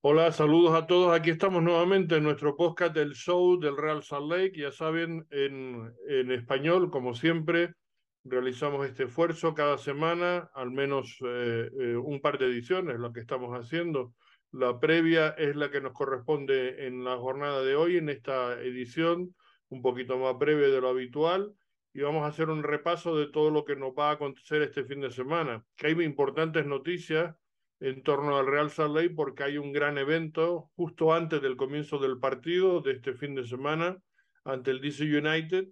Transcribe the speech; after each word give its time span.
Hola, 0.00 0.30
saludos 0.30 0.76
a 0.76 0.86
todos. 0.86 1.12
Aquí 1.12 1.30
estamos 1.30 1.60
nuevamente 1.60 2.14
en 2.16 2.22
nuestro 2.22 2.54
podcast 2.54 2.94
del 2.94 3.14
show 3.14 3.58
del 3.58 3.76
Real 3.76 4.04
Salt 4.04 4.30
Lake. 4.30 4.52
Ya 4.54 4.70
saben, 4.70 5.26
en, 5.30 5.92
en 6.08 6.30
español, 6.30 6.88
como 6.92 7.14
siempre, 7.14 7.74
realizamos 8.22 8.86
este 8.86 9.04
esfuerzo 9.04 9.54
cada 9.54 9.76
semana, 9.76 10.50
al 10.54 10.70
menos 10.70 11.18
eh, 11.26 11.68
eh, 11.80 11.96
un 11.96 12.20
par 12.20 12.38
de 12.38 12.46
ediciones, 12.46 13.00
lo 13.00 13.12
que 13.12 13.18
estamos 13.18 13.58
haciendo. 13.58 14.14
La 14.52 14.78
previa 14.78 15.30
es 15.30 15.56
la 15.56 15.68
que 15.68 15.80
nos 15.80 15.94
corresponde 15.94 16.86
en 16.86 17.02
la 17.02 17.16
jornada 17.16 17.64
de 17.64 17.74
hoy, 17.74 17.96
en 17.96 18.08
esta 18.08 18.52
edición, 18.60 19.34
un 19.68 19.82
poquito 19.82 20.16
más 20.16 20.38
breve 20.38 20.70
de 20.70 20.80
lo 20.80 20.90
habitual. 20.90 21.52
Y 21.92 22.02
vamos 22.02 22.22
a 22.22 22.28
hacer 22.28 22.50
un 22.50 22.62
repaso 22.62 23.16
de 23.16 23.26
todo 23.26 23.50
lo 23.50 23.64
que 23.64 23.74
nos 23.74 23.90
va 23.98 24.10
a 24.10 24.12
acontecer 24.12 24.62
este 24.62 24.84
fin 24.84 25.00
de 25.00 25.10
semana. 25.10 25.64
Que 25.74 25.88
hay 25.88 26.00
importantes 26.04 26.64
noticias 26.66 27.34
en 27.80 28.02
torno 28.02 28.36
al 28.36 28.46
Real 28.46 28.70
Salt 28.70 28.94
Lake 28.94 29.10
porque 29.10 29.44
hay 29.44 29.58
un 29.58 29.72
gran 29.72 29.98
evento 29.98 30.70
justo 30.76 31.12
antes 31.12 31.40
del 31.40 31.56
comienzo 31.56 31.98
del 31.98 32.18
partido 32.18 32.80
de 32.80 32.92
este 32.92 33.14
fin 33.14 33.34
de 33.34 33.46
semana 33.46 33.98
ante 34.44 34.70
el 34.70 34.80
DC 34.80 35.04
United, 35.04 35.68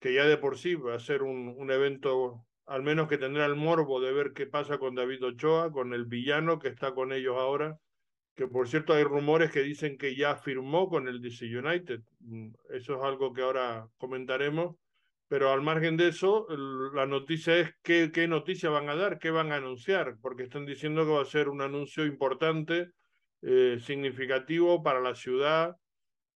que 0.00 0.14
ya 0.14 0.24
de 0.26 0.36
por 0.36 0.58
sí 0.58 0.74
va 0.74 0.94
a 0.94 1.00
ser 1.00 1.22
un, 1.22 1.54
un 1.56 1.70
evento 1.70 2.44
al 2.66 2.82
menos 2.82 3.08
que 3.08 3.18
tendrá 3.18 3.46
el 3.46 3.56
morbo 3.56 4.00
de 4.00 4.12
ver 4.12 4.32
qué 4.32 4.46
pasa 4.46 4.78
con 4.78 4.94
David 4.94 5.24
Ochoa, 5.24 5.72
con 5.72 5.92
el 5.92 6.04
villano 6.04 6.58
que 6.58 6.68
está 6.68 6.94
con 6.94 7.12
ellos 7.12 7.36
ahora, 7.36 7.78
que 8.36 8.46
por 8.46 8.68
cierto 8.68 8.94
hay 8.94 9.02
rumores 9.02 9.50
que 9.50 9.62
dicen 9.62 9.98
que 9.98 10.14
ya 10.14 10.36
firmó 10.36 10.88
con 10.88 11.08
el 11.08 11.20
DC 11.20 11.46
United. 11.46 12.00
Mm, 12.20 12.50
eso 12.70 12.96
es 12.96 13.02
algo 13.02 13.32
que 13.32 13.42
ahora 13.42 13.88
comentaremos 13.98 14.76
pero 15.30 15.52
al 15.52 15.62
margen 15.62 15.96
de 15.96 16.08
eso, 16.08 16.48
la 16.92 17.06
noticia 17.06 17.56
es 17.56 17.72
qué, 17.84 18.10
qué 18.12 18.26
noticia 18.26 18.68
van 18.68 18.88
a 18.88 18.96
dar, 18.96 19.20
qué 19.20 19.30
van 19.30 19.52
a 19.52 19.56
anunciar, 19.56 20.16
porque 20.20 20.42
están 20.42 20.66
diciendo 20.66 21.04
que 21.04 21.12
va 21.12 21.22
a 21.22 21.24
ser 21.24 21.48
un 21.48 21.62
anuncio 21.62 22.04
importante, 22.04 22.90
eh, 23.42 23.78
significativo 23.80 24.82
para 24.82 24.98
la 24.98 25.14
ciudad 25.14 25.76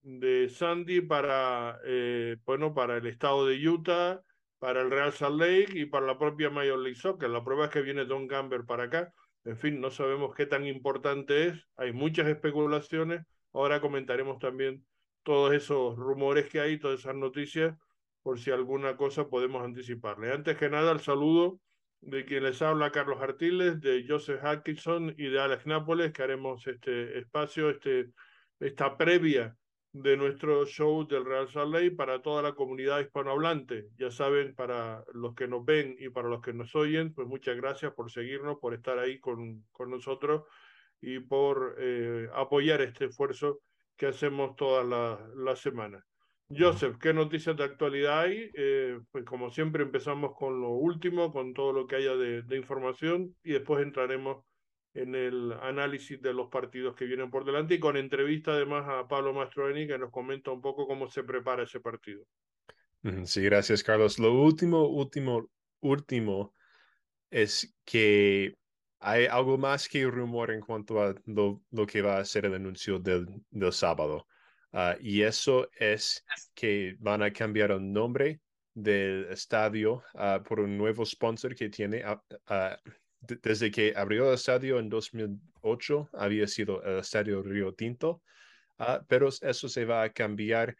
de 0.03 0.51
Sandy, 0.51 1.01
para, 1.01 1.81
eh, 1.87 2.37
bueno, 2.45 2.75
para 2.75 2.99
el 2.99 3.07
estado 3.07 3.47
de 3.47 3.67
Utah, 3.67 4.21
para 4.59 4.83
el 4.83 4.91
Real 4.91 5.15
Salt 5.15 5.41
Lake 5.41 5.73
y 5.73 5.87
para 5.87 6.05
la 6.05 6.19
propia 6.19 6.51
Major 6.51 6.79
League 6.79 7.01
Soccer. 7.01 7.31
La 7.31 7.43
prueba 7.43 7.65
es 7.65 7.71
que 7.71 7.81
viene 7.81 8.05
Don 8.05 8.29
Gamber 8.29 8.67
para 8.67 8.85
acá. 8.85 9.11
En 9.47 9.57
fin, 9.57 9.81
no 9.81 9.91
sabemos 9.91 10.35
qué 10.35 10.45
tan 10.45 10.67
importante 10.67 11.47
es. 11.47 11.67
Hay 11.77 11.95
muchas 11.95 12.29
especulaciones. 12.29 13.23
Ahora 13.55 13.81
comentaremos 13.81 14.39
también 14.39 14.85
todos 15.23 15.55
esos 15.55 15.97
rumores 15.97 16.51
que 16.51 16.61
hay, 16.61 16.79
todas 16.79 17.01
esas 17.01 17.15
noticias 17.15 17.75
por 18.23 18.39
si 18.39 18.51
alguna 18.51 18.97
cosa 18.97 19.29
podemos 19.29 19.65
anticiparle. 19.65 20.33
Antes 20.33 20.57
que 20.57 20.71
nada, 20.71 20.93
el 20.93 21.01
saludo 21.01 21.61
de 22.01 22.25
quien 22.25 22.45
les 22.45 22.61
habla, 22.63 22.91
Carlos 22.91 23.21
Artiles, 23.21 23.81
de 23.81 24.05
Joseph 24.07 24.45
Atkinson 24.45 25.15
y 25.17 25.29
de 25.29 25.41
Alex 25.41 25.67
Nápoles, 25.67 26.13
que 26.13 26.23
haremos 26.23 26.67
este 26.67 27.19
espacio, 27.19 27.71
este, 27.71 28.11
esta 28.59 28.97
previa 28.97 29.57
de 29.93 30.17
nuestro 30.17 30.65
show 30.65 31.07
del 31.07 31.25
Real 31.25 31.49
Lake 31.71 31.93
para 31.93 32.23
toda 32.23 32.43
la 32.43 32.55
comunidad 32.55 33.01
hispanohablante. 33.01 33.89
Ya 33.99 34.11
saben, 34.11 34.55
para 34.55 35.05
los 35.13 35.35
que 35.35 35.47
nos 35.47 35.65
ven 35.65 35.97
y 35.99 36.09
para 36.09 36.29
los 36.29 36.41
que 36.41 36.53
nos 36.53 36.75
oyen, 36.75 37.13
pues 37.13 37.29
muchas 37.29 37.57
gracias 37.57 37.93
por 37.93 38.11
seguirnos, 38.11 38.59
por 38.59 38.75
estar 38.75 38.99
ahí 38.99 39.21
con, 39.21 39.65
con 39.71 39.91
nosotros 39.91 40.45
y 41.01 41.21
por 41.21 41.77
eh, 41.79 42.29
apoyar 42.35 42.81
este 42.81 43.07
esfuerzo 43.07 43.61
que 43.97 44.07
hacemos 44.07 44.57
todas 44.57 44.87
las 44.87 45.35
la 45.37 45.57
semanas. 45.57 46.12
Joseph, 46.57 46.97
¿qué 46.99 47.13
noticias 47.13 47.57
de 47.57 47.65
actualidad 47.65 48.21
hay? 48.21 48.51
Eh, 48.55 49.01
pues 49.11 49.25
como 49.25 49.51
siempre 49.51 49.83
empezamos 49.83 50.37
con 50.37 50.61
lo 50.61 50.71
último, 50.71 51.33
con 51.33 51.55
todo 51.55 51.73
lo 51.73 51.87
que 51.87 51.97
haya 51.97 52.15
de, 52.15 52.57
información 52.57 53.35
y 53.43 53.53
después 53.53 53.83
entraremos 53.83 54.45
en 54.95 55.15
el 55.15 55.53
análisis 55.63 56.21
de 56.21 56.35
los 56.35 56.49
partidos 56.51 56.95
que 56.95 57.07
vienen 57.07 57.31
por 57.31 57.45
delante 57.45 57.75
y 57.75 57.81
con 57.81 57.97
entrevista 57.97 58.53
además 58.53 58.85
a 58.89 59.09
Pablo 59.09 59.33
Mastroeni 59.33 59.87
que 59.87 59.99
nos 59.99 60.11
comenta 60.11 60.51
un 60.51 60.61
poco 60.61 60.87
cómo 60.87 61.09
se 61.09 61.25
prepara 61.25 61.63
ese 61.63 61.81
partido. 61.81 62.25
Sí, 63.25 63.43
gracias 63.43 63.83
Carlos. 63.83 64.19
Lo 64.19 64.33
último, 64.35 64.87
último, 64.89 65.49
último 65.81 66.55
es 67.31 67.75
que 67.85 68.55
hay 69.01 69.27
algo 69.27 69.57
más 69.59 69.89
que 69.89 70.05
rumor 70.05 70.51
en 70.51 70.61
cuanto 70.61 71.01
a 71.01 71.15
lo, 71.25 71.63
lo 71.71 71.87
que 71.87 72.03
va 72.03 72.19
a 72.19 72.25
ser 72.25 72.45
el 72.45 72.55
anuncio 72.55 72.99
del, 72.99 73.27
del 73.51 73.73
sábado. 73.73 74.27
Uh, 74.73 74.97
y 75.01 75.23
eso 75.23 75.69
es 75.79 76.25
que 76.55 76.97
van 76.99 77.23
a 77.23 77.33
cambiar 77.33 77.71
el 77.73 77.93
nombre 77.93 78.41
del 78.75 79.27
estadio 79.31 80.03
uh, 80.15 80.43
por 80.43 80.61
un 80.61 80.79
nuevo 80.79 81.05
sponsor 81.05 81.55
que 81.55 81.69
tiene. 81.69 82.03
Uh, 82.07 82.91
desde 83.21 83.71
que 83.71 83.93
abrió 83.95 84.29
el 84.29 84.35
estadio 84.35 84.79
en 84.79 84.89
2008 84.89 86.09
había 86.15 86.47
sido 86.47 86.83
el 86.83 86.99
estadio 86.99 87.43
Río 87.43 87.73
Tinto, 87.73 88.23
pero 89.07 89.29
eso 89.29 89.69
se 89.69 89.85
va 89.85 90.03
a 90.03 90.11
cambiar 90.11 90.75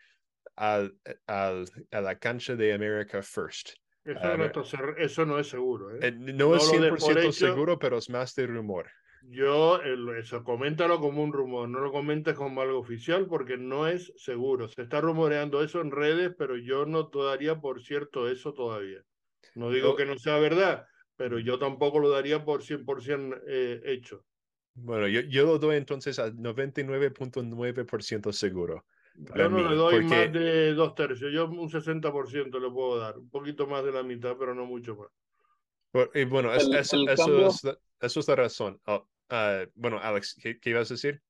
al, 0.57 0.97
al, 1.27 1.67
a 1.93 2.01
la 2.01 2.19
cancha 2.19 2.57
de 2.57 2.73
America 2.73 3.23
First. 3.23 3.75
Eso, 4.05 4.37
no, 4.37 4.97
eso 4.97 5.27
no, 5.27 5.39
es 5.39 5.49
seguro. 5.49 5.95
¿eh? 5.95 5.99
Eh, 6.03 6.13
no, 6.13 6.33
no, 6.33 6.57
es 6.57 6.65
100% 6.65 7.19
hecho, 7.19 7.33
seguro, 7.33 7.79
pero 7.79 7.99
es 7.99 8.11
más 8.11 8.35
de 8.35 8.47
rumor. 8.49 8.91
Yo, 9.31 9.81
eso, 9.83 10.43
coméntalo 10.43 11.01
como 11.01 11.23
un 11.23 11.33
rumor, 11.33 11.69
no 11.69 11.81
lo 11.81 11.93
comentes 11.93 12.35
como 12.35 12.61
algo 12.61 12.79
oficial 12.79 13.27
porque 13.27 13.57
no 13.57 13.87
es 13.87 14.13
seguro. 14.17 14.69
Se 14.69 14.83
está 14.83 15.01
rumoreando 15.01 15.63
eso 15.63 15.81
en 15.81 15.91
redes, 15.91 16.35
pero 16.37 16.57
yo 16.57 16.85
no 16.87 17.05
daría 17.05 17.61
por 17.61 17.83
cierto 17.83 18.29
eso 18.29 18.53
todavía. 18.53 19.03
No 19.55 19.71
digo 19.71 19.91
yo, 19.91 19.97
que 19.97 20.07
no 20.07 20.19
sea 20.19 20.39
verdad, 20.39 20.87
pero 21.17 21.39
yo 21.39 21.59
tampoco 21.59 21.99
lo 21.99 22.11
daría 22.11 22.45
por 22.45 22.63
100% 22.63 23.43
eh, 23.47 23.81
hecho. 23.85 24.25
Bueno, 24.75 25.07
yo, 25.07 25.21
yo 25.21 25.45
lo 25.45 25.59
doy 25.59 25.77
entonces 25.77 26.19
al 26.19 26.35
99.9% 26.37 28.33
seguro. 28.33 28.85
Yo 29.15 29.49
no 29.49 29.59
mí, 29.59 29.63
le 29.63 29.77
doy 29.77 30.01
porque... 30.01 30.09
más 30.09 30.33
de 30.33 30.75
dos 30.75 30.95
tercios, 30.95 31.33
yo 31.33 31.47
un 31.47 31.71
60% 31.71 32.61
le 32.61 32.71
puedo 32.71 32.99
dar, 32.99 33.19
un 33.19 33.29
poquito 33.29 33.67
más 33.67 33.85
de 33.85 33.93
la 33.93 34.03
mitad, 34.03 34.37
pero 34.39 34.55
no 34.55 34.65
mucho 34.65 34.97
más. 34.97 35.09
Y 36.15 36.25
bueno, 36.25 36.55
es, 36.55 36.65
el, 36.65 36.75
es, 36.75 36.93
el 36.95 37.09
eso, 37.09 37.25
cambio... 37.25 37.49
es, 37.49 37.63
eso 38.01 38.21
es 38.21 38.29
la 38.29 38.37
razón. 38.37 38.81
Oh, 38.87 39.07
uh, 39.31 39.71
bueno, 39.75 39.99
Alex, 40.01 40.37
¿qué, 40.43 40.59
¿qué, 40.59 40.71
ibas 40.71 40.91
a 40.91 40.95
decir? 40.95 41.21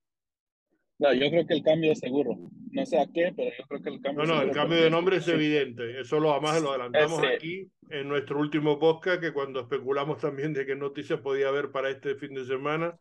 No, 0.98 1.12
yo 1.12 1.30
creo 1.30 1.46
que 1.46 1.54
el 1.54 1.62
cambio 1.62 1.92
es 1.92 1.98
seguro. 1.98 2.36
No 2.70 2.86
sé 2.86 2.98
a 2.98 3.06
qué, 3.12 3.32
pero 3.36 3.50
yo 3.58 3.64
creo 3.66 3.82
que 3.82 3.88
el 3.90 4.00
cambio 4.00 4.24
No, 4.24 4.34
no, 4.36 4.42
el 4.42 4.50
cambio 4.50 4.82
de 4.82 4.90
nombre 4.90 5.16
es 5.16 5.28
evidente. 5.28 6.00
Eso 6.00 6.20
lo 6.20 6.32
además 6.32 6.62
lo 6.62 6.70
adelantamos 6.70 7.18
Ese... 7.22 7.34
aquí 7.34 7.70
en 7.90 8.08
nuestro 8.08 8.38
último 8.38 8.78
podcast, 8.78 9.20
que 9.20 9.32
cuando 9.32 9.60
especulamos 9.60 10.18
también 10.18 10.52
de 10.52 10.64
qué 10.64 10.76
noticias 10.76 11.20
podía 11.20 11.48
haber 11.48 11.70
para 11.70 11.90
este 11.90 12.14
fin 12.14 12.34
de 12.34 12.44
semana, 12.44 12.96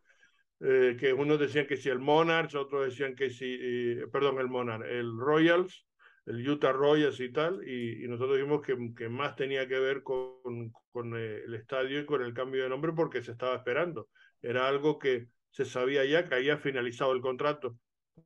eh, 0.61 0.97
que 0.99 1.13
unos 1.13 1.39
decían 1.39 1.65
que 1.65 1.77
si 1.77 1.89
el 1.89 1.99
Monarchs, 1.99 2.55
otros 2.55 2.85
decían 2.85 3.15
que 3.15 3.29
si, 3.29 3.57
eh, 3.59 4.07
perdón, 4.11 4.39
el 4.39 4.47
Monarch, 4.47 4.85
el 4.85 5.17
Royals, 5.17 5.85
el 6.25 6.47
Utah 6.47 6.71
Royals 6.71 7.19
y 7.19 7.31
tal, 7.31 7.67
y, 7.67 8.03
y 8.03 8.07
nosotros 8.07 8.37
dijimos 8.37 8.61
que, 8.61 8.75
que, 8.95 9.09
más 9.09 9.35
tenía 9.35 9.67
que 9.67 9.79
ver 9.79 10.03
con, 10.03 10.71
con 10.91 11.15
eh, 11.17 11.41
el 11.45 11.53
estadio 11.55 12.01
y 12.01 12.05
con 12.05 12.21
el 12.21 12.33
cambio 12.33 12.63
de 12.63 12.69
nombre 12.69 12.93
porque 12.93 13.21
se 13.21 13.31
estaba 13.31 13.55
esperando. 13.55 14.09
Era 14.41 14.67
algo 14.67 14.99
que 14.99 15.27
se 15.49 15.65
sabía 15.65 16.05
ya 16.05 16.27
que 16.27 16.35
había 16.35 16.57
finalizado 16.57 17.13
el 17.13 17.21
contrato 17.21 17.77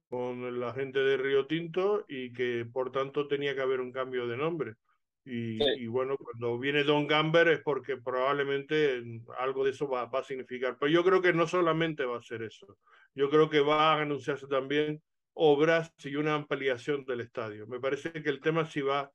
con 0.09 0.59
la 0.59 0.73
gente 0.73 0.99
de 0.99 1.17
Río 1.17 1.47
Tinto 1.47 2.05
y 2.07 2.31
que 2.33 2.65
por 2.71 2.91
tanto 2.91 3.27
tenía 3.27 3.55
que 3.55 3.61
haber 3.61 3.81
un 3.81 3.91
cambio 3.91 4.27
de 4.27 4.37
nombre. 4.37 4.75
Y, 5.25 5.57
sí. 5.57 5.63
y 5.77 5.87
bueno, 5.87 6.17
cuando 6.17 6.59
viene 6.59 6.83
Don 6.83 7.07
Gamber 7.07 7.47
es 7.47 7.61
porque 7.61 7.97
probablemente 7.97 9.03
algo 9.39 9.63
de 9.63 9.71
eso 9.71 9.87
va, 9.87 10.05
va, 10.05 10.19
a 10.19 10.23
significar. 10.23 10.77
Pero 10.79 10.91
yo 10.91 11.03
creo 11.03 11.21
que 11.21 11.33
no 11.33 11.47
solamente 11.47 12.05
va 12.05 12.17
a 12.17 12.21
ser 12.21 12.43
eso, 12.43 12.77
yo 13.15 13.29
creo 13.29 13.49
que 13.49 13.59
va 13.59 13.93
a 13.93 14.01
anunciarse 14.01 14.45
también 14.47 15.01
obras 15.33 15.91
y 16.03 16.15
una 16.15 16.35
ampliación 16.35 17.05
del 17.05 17.21
estadio. 17.21 17.67
Me 17.67 17.79
parece 17.79 18.11
que 18.11 18.29
el 18.29 18.39
tema 18.39 18.65
sí 18.65 18.81
va, 18.81 19.11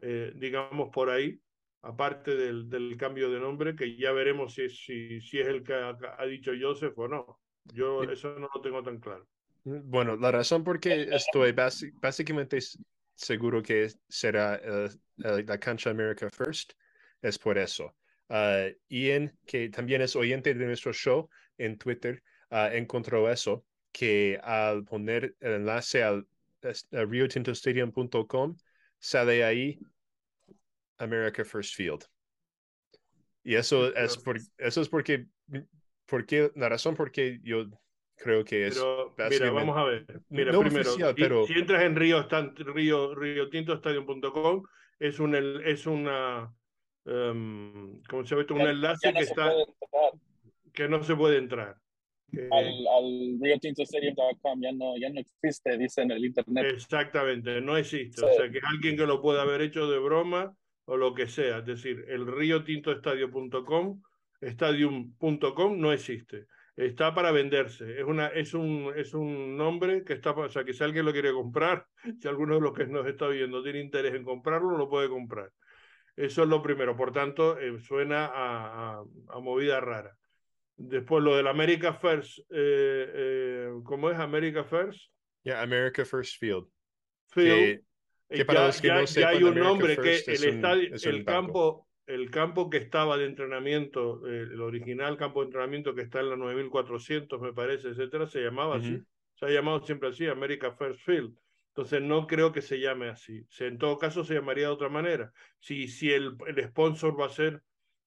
eh, 0.00 0.32
digamos, 0.34 0.90
por 0.90 1.10
ahí, 1.10 1.38
aparte 1.82 2.36
del, 2.36 2.68
del, 2.68 2.96
cambio 2.96 3.30
de 3.30 3.40
nombre, 3.40 3.74
que 3.74 3.96
ya 3.96 4.12
veremos 4.12 4.54
si, 4.54 4.68
si, 4.70 5.20
si 5.20 5.40
es 5.40 5.48
el 5.48 5.62
que 5.62 5.74
ha, 5.74 5.96
ha, 6.18 6.26
dicho 6.26 6.52
Joseph 6.58 6.96
o 6.98 7.08
no. 7.08 7.40
Yo 7.74 8.02
eso 8.04 8.38
no 8.38 8.48
lo 8.54 8.60
tengo 8.60 8.82
tan 8.82 8.98
claro. 8.98 9.26
Bueno, 9.64 10.16
la 10.16 10.32
razón 10.32 10.64
por 10.64 10.80
qué 10.80 11.08
estoy 11.12 11.52
básicamente 11.52 12.58
seguro 13.14 13.62
que 13.62 13.88
será 14.08 14.60
uh, 14.64 15.28
uh, 15.28 15.38
la 15.46 15.58
cancha 15.58 15.90
America 15.90 16.28
First 16.30 16.72
es 17.20 17.38
por 17.38 17.58
eso. 17.58 17.94
Uh, 18.28 18.74
Ian, 18.88 19.32
que 19.46 19.68
también 19.68 20.02
es 20.02 20.16
oyente 20.16 20.54
de 20.54 20.66
nuestro 20.66 20.92
show 20.92 21.28
en 21.58 21.78
Twitter, 21.78 22.22
encontró 22.50 23.30
eso 23.30 23.64
que 23.92 24.38
al 24.42 24.84
poner 24.84 25.34
el 25.40 25.52
enlace 25.52 26.02
al, 26.02 26.26
al 26.92 27.08
riotintostadium.com 27.08 28.56
sale 28.98 29.44
ahí 29.44 29.78
America 31.02 31.44
First 31.44 31.74
Field. 31.74 32.04
Y 33.44 33.56
eso 33.56 33.94
es, 33.94 34.16
por, 34.18 34.38
eso 34.58 34.80
es 34.80 34.88
porque, 34.88 35.26
porque, 36.06 36.52
la 36.54 36.68
razón 36.68 36.94
por 36.94 37.10
qué 37.10 37.40
yo 37.42 37.66
creo 38.16 38.44
que 38.44 38.68
es. 38.68 38.74
Pero, 38.74 39.14
mira, 39.30 39.50
vamos 39.50 39.76
a 39.76 39.84
ver. 39.84 40.06
Mira, 40.28 40.52
no 40.52 40.60
primero, 40.60 40.88
oficial, 40.88 41.14
pero... 41.16 41.44
si, 41.46 41.54
si, 41.54 41.58
entras 41.58 41.82
en 41.82 41.96
Río, 41.96 42.22
Río, 42.74 43.14
Río 43.14 43.48
Stadium.com, 43.50 44.62
es, 45.00 45.18
un, 45.18 45.34
es 45.64 45.86
una. 45.86 46.54
Um, 47.04 48.00
¿Cómo 48.08 48.24
se 48.24 48.36
llama? 48.36 48.46
Un 48.50 48.68
enlace 48.68 49.12
que 49.12 49.20
está. 49.20 49.52
Que 50.72 50.88
no 50.88 51.02
se 51.02 51.16
puede 51.16 51.38
entrar. 51.38 51.76
al, 52.32 52.86
al 52.86 53.38
RioTintoStadium.com 53.42 54.62
ya 54.62 54.72
no, 54.72 54.96
ya 54.96 55.10
no 55.10 55.20
existe, 55.20 55.76
dice 55.76 56.02
en 56.02 56.12
el 56.12 56.24
internet. 56.24 56.66
Exactamente, 56.74 57.60
no 57.60 57.76
existe. 57.76 58.24
O 58.24 58.32
sea, 58.34 58.48
que 58.48 58.60
alguien 58.62 58.96
que 58.96 59.04
lo 59.04 59.20
pueda 59.20 59.42
haber 59.42 59.62
hecho 59.62 59.90
de 59.90 59.98
broma 59.98 60.56
o 60.84 60.96
lo 60.96 61.14
que 61.14 61.26
sea. 61.26 61.58
Es 61.58 61.66
decir, 61.66 62.04
el 62.08 62.26
riotintoestadio.com, 62.26 64.02
stadium.com 64.40 65.80
no 65.80 65.92
existe. 65.92 66.46
Está 66.74 67.14
para 67.14 67.32
venderse. 67.32 68.00
Es, 68.00 68.04
una, 68.04 68.28
es, 68.28 68.54
un, 68.54 68.92
es 68.96 69.14
un 69.14 69.56
nombre 69.56 70.04
que 70.04 70.14
está, 70.14 70.30
o 70.30 70.48
sea, 70.48 70.64
que 70.64 70.72
si 70.72 70.82
alguien 70.82 71.04
lo 71.04 71.12
quiere 71.12 71.32
comprar, 71.32 71.86
si 72.20 72.28
alguno 72.28 72.54
de 72.54 72.60
los 72.60 72.72
que 72.72 72.86
nos 72.86 73.06
está 73.06 73.28
viendo 73.28 73.62
tiene 73.62 73.80
interés 73.80 74.14
en 74.14 74.24
comprarlo, 74.24 74.76
lo 74.76 74.88
puede 74.88 75.08
comprar. 75.08 75.50
Eso 76.16 76.42
es 76.42 76.48
lo 76.48 76.62
primero. 76.62 76.96
Por 76.96 77.12
tanto, 77.12 77.58
eh, 77.58 77.78
suena 77.80 78.26
a, 78.26 78.98
a, 78.98 79.04
a 79.28 79.40
movida 79.40 79.80
rara. 79.80 80.16
Después 80.76 81.22
lo 81.22 81.36
del 81.36 81.46
America 81.46 81.94
First, 81.94 82.38
eh, 82.50 83.10
eh, 83.14 83.70
¿cómo 83.84 84.10
es 84.10 84.18
America 84.18 84.64
First? 84.64 85.12
Yeah, 85.44 85.62
America 85.62 86.04
First 86.04 86.38
Field. 86.38 86.66
Field. 87.28 87.78
Que, 87.78 87.82
que 88.32 88.44
para 88.44 88.60
ya, 88.60 88.66
los 88.66 88.80
que 88.80 88.88
ya, 88.88 89.00
no 89.00 89.06
sepan, 89.06 89.32
ya 89.32 89.38
hay 89.38 89.44
un 89.44 89.54
nombre 89.58 89.96
que 89.96 90.16
el, 90.26 90.44
estadio, 90.44 90.90
el 91.02 91.24
campo, 91.24 91.88
el 92.06 92.30
campo 92.30 92.70
que 92.70 92.78
estaba 92.78 93.16
de 93.16 93.26
entrenamiento, 93.26 94.26
el 94.26 94.60
original 94.60 95.16
campo 95.16 95.40
de 95.40 95.46
entrenamiento 95.46 95.94
que 95.94 96.02
está 96.02 96.20
en 96.20 96.30
la 96.30 96.36
9400, 96.36 97.40
me 97.40 97.52
parece, 97.52 97.88
etcétera, 97.88 98.26
se 98.26 98.40
llamaba 98.40 98.76
uh 98.76 98.78
-huh. 98.78 98.96
así. 98.96 99.02
Se 99.34 99.46
ha 99.46 99.50
llamado 99.50 99.80
siempre 99.80 100.08
así, 100.08 100.26
America 100.26 100.72
First 100.72 101.00
Field. 101.00 101.34
Entonces 101.74 102.02
no 102.02 102.26
creo 102.26 102.52
que 102.52 102.60
se 102.60 102.78
llame 102.78 103.08
así. 103.08 103.46
En 103.60 103.78
todo 103.78 103.96
caso 103.98 104.24
se 104.24 104.34
llamaría 104.34 104.66
de 104.66 104.72
otra 104.72 104.90
manera. 104.90 105.32
Si, 105.58 105.88
si 105.88 106.12
el, 106.12 106.36
el 106.46 106.64
sponsor 106.68 107.18
va 107.18 107.26
a 107.26 107.30
ser 107.30 107.62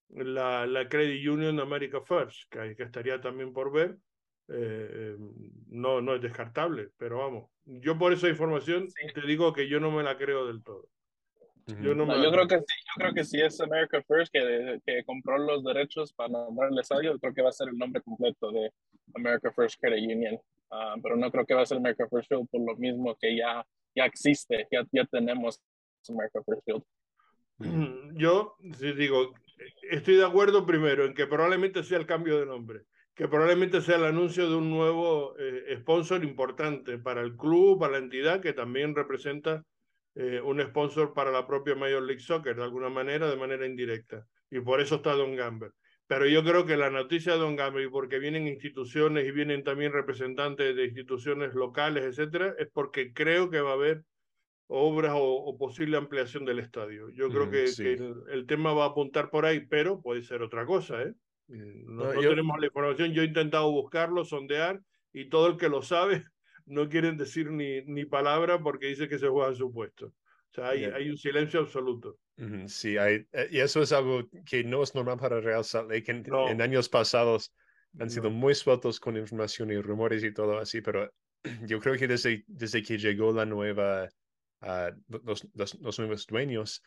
la, 0.09 0.67
la 0.67 0.87
Credit 0.87 1.27
Union 1.27 1.59
America 1.59 1.99
First, 2.01 2.51
que, 2.51 2.75
que 2.75 2.83
estaría 2.83 3.19
también 3.19 3.53
por 3.53 3.71
ver, 3.71 3.97
eh, 4.49 5.15
no, 5.67 6.01
no 6.01 6.15
es 6.15 6.21
descartable, 6.21 6.89
pero 6.97 7.19
vamos, 7.19 7.49
yo 7.65 7.97
por 7.97 8.13
esa 8.13 8.29
información 8.29 8.89
sí. 8.89 9.07
te 9.13 9.21
digo 9.21 9.53
que 9.53 9.67
yo 9.67 9.79
no 9.79 9.91
me 9.91 10.03
la 10.03 10.17
creo 10.17 10.47
del 10.47 10.63
todo. 10.63 10.87
Yo, 11.81 11.95
no 11.95 12.05
no, 12.05 12.23
yo 12.23 12.31
creo 12.31 12.47
que 12.47 12.59
sí, 12.59 12.75
yo 12.85 12.93
creo 12.95 13.13
que 13.15 13.23
si 13.23 13.41
es 13.41 13.59
America 13.59 13.99
First 14.07 14.31
que, 14.31 14.79
que 14.85 15.03
compró 15.03 15.39
los 15.39 15.63
derechos 15.63 16.13
para 16.13 16.29
nombrar 16.29 16.71
el 16.71 16.77
estadio, 16.77 17.17
creo 17.17 17.33
que 17.33 17.41
va 17.41 17.49
a 17.49 17.53
ser 17.53 17.69
el 17.69 17.77
nombre 17.77 18.03
completo 18.03 18.51
de 18.51 18.71
America 19.15 19.51
First 19.51 19.79
Credit 19.81 20.15
Union. 20.15 20.35
Uh, 20.69 21.01
pero 21.01 21.15
no 21.15 21.31
creo 21.31 21.45
que 21.45 21.53
va 21.55 21.61
a 21.61 21.65
ser 21.65 21.77
America 21.77 22.07
First 22.07 22.27
Field 22.27 22.49
por 22.49 22.61
lo 22.61 22.75
mismo 22.75 23.15
que 23.19 23.35
ya, 23.35 23.65
ya 23.95 24.05
existe, 24.05 24.67
ya, 24.71 24.85
ya 24.91 25.05
tenemos 25.05 25.59
America 26.07 26.39
First 26.43 26.63
Field. 26.65 26.83
Yo 28.15 28.55
sí 28.77 28.93
digo, 28.93 29.33
estoy 29.89 30.15
de 30.15 30.25
acuerdo 30.25 30.65
primero 30.65 31.05
en 31.05 31.13
que 31.13 31.27
probablemente 31.27 31.83
sea 31.83 31.97
el 31.97 32.05
cambio 32.05 32.39
de 32.39 32.45
nombre, 32.45 32.81
que 33.15 33.29
probablemente 33.29 33.81
sea 33.81 33.95
el 33.95 34.05
anuncio 34.05 34.49
de 34.49 34.55
un 34.55 34.69
nuevo 34.69 35.35
eh, 35.39 35.77
sponsor 35.79 36.23
importante 36.23 36.97
para 36.97 37.21
el 37.21 37.37
club, 37.37 37.79
para 37.79 37.93
la 37.93 37.99
entidad, 37.99 38.41
que 38.41 38.51
también 38.51 38.93
representa 38.93 39.63
eh, 40.15 40.41
un 40.41 40.61
sponsor 40.61 41.13
para 41.13 41.31
la 41.31 41.47
propia 41.47 41.75
Major 41.75 42.03
League 42.03 42.21
Soccer, 42.21 42.57
de 42.57 42.63
alguna 42.63 42.89
manera, 42.89 43.29
de 43.29 43.37
manera 43.37 43.65
indirecta. 43.65 44.25
Y 44.51 44.59
por 44.59 44.81
eso 44.81 44.95
está 44.95 45.13
Don 45.13 45.35
Gamber. 45.35 45.71
Pero 46.07 46.27
yo 46.27 46.43
creo 46.43 46.65
que 46.65 46.75
la 46.75 46.89
noticia 46.89 47.33
de 47.33 47.39
Don 47.39 47.55
Gamber, 47.55 47.83
y 47.83 47.89
porque 47.89 48.19
vienen 48.19 48.47
instituciones 48.47 49.25
y 49.25 49.31
vienen 49.31 49.63
también 49.63 49.93
representantes 49.93 50.75
de 50.75 50.85
instituciones 50.85 51.53
locales, 51.53 52.03
etcétera, 52.03 52.53
es 52.59 52.67
porque 52.71 53.13
creo 53.13 53.49
que 53.49 53.61
va 53.61 53.71
a 53.71 53.75
haber 53.75 54.03
obras 54.67 55.13
o, 55.15 55.23
o, 55.23 55.57
posible 55.57 55.95
ampliación 55.95 56.43
del 56.43 56.59
estadio. 56.59 57.09
Yo 57.11 57.29
creo 57.29 57.47
mm, 57.47 57.51
que, 57.51 57.67
sí. 57.67 57.83
que 57.83 57.93
el, 57.93 58.15
el, 58.29 58.45
tema 58.45 58.73
va 58.73 58.85
a 58.85 58.89
apuntar 58.89 59.29
por 59.29 59.45
ahí, 59.45 59.65
pero 59.65 60.01
puede 60.01 60.21
ser 60.21 60.41
otra 60.41 60.65
cosa. 60.65 61.01
¿eh? 61.01 61.13
No, 61.47 62.05
no, 62.05 62.13
no 62.13 62.21
yo... 62.21 62.29
tenemos 62.29 62.59
la 62.59 62.67
información. 62.67 63.13
Yo 63.13 63.21
he 63.21 63.25
intentado 63.25 63.71
buscarlo, 63.71 64.25
sondear, 64.25 64.81
y 65.13 65.29
todo 65.29 65.47
el 65.47 65.57
que 65.57 65.69
lo 65.69 65.81
sabe 65.81 66.25
no 66.65 66.89
quieren 66.89 67.17
decir 67.17 67.51
ni, 67.51 67.81
ni 67.83 68.05
palabra 68.05 68.59
porque 68.61 68.87
dice 68.87 69.07
que 69.07 69.19
se 69.19 69.27
juega 69.27 69.49
en 69.49 69.55
su 69.55 69.71
puesto. 69.71 70.07
O 70.07 70.53
sea, 70.55 70.69
hay, 70.69 70.85
hay 70.85 71.09
un 71.09 71.17
silencio 71.17 71.59
absoluto. 71.59 72.17
Sí, 72.67 72.97
hay, 72.97 73.25
eh, 73.31 73.47
y 73.51 73.59
eso 73.59 73.81
es 73.81 73.91
algo 73.91 74.23
que 74.45 74.63
no 74.63 74.83
es 74.83 74.95
normal 74.95 75.17
para 75.17 75.39
Real 75.39 75.63
Salt 75.63 75.89
Lake. 75.89 76.11
En, 76.11 76.23
no. 76.23 76.49
en 76.49 76.61
años 76.61 76.89
pasados 76.89 77.53
han 77.99 78.09
sido 78.09 78.29
muy 78.29 78.55
sueltos 78.55 78.99
con 78.99 79.17
información 79.17 79.71
y 79.71 79.79
rumores 79.79 80.23
y 80.23 80.33
todo 80.33 80.57
así, 80.57 80.81
pero 80.81 81.09
yo 81.67 81.79
creo 81.79 81.95
que 81.95 82.07
desde, 82.07 82.43
desde 82.47 82.83
que 82.83 82.97
llegó 82.97 83.31
la 83.31 83.45
nueva 83.45 84.09
uh, 84.61 84.91
los, 85.23 85.47
los, 85.53 85.79
los, 85.79 85.99
nuevos 85.99 86.25
dueños 86.25 86.81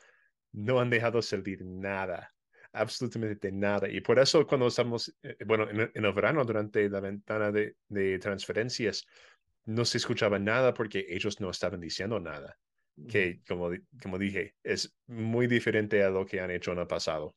no 0.52 0.80
han 0.80 0.90
dejado 0.90 1.22
salir 1.22 1.64
nada, 1.64 2.30
absolutamente 2.72 3.50
nada. 3.52 3.88
Y 3.88 4.00
por 4.00 4.18
eso 4.18 4.46
cuando 4.46 4.66
estamos, 4.66 5.14
eh, 5.22 5.36
bueno, 5.46 5.68
en, 5.68 5.90
en, 5.94 6.04
el 6.04 6.12
verano, 6.12 6.44
durante 6.44 6.88
la 6.88 7.00
ventana 7.00 7.50
de, 7.50 7.76
de, 7.88 8.18
transferencias, 8.18 9.06
no 9.64 9.84
se 9.84 9.98
escuchaba 9.98 10.38
nada 10.38 10.74
porque 10.74 11.06
ellos 11.08 11.40
no 11.40 11.50
estaban 11.50 11.80
diciendo 11.80 12.20
nada. 12.20 12.58
Que, 13.08 13.40
como, 13.46 13.70
como 14.02 14.18
dije, 14.18 14.56
es 14.64 14.92
muy 15.06 15.46
diferente 15.46 16.02
a 16.02 16.10
lo 16.10 16.26
que 16.26 16.40
han 16.40 16.50
hecho 16.50 16.72
en 16.72 16.80
el 16.80 16.86
pasado. 16.88 17.36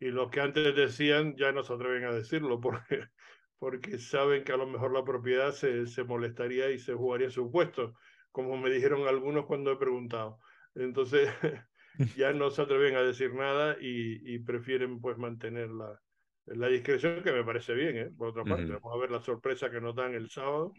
Y 0.00 0.06
lo 0.06 0.30
que 0.30 0.40
antes 0.40 0.74
decían 0.74 1.36
ya 1.36 1.52
no 1.52 1.62
se 1.62 1.74
atreven 1.74 2.04
a 2.04 2.12
decirlo 2.12 2.60
porque, 2.60 3.00
porque 3.58 3.98
saben 3.98 4.42
que 4.42 4.52
a 4.52 4.56
lo 4.56 4.66
mejor 4.66 4.92
la 4.92 5.04
propiedad 5.04 5.52
se, 5.52 5.86
se 5.86 6.04
molestaría 6.04 6.70
y 6.70 6.78
se 6.78 6.94
jugaría 6.94 7.28
su 7.28 7.50
puesto 7.50 7.94
como 8.36 8.58
me 8.58 8.68
dijeron 8.68 9.08
algunos 9.08 9.46
cuando 9.46 9.72
he 9.72 9.76
preguntado. 9.76 10.38
Entonces 10.74 11.30
ya 12.16 12.32
no 12.32 12.50
se 12.50 12.62
atreven 12.62 12.96
a 12.96 13.02
decir 13.02 13.34
nada 13.34 13.76
y, 13.80 14.34
y 14.34 14.38
prefieren 14.38 15.00
pues 15.00 15.18
mantener 15.18 15.70
la, 15.70 16.00
la, 16.46 16.68
discreción, 16.68 17.22
que 17.22 17.32
me 17.32 17.44
parece 17.44 17.74
bien, 17.74 17.96
¿eh? 17.96 18.10
por 18.16 18.28
otra 18.28 18.44
parte. 18.44 18.64
Uh 18.64 18.68
-huh. 18.68 18.80
Vamos 18.82 18.94
a 18.94 19.00
ver 19.00 19.10
la 19.10 19.20
sorpresa 19.20 19.70
que 19.70 19.80
nos 19.80 19.94
dan 19.94 20.14
el 20.14 20.30
sábado. 20.30 20.72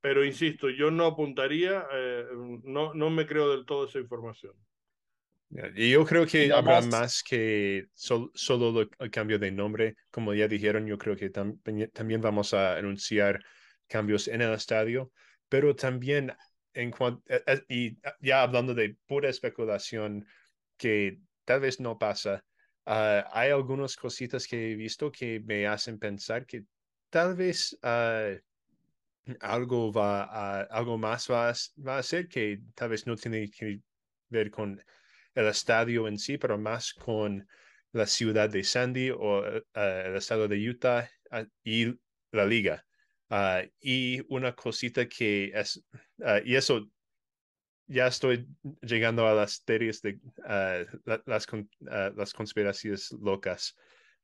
Pero 0.00 0.24
insisto, 0.24 0.70
yo 0.70 0.90
no 0.90 1.04
apuntaría, 1.04 1.86
eh, 1.92 2.24
no, 2.64 2.94
no 2.94 3.10
me 3.10 3.26
creo 3.26 3.50
del 3.50 3.66
todo 3.66 3.86
esa 3.86 3.98
información. 3.98 4.54
Y 5.74 5.90
yo 5.90 6.04
creo 6.06 6.26
que 6.26 6.52
habrá 6.52 6.80
más, 6.80 7.22
que 7.22 7.86
sol, 7.92 8.30
solo 8.34 8.70
lo, 8.70 8.90
el 8.98 9.10
cambio 9.10 9.38
de 9.38 9.50
nombre. 9.50 9.96
Como 10.10 10.32
ya 10.32 10.46
dijeron, 10.46 10.86
yo 10.86 10.96
creo 10.96 11.16
que 11.16 11.28
tam 11.30 11.58
también 11.92 12.20
vamos 12.20 12.54
a 12.54 12.76
anunciar 12.76 13.42
cambios 13.88 14.28
en 14.28 14.42
el 14.42 14.52
estadio, 14.52 15.10
pero 15.48 15.74
también 15.74 16.32
en 16.72 16.92
cuanto, 16.92 17.22
eh, 17.28 17.62
y 17.68 17.98
ya 18.20 18.42
hablando 18.42 18.74
de 18.74 18.96
pura 19.06 19.28
especulación 19.28 20.24
que 20.80 21.18
tal 21.44 21.60
vez 21.60 21.78
no 21.78 21.98
pasa, 21.98 22.42
uh, 22.86 23.22
hay 23.32 23.50
algunas 23.50 23.96
cositas 23.96 24.46
que 24.46 24.72
he 24.72 24.74
visto 24.76 25.12
que 25.12 25.40
me 25.40 25.66
hacen 25.66 25.98
pensar 25.98 26.46
que 26.46 26.64
tal 27.10 27.36
vez 27.36 27.76
uh, 27.82 28.40
algo 29.40 29.92
va 29.92 30.62
algo 30.70 30.96
más 30.96 31.28
va 31.28 31.50
a, 31.50 31.54
va 31.86 31.98
a 31.98 32.02
ser 32.02 32.28
que 32.28 32.60
tal 32.74 32.88
vez 32.88 33.06
no 33.06 33.14
tiene 33.14 33.50
que 33.50 33.80
ver 34.30 34.50
con 34.50 34.82
el 35.34 35.46
estadio 35.46 36.08
en 36.08 36.18
sí, 36.18 36.38
pero 36.38 36.56
más 36.58 36.94
con 36.94 37.46
la 37.92 38.06
ciudad 38.06 38.48
de 38.48 38.64
Sandy 38.64 39.10
o 39.10 39.40
uh, 39.40 39.62
el 39.74 40.16
estado 40.16 40.48
de 40.48 40.56
Utah 40.56 41.10
y 41.62 41.94
la 42.32 42.46
liga. 42.46 42.84
Y 43.80 44.22
una 44.28 44.54
cosita 44.56 45.06
que 45.06 45.52
es, 45.54 45.84
y 46.44 46.56
eso 46.56 46.90
ya 47.90 48.06
estoy 48.06 48.46
llegando 48.82 49.26
a 49.26 49.34
las 49.34 49.64
teorías 49.64 50.00
de 50.00 50.20
uh, 50.38 50.86
la, 51.04 51.22
las, 51.26 51.46
las 52.16 52.32
conspiraciones 52.32 53.10
locas. 53.20 53.76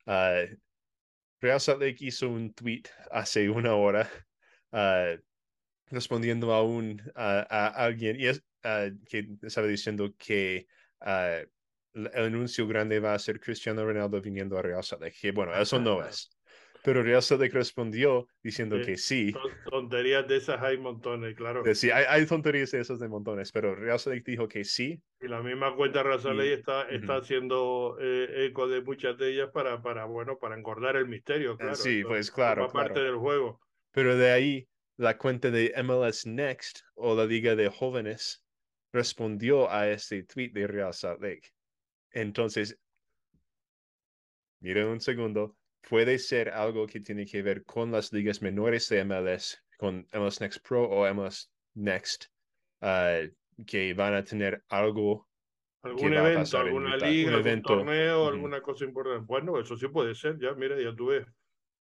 Real 0.05 1.59
Salt 1.59 1.81
Lake 1.81 1.97
hizo 1.99 2.29
un 2.29 2.53
tweet 2.53 2.83
hace 3.11 3.49
una 3.49 3.75
hora 3.75 4.09
respondiendo 5.89 6.53
a 6.53 6.63
un 6.63 7.01
a 7.13 7.67
alguien 7.67 8.19
y 8.19 8.27
es, 8.27 8.41
que 9.05 9.27
estaba 9.41 9.67
diciendo 9.67 10.15
que 10.17 10.65
el 11.01 12.07
anuncio 12.15 12.67
grande 12.67 13.01
va 13.01 13.13
a 13.15 13.19
ser 13.19 13.39
Cristiano 13.41 13.83
Ronaldo 13.83 14.21
viniendo 14.21 14.57
a 14.57 14.61
Real 14.61 14.83
Salt 14.83 15.01
Lake. 15.01 15.17
Que 15.19 15.31
bueno, 15.31 15.53
eso 15.53 15.77
no 15.77 16.05
es. 16.05 16.36
Pero 16.83 17.03
Lake 17.03 17.49
respondió 17.49 18.27
diciendo 18.41 18.77
sí, 18.79 18.85
que 18.85 18.97
sí. 18.97 19.33
Tonterías 19.69 20.27
de 20.27 20.37
esas 20.37 20.61
hay 20.61 20.77
montones, 20.77 21.35
claro. 21.35 21.63
Sí, 21.75 21.91
hay, 21.91 22.05
hay, 22.07 22.25
tonterías 22.25 22.71
de 22.71 22.79
esas 22.79 22.99
de 22.99 23.07
montones, 23.07 23.51
pero 23.51 23.75
Lake 23.75 24.23
dijo 24.25 24.47
que 24.47 24.63
sí. 24.63 25.01
Y 25.19 25.27
la 25.27 25.41
misma 25.41 25.75
cuenta 25.75 26.03
Real 26.03 26.19
Salt 26.19 26.37
Lake 26.37 26.53
está, 26.53 26.81
uh 26.81 26.83
-huh. 26.83 27.01
está 27.01 27.15
haciendo 27.17 27.97
eh, 27.99 28.45
eco 28.45 28.67
de 28.67 28.81
muchas 28.81 29.17
de 29.17 29.31
ellas 29.31 29.49
para, 29.53 29.81
para, 29.81 30.05
bueno, 30.05 30.37
para 30.37 30.55
engordar 30.55 30.95
el 30.95 31.07
misterio, 31.07 31.57
claro. 31.57 31.75
Sí, 31.75 32.03
pues 32.03 32.31
claro. 32.31 32.69
parte 32.71 32.93
claro. 32.93 33.07
del 33.07 33.17
juego. 33.17 33.59
Pero 33.91 34.15
de 34.15 34.31
ahí, 34.31 34.67
la 34.97 35.17
cuenta 35.17 35.51
de 35.51 35.73
MLS 35.83 36.25
Next 36.25 36.79
o 36.95 37.15
la 37.15 37.25
Liga 37.25 37.55
de 37.55 37.69
Jóvenes 37.69 38.43
respondió 38.93 39.69
a 39.69 39.89
este 39.89 40.23
tweet 40.23 40.51
de 40.53 40.67
Real 40.67 40.93
Salt 40.93 41.21
Lake. 41.21 41.49
Entonces, 42.11 42.79
miren 44.59 44.87
un 44.87 45.01
segundo, 45.01 45.56
puede 45.87 46.19
ser 46.19 46.49
algo 46.49 46.85
que 46.85 46.99
tiene 46.99 47.25
que 47.25 47.41
ver 47.41 47.63
con 47.63 47.91
las 47.91 48.11
ligas 48.11 48.41
menores 48.41 48.89
de 48.89 49.03
MLS, 49.05 49.63
con 49.77 50.07
MLS 50.13 50.41
Next 50.41 50.67
Pro 50.67 50.83
o 50.83 51.11
MLS 51.13 51.51
Next, 51.75 52.25
uh, 52.81 53.29
que 53.65 53.93
van 53.93 54.13
a 54.13 54.23
tener 54.23 54.63
algo. 54.69 55.27
Algún 55.83 56.13
evento, 56.13 56.57
alguna 56.57 56.97
liga, 56.97 57.29
algún 57.29 57.47
evento. 57.47 57.77
torneo, 57.77 58.27
alguna 58.27 58.61
cosa 58.61 58.83
importante. 58.83 59.25
Bueno, 59.25 59.59
eso 59.59 59.77
sí 59.77 59.87
puede 59.87 60.15
ser, 60.15 60.37
ya, 60.39 60.53
mira, 60.53 60.79
ya 60.81 60.93
tú 60.93 61.07
ves. 61.07 61.25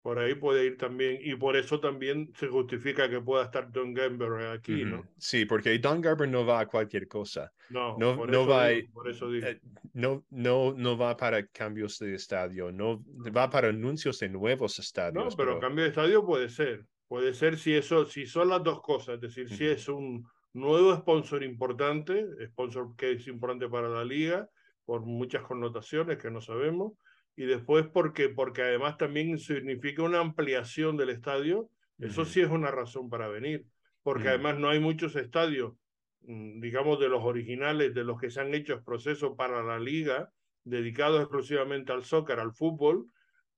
Por 0.04 0.20
ahí 0.20 0.36
puede 0.36 0.66
ir 0.66 0.78
también, 0.78 1.18
y 1.24 1.34
por 1.36 1.56
eso 1.56 1.80
también 1.80 2.30
se 2.36 2.50
justifica 2.50 3.10
que 3.10 3.22
pueda 3.22 3.46
estar 3.46 3.72
Don 3.72 3.94
Garber 3.94 4.48
aquí, 4.48 4.84
¿no? 4.84 5.08
Sí, 5.18 5.46
porque 5.46 5.80
Don 5.80 6.02
Garber 6.02 6.28
no 6.28 6.46
va 6.46 6.60
a 6.60 6.68
cualquier 6.68 7.08
cosa. 7.08 7.54
No, 7.70 7.98
no, 7.98 8.26
no 8.26 8.46
va, 8.46 8.68
por 8.92 9.10
eso 9.10 9.32
digo. 9.32 9.48
Eh, 9.48 9.62
no, 9.94 10.26
no, 10.30 10.74
no 10.74 10.98
va 10.98 11.16
para 11.16 11.48
cambios 11.48 11.98
de 12.00 12.16
estadio, 12.16 12.70
no 12.70 13.02
va 13.36 13.50
para 13.50 13.70
anuncios 13.70 14.20
de 14.20 14.28
nuevos 14.28 14.78
estadios. 14.78 15.24
No, 15.24 15.38
pero, 15.38 15.58
cambio 15.58 15.86
de 15.86 15.92
estadio 15.92 16.26
puede 16.26 16.50
ser, 16.50 16.86
puede 17.08 17.34
ser 17.34 17.58
si 17.58 17.74
eso, 17.74 18.06
si 18.06 18.26
son 18.26 18.50
las 18.50 18.62
dos 18.62 18.82
cosas, 18.82 19.16
es 19.16 19.22
decir, 19.22 19.48
si 19.48 19.66
es 19.66 19.88
un 19.88 20.28
nuevo 20.52 20.94
sponsor 20.98 21.44
importante, 21.44 22.26
sponsor 22.48 22.94
que 22.98 23.14
es 23.14 23.26
importante 23.28 23.70
para 23.70 23.88
la 23.88 24.04
liga, 24.04 24.50
por 24.84 25.06
muchas 25.06 25.44
connotaciones 25.44 26.18
que 26.18 26.30
no 26.30 26.42
sabemos, 26.42 26.92
y 27.36 27.46
después 27.46 27.86
porque, 27.92 28.30
porque 28.30 28.62
además 28.62 28.98
también 28.98 29.38
significa 29.38 30.04
una 30.04 30.20
ampliación 30.20 30.98
del 30.98 31.10
estadio, 31.10 31.70
eso 32.00 32.26
sí 32.26 32.42
es 32.42 32.50
una 32.50 32.70
razón 32.70 33.10
para 33.10 33.28
venir, 33.28 33.66
porque 34.02 34.30
además 34.30 34.58
no 34.60 34.70
hay 34.70 34.80
muchos 34.80 35.16
estadios, 35.16 35.74
mm, 36.22 36.60
digamos, 36.60 37.00
de 37.00 37.10
los 37.10 37.24
originales, 37.24 37.94
de 37.94 38.04
los 38.04 38.20
que 38.20 38.30
se 38.30 38.42
han 38.42 38.54
hecho 38.54 38.84
procesos 38.84 39.34
para 39.38 39.64
la 39.64 39.80
liga, 39.80 40.32
dedicados 40.64 41.22
exclusivamente 41.22 41.92
al 41.92 42.04
soccer, 42.04 42.40
al 42.40 42.54
fútbol, 42.54 43.08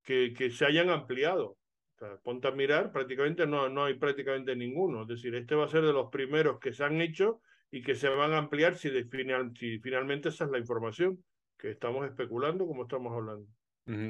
que, 0.04 0.34
que 0.34 0.52
se 0.52 0.66
hayan 0.66 0.90
ampliado. 0.90 1.58
O 2.00 2.20
ponte 2.24 2.48
a 2.48 2.52
mirar, 2.52 2.92
prácticamente 2.92 3.48
no, 3.48 3.70
no 3.70 3.86
hay 3.86 3.96
prácticamente 3.96 4.56
ninguno. 4.56 5.04
Es 5.04 5.08
decir, 5.08 5.34
este 5.36 5.56
va 5.56 5.66
a 5.66 5.70
ser 5.70 5.84
de 5.84 5.94
los 5.94 6.10
primeros 6.10 6.60
que 6.60 6.74
se 6.74 6.84
han 6.84 7.02
hecho 7.02 7.42
y 7.72 7.82
que 7.82 7.96
se 7.96 8.10
van 8.10 8.34
a 8.34 8.38
ampliar 8.38 8.76
si, 8.76 8.90
final, 9.06 9.54
si 9.58 9.80
finalmente 9.80 10.30
esa 10.30 10.46
es 10.46 10.52
la 10.52 10.60
información 10.60 11.24
que 11.58 11.72
estamos 11.72 12.06
especulando 12.06 12.68
como 12.68 12.84
estamos 12.84 13.14
hablando. 13.14 13.48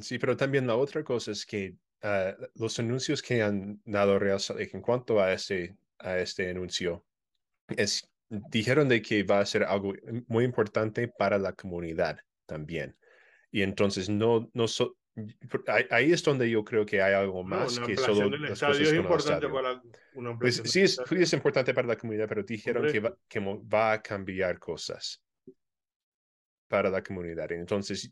Sí, 0.01 0.19
pero 0.19 0.37
también 0.37 0.67
la 0.67 0.75
otra 0.75 1.03
cosa 1.03 1.31
es 1.31 1.45
que 1.45 1.75
ah, 2.01 2.33
los 2.55 2.79
anuncios 2.79 3.21
que 3.21 3.41
han 3.41 3.81
dado 3.85 4.17
Real 4.19 4.39
en 4.57 4.81
cuanto 4.81 5.19
a 5.19 5.33
este, 5.33 5.75
a 5.99 6.17
este 6.19 6.49
anuncio, 6.49 7.05
es, 7.75 8.09
dijeron 8.29 8.87
de 8.87 9.01
que 9.01 9.23
va 9.23 9.39
a 9.39 9.45
ser 9.45 9.63
algo 9.63 9.93
muy 10.27 10.45
importante 10.45 11.07
para 11.07 11.37
la 11.37 11.53
comunidad 11.53 12.17
también. 12.45 12.95
Y 13.51 13.61
entonces 13.63 14.09
no, 14.09 14.49
no 14.53 14.65
ahí 15.91 16.11
es 16.11 16.23
donde 16.23 16.49
yo 16.49 16.63
creo 16.63 16.85
que 16.85 17.01
hay 17.01 17.13
algo 17.13 17.43
más 17.43 17.79
que 17.79 17.95
solo 17.95 18.29
las 18.29 18.59
cosas 18.59 18.79
es 18.79 18.93
importante 18.93 19.47
para 19.47 19.81
una 20.13 20.37
pues, 20.37 20.61
sí, 20.65 20.81
es, 20.81 20.99
es, 21.09 21.33
importante 21.33 21.73
para 21.73 21.87
la 21.87 21.97
comunidad, 21.97 22.27
pero 22.27 22.43
dijeron 22.43 22.91
que 22.91 22.99
va, 22.99 23.15
que 23.27 23.39
va 23.39 23.93
a 23.93 24.01
cambiar 24.01 24.59
cosas 24.59 25.21
para 26.67 26.89
la 26.89 27.01
comunidad. 27.01 27.51
Entonces, 27.51 28.11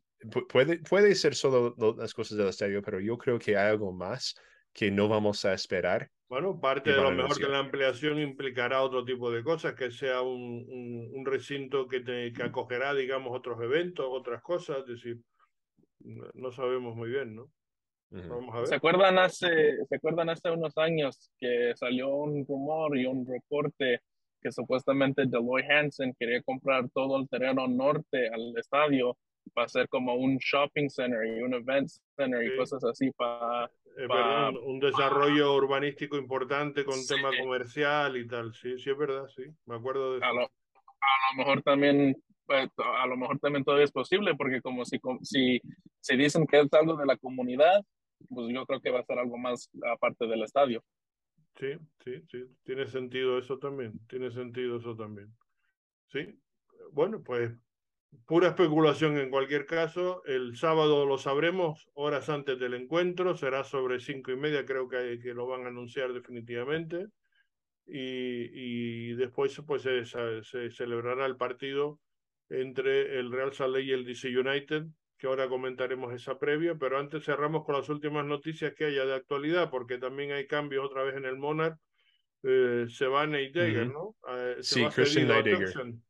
puede, 0.49 0.79
puede 0.79 1.15
ser 1.15 1.35
solo 1.35 1.75
las 1.97 2.13
cosas 2.13 2.37
del 2.37 2.47
estadio, 2.47 2.81
pero 2.81 2.99
yo 2.99 3.17
creo 3.17 3.39
que 3.39 3.57
hay 3.57 3.71
algo 3.71 3.91
más 3.91 4.35
que 4.73 4.91
no 4.91 5.07
vamos 5.07 5.45
a 5.45 5.53
esperar. 5.53 6.09
Bueno, 6.27 6.59
parte 6.59 6.91
de 6.91 6.97
lo 6.97 7.11
mejor 7.11 7.37
de 7.37 7.47
la 7.47 7.59
ampliación 7.59 8.19
implicará 8.19 8.81
otro 8.81 9.05
tipo 9.05 9.29
de 9.29 9.43
cosas, 9.43 9.75
que 9.75 9.91
sea 9.91 10.21
un, 10.21 11.11
un, 11.13 11.25
recinto 11.25 11.87
que, 11.87 12.03
que 12.03 12.43
acogerá, 12.43 12.95
digamos, 12.95 13.37
otros 13.37 13.61
eventos, 13.61 14.07
otras 14.09 14.41
cosas, 14.41 14.79
es 14.79 14.87
decir, 14.87 15.19
no 15.99 16.51
sabemos 16.51 16.95
muy 16.95 17.09
bien, 17.09 17.35
¿no? 17.35 17.51
Vamos 18.09 18.53
a 18.53 18.59
ver. 18.59 18.67
¿Se 18.67 18.75
acuerdan, 18.75 19.17
hace, 19.19 19.77
¿Se 19.87 19.95
acuerdan 19.95 20.29
hace 20.29 20.49
unos 20.49 20.77
años 20.77 21.31
que 21.39 21.73
salió 21.75 22.09
un 22.09 22.45
rumor 22.47 22.97
y 22.97 23.05
un 23.05 23.25
reporte 23.27 24.01
que 24.41 24.51
supuestamente 24.51 25.25
Deloitte 25.25 25.71
Hansen 25.71 26.15
quería 26.19 26.41
comprar 26.43 26.89
todo 26.89 27.19
el 27.19 27.29
terreno 27.29 27.67
norte 27.67 28.27
al 28.27 28.53
estadio 28.57 29.17
para 29.53 29.65
hacer 29.65 29.87
como 29.89 30.15
un 30.15 30.37
shopping 30.37 30.89
center 30.89 31.25
y 31.25 31.41
un 31.41 31.53
event 31.53 31.87
center 32.15 32.43
y 32.43 32.55
cosas 32.57 32.83
así 32.83 33.11
para... 33.11 33.69
un 34.65 34.79
desarrollo 34.79 35.55
urbanístico 35.55 36.17
importante 36.17 36.83
con 36.83 37.05
tema 37.05 37.29
comercial 37.37 38.17
y 38.17 38.27
tal, 38.27 38.53
sí, 38.53 38.77
sí 38.79 38.89
es 38.89 38.97
verdad, 38.97 39.27
sí, 39.27 39.43
me 39.65 39.75
acuerdo 39.75 40.13
de 40.13 40.17
eso. 40.17 40.25
A 40.25 40.33
lo, 40.33 40.41
a 40.41 41.31
lo 41.31 41.37
mejor 41.37 41.61
también, 41.63 42.15
pues, 42.45 42.69
a 42.77 43.07
lo 43.07 43.17
mejor 43.17 43.39
también 43.39 43.63
todavía 43.63 43.85
es 43.85 43.91
posible, 43.91 44.35
porque 44.35 44.61
como 44.61 44.85
si, 44.85 44.99
si, 45.21 45.61
si 45.99 46.17
dicen 46.17 46.47
que 46.47 46.59
es 46.59 46.73
algo 46.73 46.95
de 46.95 47.05
la 47.05 47.17
comunidad, 47.17 47.83
pues 48.29 48.53
yo 48.53 48.65
creo 48.65 48.81
que 48.81 48.91
va 48.91 48.99
a 48.99 49.05
ser 49.05 49.19
algo 49.19 49.37
más 49.37 49.69
aparte 49.91 50.27
del 50.27 50.43
estadio. 50.43 50.83
Sí, 51.55 51.73
sí, 52.03 52.21
sí, 52.31 52.45
tiene 52.63 52.87
sentido 52.87 53.37
eso 53.37 53.59
también, 53.59 53.99
tiene 54.07 54.31
sentido 54.31 54.77
eso 54.77 54.95
también. 54.95 55.31
Sí, 56.07 56.39
bueno, 56.91 57.21
pues 57.23 57.51
pura 58.25 58.49
especulación 58.49 59.17
en 59.17 59.29
cualquier 59.29 59.65
caso. 59.65 60.23
El 60.25 60.55
sábado 60.55 61.05
lo 61.05 61.17
sabremos, 61.17 61.89
horas 61.93 62.29
antes 62.29 62.59
del 62.59 62.73
encuentro, 62.73 63.35
será 63.35 63.63
sobre 63.63 63.99
cinco 63.99 64.31
y 64.31 64.37
media, 64.37 64.65
creo 64.65 64.87
que, 64.87 65.19
que 65.21 65.33
lo 65.33 65.47
van 65.47 65.65
a 65.65 65.69
anunciar 65.69 66.13
definitivamente. 66.13 67.07
Y, 67.85 69.09
y 69.09 69.13
después 69.15 69.61
pues 69.67 69.81
se, 69.81 70.05
se, 70.05 70.71
celebrará 70.71 71.25
el 71.25 71.35
partido 71.35 71.99
entre 72.49 73.19
el 73.19 73.31
Real 73.31 73.53
Salt 73.53 73.77
y 73.79 73.91
el 73.91 74.05
DC 74.05 74.29
United 74.29 74.85
que 75.17 75.27
ahora 75.27 75.47
comentaremos 75.47 76.13
esa 76.13 76.37
previa, 76.37 76.75
pero 76.75 76.99
antes 76.99 77.23
cerramos 77.23 77.63
con 77.63 77.75
las 77.75 77.87
últimas 77.87 78.25
noticias 78.25 78.73
que 78.73 78.87
haya 78.87 79.05
de 79.05 79.15
actualidad, 79.15 79.69
porque 79.69 79.97
también 79.97 80.33
hay 80.33 80.47
cambios 80.47 80.83
otra 80.85 81.03
vez 81.03 81.15
en 81.15 81.23
el 81.23 81.37
Monarch. 81.37 81.77
Eh, 82.43 82.87
se 82.89 83.07
va 83.07 83.25
Neidegger, 83.25 83.87
¿no? 83.87 84.17
Eh, 84.27 84.57
sí, 84.59 84.85
Christian 84.93 86.03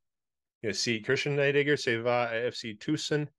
Neidegger. 0.63 0.75
sí, 0.75 1.01
Christian 1.01 1.35
Neidegger 1.35 1.77
se 1.77 1.97
va 1.97 2.29
a 2.29 2.37
FC 2.47 2.75
Tucson 2.75 3.29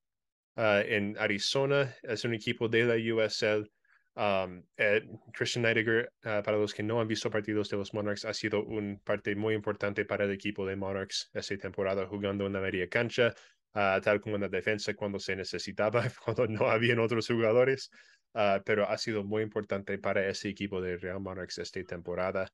uh, 0.57 0.83
en 0.87 1.16
Arizona, 1.19 1.95
es 2.02 2.25
un 2.25 2.35
equipo 2.35 2.69
de 2.69 2.85
la 2.85 2.95
USL. 2.95 3.69
Um, 4.16 4.62
eh, 4.76 5.02
Christian 5.33 5.64
Neidegger, 5.64 6.09
uh, 6.25 6.40
para 6.45 6.57
los 6.57 6.73
que 6.73 6.85
no 6.85 7.00
han 7.00 7.09
visto 7.09 7.28
partidos 7.31 7.69
de 7.69 7.76
los 7.76 7.93
Monarchs, 7.93 8.25
ha 8.25 8.33
sido 8.33 8.62
un 8.64 9.00
parte 9.02 9.35
muy 9.35 9.54
importante 9.54 10.04
para 10.04 10.25
el 10.25 10.31
equipo 10.31 10.64
de 10.64 10.76
Monarchs 10.76 11.31
esta 11.35 11.57
temporada, 11.59 12.07
jugando 12.07 12.47
en 12.47 12.52
la 12.52 12.61
media 12.61 12.88
cancha, 12.88 13.35
Ah, 13.76 14.00
tal 14.00 14.21
como 14.21 14.37
en 14.37 14.43
la 14.43 14.49
defensa 14.49 14.95
cuando 14.95 15.19
se 15.19 15.35
necesitaba, 15.35 16.04
cuando 16.25 16.47
no 16.47 16.71
habían 16.71 17.00
otros 17.00 17.26
jugadores, 17.26 17.90
uh, 18.35 18.62
pero 18.64 18.88
ha 18.88 18.97
sido 18.97 19.25
muy 19.25 19.43
importante 19.43 19.99
para 19.99 20.28
ese 20.28 20.49
equipo 20.49 20.81
de 20.81 20.97
Real 20.97 21.21
Monarchs 21.21 21.59
esta 21.59 21.83
temporada. 21.83 22.49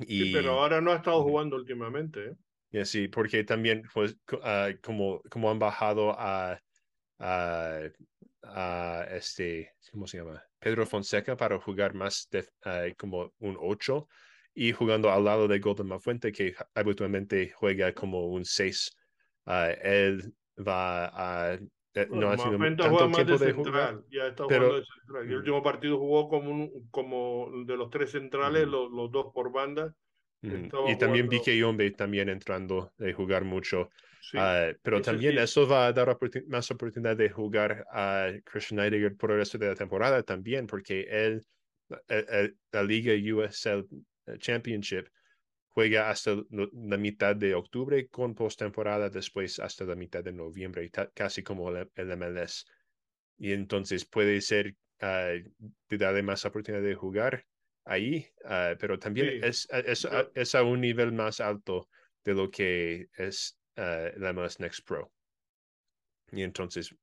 y, 0.00 0.24
sí, 0.24 0.32
pero 0.32 0.58
ahora 0.60 0.80
no 0.80 0.90
ha 0.90 0.96
estado 0.96 1.22
jugando 1.22 1.54
últimamente. 1.54 2.30
¿eh? 2.30 2.34
Sí, 2.84 3.08
porque 3.08 3.44
también 3.44 3.82
pues, 3.92 4.16
uh, 4.32 4.76
como, 4.82 5.20
como 5.30 5.50
han 5.50 5.58
bajado 5.58 6.12
a, 6.18 6.58
a, 7.18 7.80
a, 8.42 9.06
este, 9.10 9.72
¿cómo 9.90 10.06
se 10.06 10.18
llama? 10.18 10.42
Pedro 10.58 10.86
Fonseca 10.86 11.36
para 11.36 11.58
jugar 11.58 11.94
más 11.94 12.28
de, 12.30 12.94
como 12.96 13.32
un 13.38 13.56
8 13.60 14.08
y 14.54 14.72
jugando 14.72 15.10
al 15.10 15.24
lado 15.24 15.48
de 15.48 15.58
Golden 15.58 15.88
Mafuente 15.88 16.32
que 16.32 16.54
habitualmente 16.74 17.50
juega 17.50 17.92
como 17.92 18.26
un 18.26 18.44
6 18.44 18.96
uh, 19.46 19.52
él 19.82 20.34
va 20.58 21.52
a 21.52 21.58
eh, 21.94 22.08
no 22.10 22.28
ha 22.28 22.38
sido 22.38 22.58
tanto 22.58 23.10
tiempo 23.10 23.24
de, 23.24 23.38
central, 23.38 24.04
ya 24.10 24.28
está 24.28 24.46
pero, 24.46 24.76
de 24.76 24.84
central. 24.84 25.28
el 25.28 25.36
último 25.36 25.62
partido 25.62 25.98
jugó 25.98 26.28
como, 26.28 26.50
un, 26.50 26.88
como 26.90 27.50
de 27.66 27.76
los 27.76 27.90
tres 27.90 28.12
centrales, 28.12 28.66
los, 28.66 28.90
los, 28.90 29.10
dos 29.10 29.26
por 29.34 29.52
banda. 29.52 29.94
Y 30.42 30.98
también 30.98 31.28
vi 31.28 31.40
que 31.40 31.56
Yombe 31.56 31.90
también 31.92 32.28
entrando 32.28 32.92
de 32.98 33.12
jugar 33.12 33.44
mucho. 33.44 33.90
Uh, 34.34 34.74
pero 34.82 35.02
también 35.02 35.38
eso 35.38 35.66
va 35.66 35.86
a 35.86 35.92
dar 35.92 36.16
más 36.46 36.70
oportunidad 36.70 37.16
de 37.16 37.28
jugar 37.28 37.84
a 37.90 38.30
Christian 38.44 38.80
Heidegger 38.80 39.16
por 39.16 39.30
el 39.32 39.38
resto 39.38 39.58
de 39.58 39.68
la 39.68 39.74
temporada 39.74 40.22
también, 40.22 40.66
porque 40.66 41.06
él, 41.10 41.44
el, 42.08 42.26
el, 42.28 42.56
la 42.70 42.82
Liga 42.82 43.12
USL 43.14 43.86
Championship 44.38 45.06
juega 45.68 46.10
hasta 46.10 46.36
la 46.50 46.96
mitad 46.96 47.34
de 47.34 47.54
octubre 47.54 48.08
con 48.08 48.34
postemporada, 48.34 49.08
después 49.10 49.58
hasta 49.58 49.84
la 49.84 49.96
mitad 49.96 50.22
de 50.22 50.32
noviembre, 50.32 50.90
casi 51.14 51.42
como 51.42 51.70
el, 51.70 51.88
MLS. 52.16 52.66
Y 53.38 53.52
entonces 53.52 54.04
puede 54.04 54.40
ser 54.40 54.76
uh, 55.02 55.66
te 55.86 55.98
da 55.98 56.20
más 56.22 56.44
oportunidad 56.44 56.82
de 56.82 56.94
jugar 56.94 57.44
ahí, 57.84 58.26
ah, 58.44 58.74
pero 58.78 58.98
también 58.98 59.42
es, 59.42 59.68
es, 59.70 60.08
es, 60.34 60.54
a 60.54 60.62
un 60.62 60.80
nivel 60.80 61.12
más 61.12 61.40
alto 61.40 61.88
de 62.24 62.34
lo 62.34 62.50
que 62.50 63.08
es 63.16 63.58
uh, 63.76 64.18
la 64.18 64.32
MLS 64.32 64.60
Next 64.60 64.86
Pro. 64.86 65.12
Y 66.30 66.42
entonces... 66.42 66.94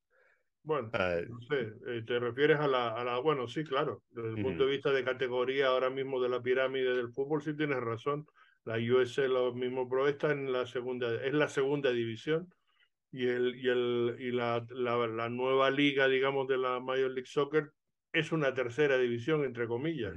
Bueno, 0.62 0.90
no 0.92 1.42
sé, 1.42 1.74
eh, 1.88 2.04
te 2.06 2.20
refieres 2.20 2.60
a 2.60 2.68
la, 2.68 2.90
a 2.90 3.04
la, 3.04 3.20
bueno, 3.20 3.48
sí, 3.48 3.64
claro, 3.64 4.04
desde 4.10 4.30
el 4.30 4.44
punto 4.44 4.66
de 4.66 4.72
vista 4.72 4.92
de 4.92 5.06
categoría 5.06 5.68
ahora 5.68 5.90
mismo 5.90 6.22
de 6.22 6.30
la 6.30 6.42
pirámide 6.42 6.96
del 6.96 7.12
fútbol, 7.12 7.42
sí 7.42 7.56
tienes 7.56 7.80
razón 7.80 8.28
la 8.66 8.78
USL 8.78 9.34
lo 9.34 9.54
mismo 9.54 9.90
Pro 9.90 10.08
está 10.08 10.32
en 10.32 10.52
la 10.52 10.66
segunda, 10.66 11.14
es 11.24 11.34
la 11.34 11.48
segunda 11.48 11.92
división 11.92 12.54
y, 13.12 13.28
el, 13.28 13.56
y, 13.56 13.68
el, 13.68 14.16
y 14.20 14.32
la, 14.32 14.66
la, 14.70 15.30
nueva 15.30 15.72
liga, 15.72 16.08
digamos, 16.08 16.48
de 16.48 16.58
la 16.58 16.80
Major 16.80 17.10
League 17.10 17.26
Soccer 17.26 17.72
es 18.14 18.32
una 18.32 18.54
tercera 18.54 18.98
división, 18.98 19.44
entre 19.44 19.68
comillas. 19.68 20.16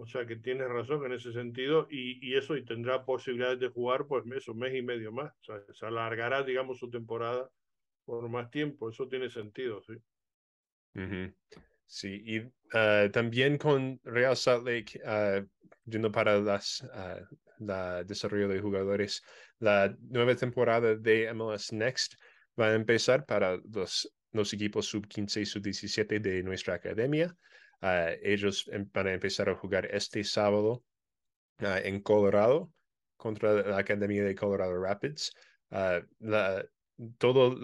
O 0.00 0.06
sea 0.06 0.26
que 0.26 0.36
tienes 0.36 0.68
razón 0.68 1.04
en 1.04 1.12
ese 1.12 1.32
sentido 1.32 1.86
y, 1.90 2.26
y, 2.26 2.36
eso 2.36 2.56
y 2.56 2.64
tendrá 2.64 3.04
posibilidades 3.04 3.60
de 3.60 3.68
jugar 3.68 4.06
pues 4.06 4.24
eso, 4.34 4.54
mes 4.54 4.74
y 4.74 4.82
medio 4.82 5.12
más. 5.12 5.32
O 5.40 5.44
sea, 5.44 5.62
se 5.72 5.86
alargará, 5.86 6.42
digamos, 6.42 6.78
su 6.78 6.88
temporada 6.90 7.50
por 8.04 8.28
más 8.28 8.50
tiempo. 8.50 8.88
Eso 8.88 9.08
tiene 9.08 9.28
sentido, 9.28 9.82
sí. 9.82 9.94
Sí, 11.86 12.22
y 12.24 13.10
también 13.12 13.58
con 13.58 14.00
Real 14.04 14.36
Salt 14.36 14.66
Lake, 14.66 15.00
yendo 15.84 16.10
para 16.10 16.40
las, 16.40 16.88
la 17.58 18.04
desarrollo 18.04 18.48
de 18.48 18.60
jugadores, 18.60 19.22
la 19.58 19.94
nueva 20.00 20.34
temporada 20.34 20.94
de 20.96 21.32
MLS 21.34 21.72
Next 21.72 22.14
va 22.58 22.68
a 22.68 22.74
empezar 22.74 23.26
para 23.26 23.58
los, 23.72 24.12
los 24.32 24.52
equipos 24.52 24.86
sub-15 24.86 25.42
y 25.42 25.46
sub-17 25.46 26.20
de 26.20 26.42
nuestra 26.42 26.74
academia. 26.74 27.36
Ellos 28.22 28.68
em, 28.72 28.88
van 28.92 29.06
a 29.06 29.12
empezar 29.12 29.48
a 29.48 29.54
jugar 29.54 29.86
este 29.86 30.24
sábado 30.24 30.84
en 31.58 32.00
Colorado 32.00 32.72
contra 33.16 33.52
la 33.62 33.78
Academia 33.78 34.24
de 34.24 34.34
Colorado 34.34 34.80
Rapids. 34.80 35.32
la, 35.70 36.64
todos 37.18 37.58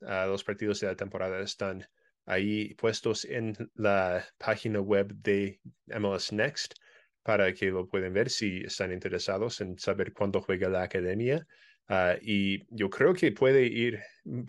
los 0.00 0.44
partidos 0.44 0.80
de 0.80 0.86
la 0.88 0.96
temporada 0.96 1.40
están 1.40 1.86
ahí 2.26 2.74
puestos 2.74 3.24
en 3.24 3.54
la 3.74 4.24
página 4.38 4.80
web 4.80 5.12
de 5.14 5.60
MLS 5.86 6.32
Next 6.32 6.74
para 7.22 7.52
que 7.54 7.70
lo 7.70 7.88
puedan 7.88 8.12
ver 8.12 8.30
si 8.30 8.62
están 8.64 8.92
interesados 8.92 9.60
en 9.60 9.78
saber 9.78 10.12
cuándo 10.12 10.40
juega 10.40 10.68
la 10.68 10.82
academia. 10.82 11.46
Ah, 11.88 12.16
y 12.20 12.64
yo 12.74 12.90
creo 12.90 13.14
que 13.14 13.32
puede 13.32 13.64
ir, 13.64 14.00
uh, 14.24 14.44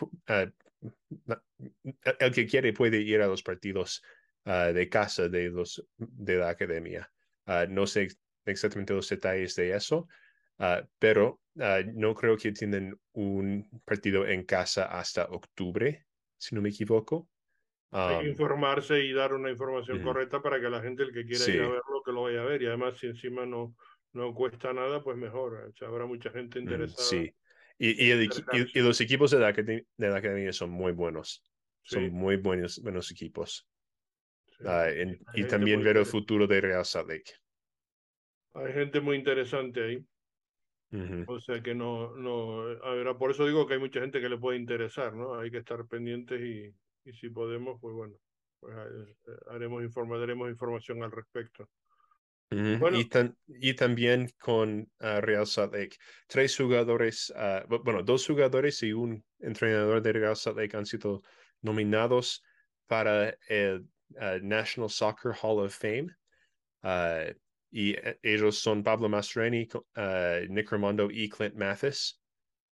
el 2.20 2.34
que 2.34 2.48
quiere 2.48 2.74
puede 2.74 2.98
ir 3.02 3.22
a 3.22 3.28
los 3.28 3.44
partidos 3.44 4.02
uh, 4.46 4.74
de 4.74 4.90
casa 4.90 5.30
de, 5.30 5.50
los, 5.50 5.86
de 5.98 6.38
la 6.38 6.50
academia. 6.50 7.10
no 7.70 7.88
sé 7.88 8.08
exactamente 8.46 8.94
los 8.94 9.10
detalles 9.10 9.56
de 9.56 9.76
eso, 9.76 10.08
pero 11.00 11.40
no 11.56 12.16
creo 12.16 12.38
que 12.38 12.52
tienen 12.52 12.98
un 13.14 13.70
partido 13.86 14.28
en 14.28 14.44
casa 14.44 14.86
hasta 14.86 15.26
octubre, 15.26 16.06
si 16.38 16.56
no 16.56 16.62
me 16.62 16.70
equivoco. 16.70 17.30
Hay 17.92 18.24
que 18.24 18.30
informarse 18.30 19.00
y 19.02 19.14
dar 19.14 19.34
una 19.34 19.52
información 19.52 20.02
correcta 20.02 20.42
para 20.42 20.60
que 20.60 20.68
la 20.68 20.82
gente, 20.82 21.04
el 21.04 21.14
que 21.14 21.26
quiera 21.26 21.46
ir 21.46 21.62
a 21.62 21.68
verlo, 21.68 22.02
que 22.04 22.12
lo 22.12 22.24
vaya 22.24 22.42
a 22.42 22.46
ver. 22.46 22.62
Y 22.64 22.66
además, 22.66 22.98
si 22.98 23.06
encima 23.06 23.46
no, 23.46 23.76
no 24.14 24.34
cuesta 24.34 24.74
nada, 24.74 25.04
pues 25.04 25.16
mejor. 25.16 25.72
habrá 25.82 26.06
mucha 26.08 26.32
gente 26.32 26.60
interesada. 26.60 27.04
Sí. 27.04 27.34
Y, 27.78 28.12
y, 28.12 28.82
los 28.82 29.00
equipos 29.02 29.32
de 29.32 29.40
la, 29.40 29.52
de 29.52 29.86
la, 29.98 30.18
academia 30.18 30.54
son 30.54 30.72
muy 30.72 30.92
buenos. 30.92 31.44
Son 31.84 32.12
muy 32.12 32.38
buenos, 32.38 32.82
buenos 32.82 33.12
equipos. 33.12 33.68
Ah, 34.66 34.88
y 35.34 35.44
también 35.46 35.84
ver 35.84 35.98
el 35.98 36.06
futuro 36.06 36.48
de 36.48 36.62
Real 36.62 36.86
Salt 36.86 37.10
Lake. 37.10 37.34
Hay 38.54 38.74
gente 38.74 39.02
muy 39.02 39.18
interesante 39.18 39.84
ahí. 39.84 40.06
O 41.28 41.40
sea 41.40 41.62
que 41.62 41.74
no, 41.74 42.16
no, 42.16 42.62
a 42.62 42.94
ver, 42.94 43.16
por 43.18 43.32
eso 43.32 43.48
digo 43.48 43.66
que 43.66 43.74
hay 43.74 43.80
mucha 43.80 44.00
gente 44.00 44.22
que 44.22 44.30
le 44.30 44.38
puede 44.38 44.60
interesar, 44.60 45.16
¿no? 45.16 45.40
Hay 45.40 45.50
que 45.50 45.58
estar 45.58 45.88
pendientes 45.88 46.40
y, 46.40 46.72
y 47.04 47.14
si 47.14 47.30
podemos, 47.30 47.80
pues 47.82 47.96
bueno, 47.96 48.16
pues 48.60 48.76
eh, 48.76 49.32
haremos 49.50 49.82
daremos 50.20 50.50
información 50.50 51.02
al 51.02 51.12
respecto. 51.12 51.68
bueno, 52.52 53.00
y, 53.00 53.10
y, 53.48 53.74
también 53.74 54.30
con 54.38 54.88
ah, 55.00 55.20
Real 55.20 55.48
Salt 55.48 55.74
Lake, 55.74 55.98
tres 56.28 56.56
jugadores, 56.56 57.34
ah, 57.36 57.66
bueno, 57.68 58.04
dos 58.04 58.28
jugadores 58.28 58.84
y 58.84 58.94
un 58.94 59.26
entrenador 59.40 60.00
de 60.00 60.14
Real 60.14 60.36
Salt 60.36 60.58
Lake 60.58 60.78
han 60.78 60.86
sido 60.86 61.24
nominados 61.62 62.44
para 62.86 63.36
el 63.48 63.88
ah, 64.20 64.38
National 64.42 64.90
Soccer 64.90 65.34
Hall 65.34 65.60
of 65.60 65.74
Fame. 65.74 66.10
y 67.72 67.94
eh, 67.94 68.20
ellos 68.22 68.60
son 68.60 68.84
Pablo 68.84 69.10
Mastroeni, 69.10 69.68
Nick 70.50 70.72
Ramondo 70.72 71.10
y 71.12 71.30
Clint 71.30 71.56
Mathis. 71.56 72.20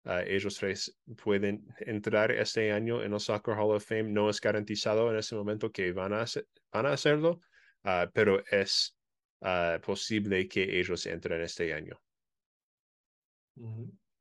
Ah, 0.10 0.24
ellos 0.24 0.56
tres 0.56 0.98
pueden 1.22 1.67
entrar 1.79 2.32
este 2.32 2.72
año 2.72 3.03
en 3.03 3.12
el 3.12 3.20
Soccer 3.20 3.56
Hall 3.56 3.75
of 3.75 3.86
Fame. 3.86 4.03
No 4.03 4.29
es 4.29 4.39
garantizado 4.39 5.12
en 5.12 5.17
este 5.17 5.36
momento 5.36 5.70
que 5.70 5.91
van 5.91 6.13
a, 6.13 6.24
van 6.72 6.86
a 6.86 6.94
hacerlo, 6.94 7.41
uh, 7.84 8.10
pero 8.13 8.41
es 8.50 8.96
uh, 9.41 9.82
posible 9.82 10.47
que 10.47 10.80
ellos 10.80 11.06
entren 11.08 11.41
este 11.41 11.73
año. 11.73 12.00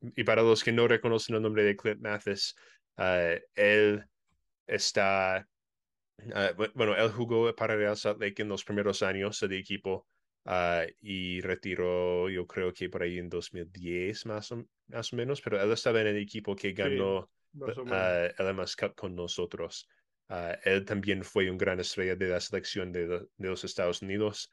Y 0.01 0.23
para 0.25 0.41
los 0.41 0.61
que 0.61 0.73
no 0.73 0.89
reconocen 0.89 1.37
el 1.37 1.41
nombre 1.41 1.63
de 1.63 1.77
Clint 1.77 2.01
Mathis, 2.01 2.53
él 3.55 4.03
está, 4.65 5.47
bueno, 6.73 6.95
él 6.95 7.11
jugó 7.11 7.53
para 7.55 7.75
Real 7.75 7.95
Salt 7.95 8.19
Lake 8.19 8.41
en 8.41 8.49
los 8.49 8.63
primeros 8.63 9.03
años 9.03 9.39
del 9.39 9.53
equipo 9.53 10.07
Ah, 10.49 10.85
y 11.01 11.41
retiró, 11.41 12.29
yo 12.29 12.47
creo 12.47 12.71
que 12.71 12.89
por 12.89 13.03
ahí 13.03 13.17
en 13.17 13.27
2010 13.27 14.25
más 14.27 14.49
o, 14.53 14.65
más 14.87 15.11
o 15.11 15.17
menos, 15.17 15.41
pero 15.41 15.61
él 15.61 15.69
estaba 15.73 15.99
en 15.99 16.07
el 16.07 16.15
equipo 16.15 16.55
que 16.55 16.71
ganó 16.71 17.29
el 17.53 18.55
MS 18.55 18.77
Cup 18.77 18.95
con 18.95 19.13
nosotros. 19.13 19.89
Ah, 20.29 20.57
él 20.63 20.85
también 20.85 21.25
fue 21.25 21.51
un 21.51 21.57
gran 21.57 21.81
estrella 21.81 22.15
de 22.15 22.29
la 22.29 22.39
selección 22.39 22.93
de, 22.93 23.07
de 23.07 23.27
los 23.37 23.65
Estados 23.65 24.01
Unidos, 24.01 24.49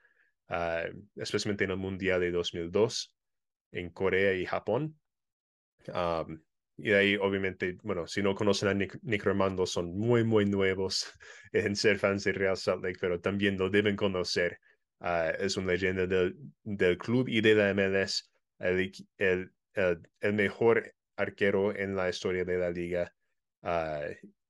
ah, 0.49 0.83
especialmente 1.15 1.63
en 1.63 1.71
el 1.71 1.77
Mundial 1.77 2.21
de 2.21 2.33
2002 2.33 3.15
en 3.71 3.91
Corea 3.91 4.35
y 4.35 4.47
Japón. 4.47 4.99
Y 6.77 6.91
de 6.91 6.97
ahí, 6.97 7.17
obviamente, 7.17 7.79
bueno, 7.83 8.07
si 8.07 8.23
no 8.23 8.35
conocen 8.35 8.69
a 8.69 8.75
Nick, 8.75 8.99
Nick 9.03 9.25
Romando, 9.25 9.65
son 9.67 9.97
muy, 9.97 10.25
muy 10.25 10.45
nuevos 10.45 11.13
en 11.53 11.77
ser 11.77 11.99
fans 11.99 12.25
de 12.25 12.33
Real 12.33 12.57
Salt 12.57 12.83
Lake, 12.83 12.99
pero 13.01 13.21
también 13.21 13.57
lo 13.57 13.71
deben 13.71 13.97
conocer. 13.97 14.59
Ah, 15.01 15.31
es 15.39 15.57
una 15.57 15.73
leyenda 15.73 16.07
del, 16.07 16.37
del, 16.63 16.99
club 16.99 17.29
y 17.29 17.41
de 17.41 17.55
la 17.55 17.75
MLS, 17.75 18.31
el, 18.59 18.93
el, 19.19 19.53
el, 19.75 20.33
mejor 20.33 20.95
arquero 21.17 21.77
en 21.77 21.95
la 21.95 22.09
historia 22.09 22.45
de 22.45 22.59
la 22.59 22.71
liga. 22.71 23.13
Ah, 23.63 24.03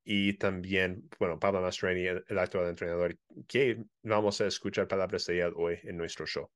y 0.04 0.34
también, 0.34 1.08
bueno, 1.18 1.38
Pablo 1.38 1.60
Mastroeni, 1.60 2.06
el, 2.06 2.38
actual 2.38 2.68
entrenador, 2.68 3.16
que 3.48 3.84
vamos 4.02 4.40
a 4.40 4.46
escuchar 4.46 4.87
palabras 4.87 5.26
de 5.26 5.40
él 5.40 5.52
hoy 5.56 5.78
en 5.82 5.96
nuestro 5.96 6.26
show. 6.26 6.48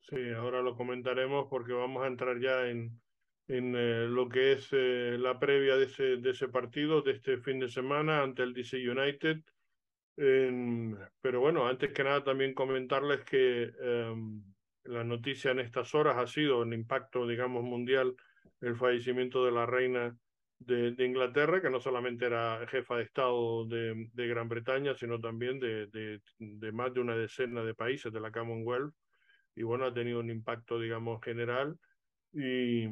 Sí, 0.00 0.30
ahora 0.36 0.60
lo 0.60 0.76
comentaremos 0.76 1.46
porque 1.48 1.72
vamos 1.72 2.04
a 2.04 2.08
entrar 2.08 2.38
ya 2.40 2.68
en, 2.68 3.00
en 3.48 3.74
eh, 3.76 4.06
lo 4.08 4.28
que 4.28 4.52
es 4.52 4.68
eh, 4.72 5.16
la 5.18 5.38
previa 5.38 5.76
de 5.76 5.84
ese, 5.84 6.16
de 6.16 6.30
ese 6.30 6.48
partido, 6.48 7.02
de 7.02 7.12
este 7.12 7.38
fin 7.38 7.60
de 7.60 7.68
semana 7.68 8.22
ante 8.22 8.42
el 8.42 8.52
DC 8.52 8.76
United 8.76 9.42
pero 10.16 11.40
bueno, 11.40 11.66
antes 11.66 11.92
que 11.92 12.02
nada 12.02 12.24
también 12.24 12.54
comentarles 12.54 13.22
que 13.24 13.70
em, 13.80 14.42
la 14.84 15.04
noticia 15.04 15.50
en 15.50 15.60
estas 15.60 15.94
horas 15.94 16.16
ha 16.16 16.26
sido 16.26 16.62
el 16.62 16.72
impacto, 16.72 17.26
digamos, 17.26 17.62
mundial, 17.62 18.16
el 18.60 18.76
fallecimiento 18.76 19.44
de 19.44 19.52
la 19.52 19.66
reina 19.66 20.16
de, 20.58 21.04
Inglaterra, 21.04 21.60
que 21.60 21.68
no 21.68 21.80
solamente 21.80 22.24
era 22.24 22.66
jefa 22.66 22.96
de 22.96 23.02
Estado 23.02 23.66
de, 23.66 24.08
de 24.12 24.26
Gran 24.26 24.48
Bretaña, 24.48 24.94
sino 24.94 25.20
también 25.20 25.60
de, 25.60 25.86
de, 25.88 26.72
más 26.72 26.94
de 26.94 27.00
una 27.00 27.14
decena 27.14 27.62
de 27.62 27.74
países 27.74 28.10
de 28.10 28.20
la 28.20 28.32
Commonwealth. 28.32 28.94
Y 29.54 29.64
bueno, 29.64 29.84
ha 29.84 29.92
tenido 29.92 30.20
un 30.20 30.30
impacto, 30.30 30.80
digamos, 30.80 31.22
general. 31.22 31.78
Y, 32.32 32.88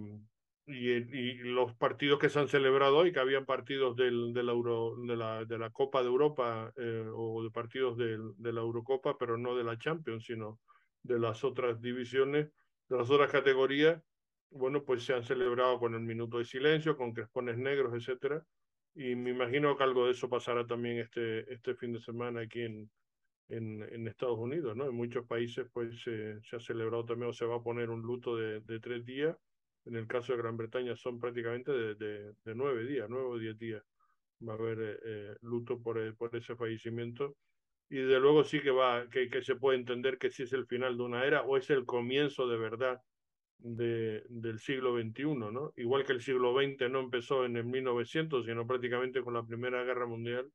y, 0.66 1.34
los 1.34 1.74
partidos 1.74 2.18
que 2.18 2.28
se 2.28 2.38
han 2.38 2.48
celebrado 2.48 2.96
hoy, 2.98 3.12
que 3.12 3.20
habían 3.20 3.44
partidos 3.44 3.96
del, 3.96 4.32
del 4.32 4.48
Euro, 4.48 4.96
de, 5.06 5.16
la, 5.16 5.44
de 5.44 5.58
la 5.58 5.70
Copa 5.70 6.02
de 6.02 6.08
Europa 6.08 6.72
eh, 6.76 7.06
o 7.12 7.42
de 7.42 7.50
partidos 7.50 7.96
del, 7.98 8.32
de 8.36 8.52
la 8.52 8.60
Eurocopa, 8.60 9.18
pero 9.18 9.36
no 9.36 9.54
de 9.54 9.64
la 9.64 9.78
Champions, 9.78 10.24
sino 10.24 10.60
de 11.02 11.18
las 11.18 11.44
otras 11.44 11.80
divisiones, 11.80 12.48
de 12.88 12.96
las 12.96 13.10
otras 13.10 13.30
categorías, 13.30 14.02
bueno, 14.50 14.84
pues 14.84 15.04
se 15.04 15.12
han 15.12 15.24
celebrado 15.24 15.78
con 15.78 15.94
el 15.94 16.00
minuto 16.00 16.38
de 16.38 16.44
silencio, 16.44 16.96
con 16.96 17.12
crespones 17.12 17.58
negros, 17.58 17.92
etcétera, 17.94 18.42
y 18.94 19.16
me 19.16 19.30
imagino 19.30 19.76
que 19.76 19.82
algo 19.82 20.06
de 20.06 20.12
eso 20.12 20.30
pasará 20.30 20.66
también 20.66 20.98
este, 20.98 21.52
este 21.52 21.74
fin 21.74 21.92
de 21.92 22.00
semana 22.00 22.42
aquí 22.42 22.62
en, 22.62 22.90
en, 23.48 23.82
en 23.82 24.08
Estados 24.08 24.38
Unidos, 24.38 24.76
¿no? 24.76 24.86
En 24.86 24.94
muchos 24.94 25.26
países, 25.26 25.66
pues 25.72 26.00
se 26.02 26.56
ha 26.56 26.60
celebrado 26.60 27.04
también 27.04 27.30
o 27.30 27.32
se 27.32 27.44
va 27.44 27.56
a 27.56 27.62
poner 27.62 27.90
un 27.90 28.00
luto 28.00 28.36
de, 28.36 28.60
de 28.60 28.78
tres 28.78 29.04
días 29.04 29.36
en 29.86 29.96
el 29.96 30.06
caso 30.06 30.32
de 30.32 30.38
Gran 30.38 30.56
Bretaña 30.56 30.96
son 30.96 31.20
prácticamente 31.20 31.72
de, 31.72 31.94
de, 31.94 32.54
nueve 32.54 32.84
días, 32.86 33.06
nueve 33.08 33.26
o 33.26 33.38
diez 33.38 33.58
días. 33.58 33.82
Va 34.46 34.54
a 34.54 34.56
haber 34.56 34.78
eh, 34.80 34.98
eh, 35.04 35.36
luto 35.42 35.80
por, 35.80 35.98
eh, 35.98 36.12
por 36.12 36.34
ese 36.34 36.56
fallecimiento. 36.56 37.36
Y 37.90 37.96
de 37.96 38.18
luego 38.18 38.44
sí 38.44 38.60
que, 38.60 38.70
va, 38.70 39.08
que, 39.10 39.28
que 39.28 39.42
se 39.42 39.56
puede 39.56 39.78
entender 39.78 40.18
que 40.18 40.30
si 40.30 40.44
es 40.44 40.52
el 40.52 40.66
final 40.66 40.96
de 40.96 41.02
una 41.02 41.24
era 41.24 41.42
o 41.42 41.56
es 41.56 41.68
el 41.70 41.84
comienzo 41.84 42.48
de 42.48 42.56
verdad 42.56 43.00
de, 43.58 44.24
del 44.28 44.58
siglo 44.58 44.98
XXI, 44.98 45.24
¿no? 45.34 45.72
Igual 45.76 46.04
que 46.04 46.12
el 46.12 46.22
siglo 46.22 46.54
XX 46.54 46.90
no 46.90 47.00
empezó 47.00 47.44
en 47.44 47.56
el 47.56 47.64
1900, 47.64 48.46
sino 48.46 48.66
prácticamente 48.66 49.22
con 49.22 49.34
la 49.34 49.44
Primera 49.44 49.84
Guerra 49.84 50.06
Mundial 50.06 50.50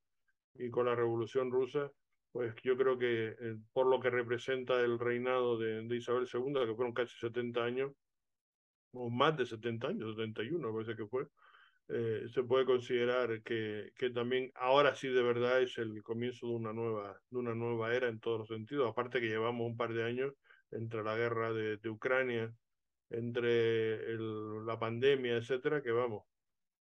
y 0.56 0.70
con 0.70 0.88
la 0.88 0.96
Revolución 0.96 1.52
Rusa, 1.52 1.92
pues 2.32 2.54
yo 2.64 2.76
creo 2.76 2.98
que 2.98 3.36
por 3.72 3.88
lo 3.88 4.00
que 4.00 4.10
representa 4.10 4.82
el 4.82 5.00
reinado 5.00 5.58
de, 5.58 5.88
de 5.88 5.96
Isabel 5.96 6.28
II, 6.32 6.66
que 6.66 6.76
fueron 6.76 6.94
casi 6.94 7.16
70 7.18 7.64
años, 7.64 7.92
o 8.94 9.10
más 9.10 9.38
de 9.38 9.46
70 9.46 9.88
años, 9.88 10.16
71 10.16 10.74
parece 10.74 10.96
que 10.96 11.06
fue, 11.08 11.28
eh, 11.90 12.26
se 12.34 12.44
puede 12.44 12.66
considerar 12.66 13.42
que, 13.44 13.92
que 13.96 14.10
también 14.12 14.52
ahora 14.56 14.96
sí 14.96 15.08
de 15.10 15.24
verdad 15.24 15.62
es 15.62 15.78
el 15.78 16.04
comienzo 16.04 16.48
de 16.48 16.54
una 16.54 16.74
nueva, 16.74 17.20
de 17.30 17.38
una 17.38 17.56
nueva 17.56 17.96
era 17.96 18.08
en 18.08 18.20
todos 18.20 18.40
los 18.40 18.48
sentidos, 18.48 18.90
aparte 18.90 19.20
que 19.20 19.28
llevamos 19.28 19.66
un 19.68 19.78
par 19.78 19.94
de 19.94 20.04
años 20.04 20.34
entre 20.72 21.04
la 21.04 21.16
guerra 21.16 21.52
de, 21.54 21.78
de 21.78 21.90
Ucrania, 21.90 22.54
entre 23.10 23.96
el, 24.12 24.66
la 24.66 24.78
pandemia, 24.80 25.38
etcétera, 25.38 25.82
que 25.82 25.92
vamos, 25.92 26.26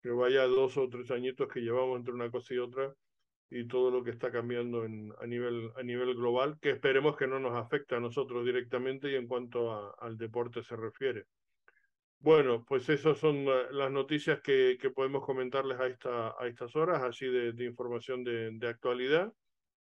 que 0.02 0.10
vaya 0.10 0.44
dos 0.48 0.78
o 0.78 0.90
tres 0.90 1.12
añitos 1.12 1.48
que 1.48 1.62
llevamos 1.62 1.98
entre 2.00 2.14
una 2.14 2.30
cosa 2.30 2.54
y 2.54 2.58
otra, 2.58 2.94
y 3.50 3.68
todo 3.68 3.90
lo 3.90 4.04
que 4.04 4.12
está 4.12 4.32
cambiando 4.32 4.86
en, 4.86 5.12
a, 5.20 5.26
nivel, 5.26 5.72
a 5.76 5.84
nivel 5.84 6.16
global, 6.16 6.60
que 6.62 6.72
esperemos 6.72 7.18
que 7.18 7.28
no 7.28 7.40
nos 7.40 7.56
afecte 7.56 7.96
a 7.96 8.00
nosotros 8.00 8.46
directamente 8.46 9.12
y 9.12 9.16
en 9.16 9.28
cuanto 9.28 10.00
al 10.00 10.18
deporte 10.18 10.62
se 10.64 10.76
refiere. 10.76 11.26
Bueno, 12.22 12.66
pues 12.68 12.90
esas 12.90 13.18
son 13.18 13.46
las 13.46 13.92
noticias 13.92 14.42
que, 14.42 14.78
que 14.80 14.90
podemos 14.90 15.26
comentarles 15.26 15.80
a, 15.80 15.88
esta, 15.88 16.36
a 16.38 16.48
estas 16.48 16.76
horas, 16.76 17.02
así 17.02 17.28
de, 17.28 17.54
de 17.54 17.64
información 17.64 18.26
de, 18.26 18.52
de, 18.52 18.68
actualidad. 18.68 19.34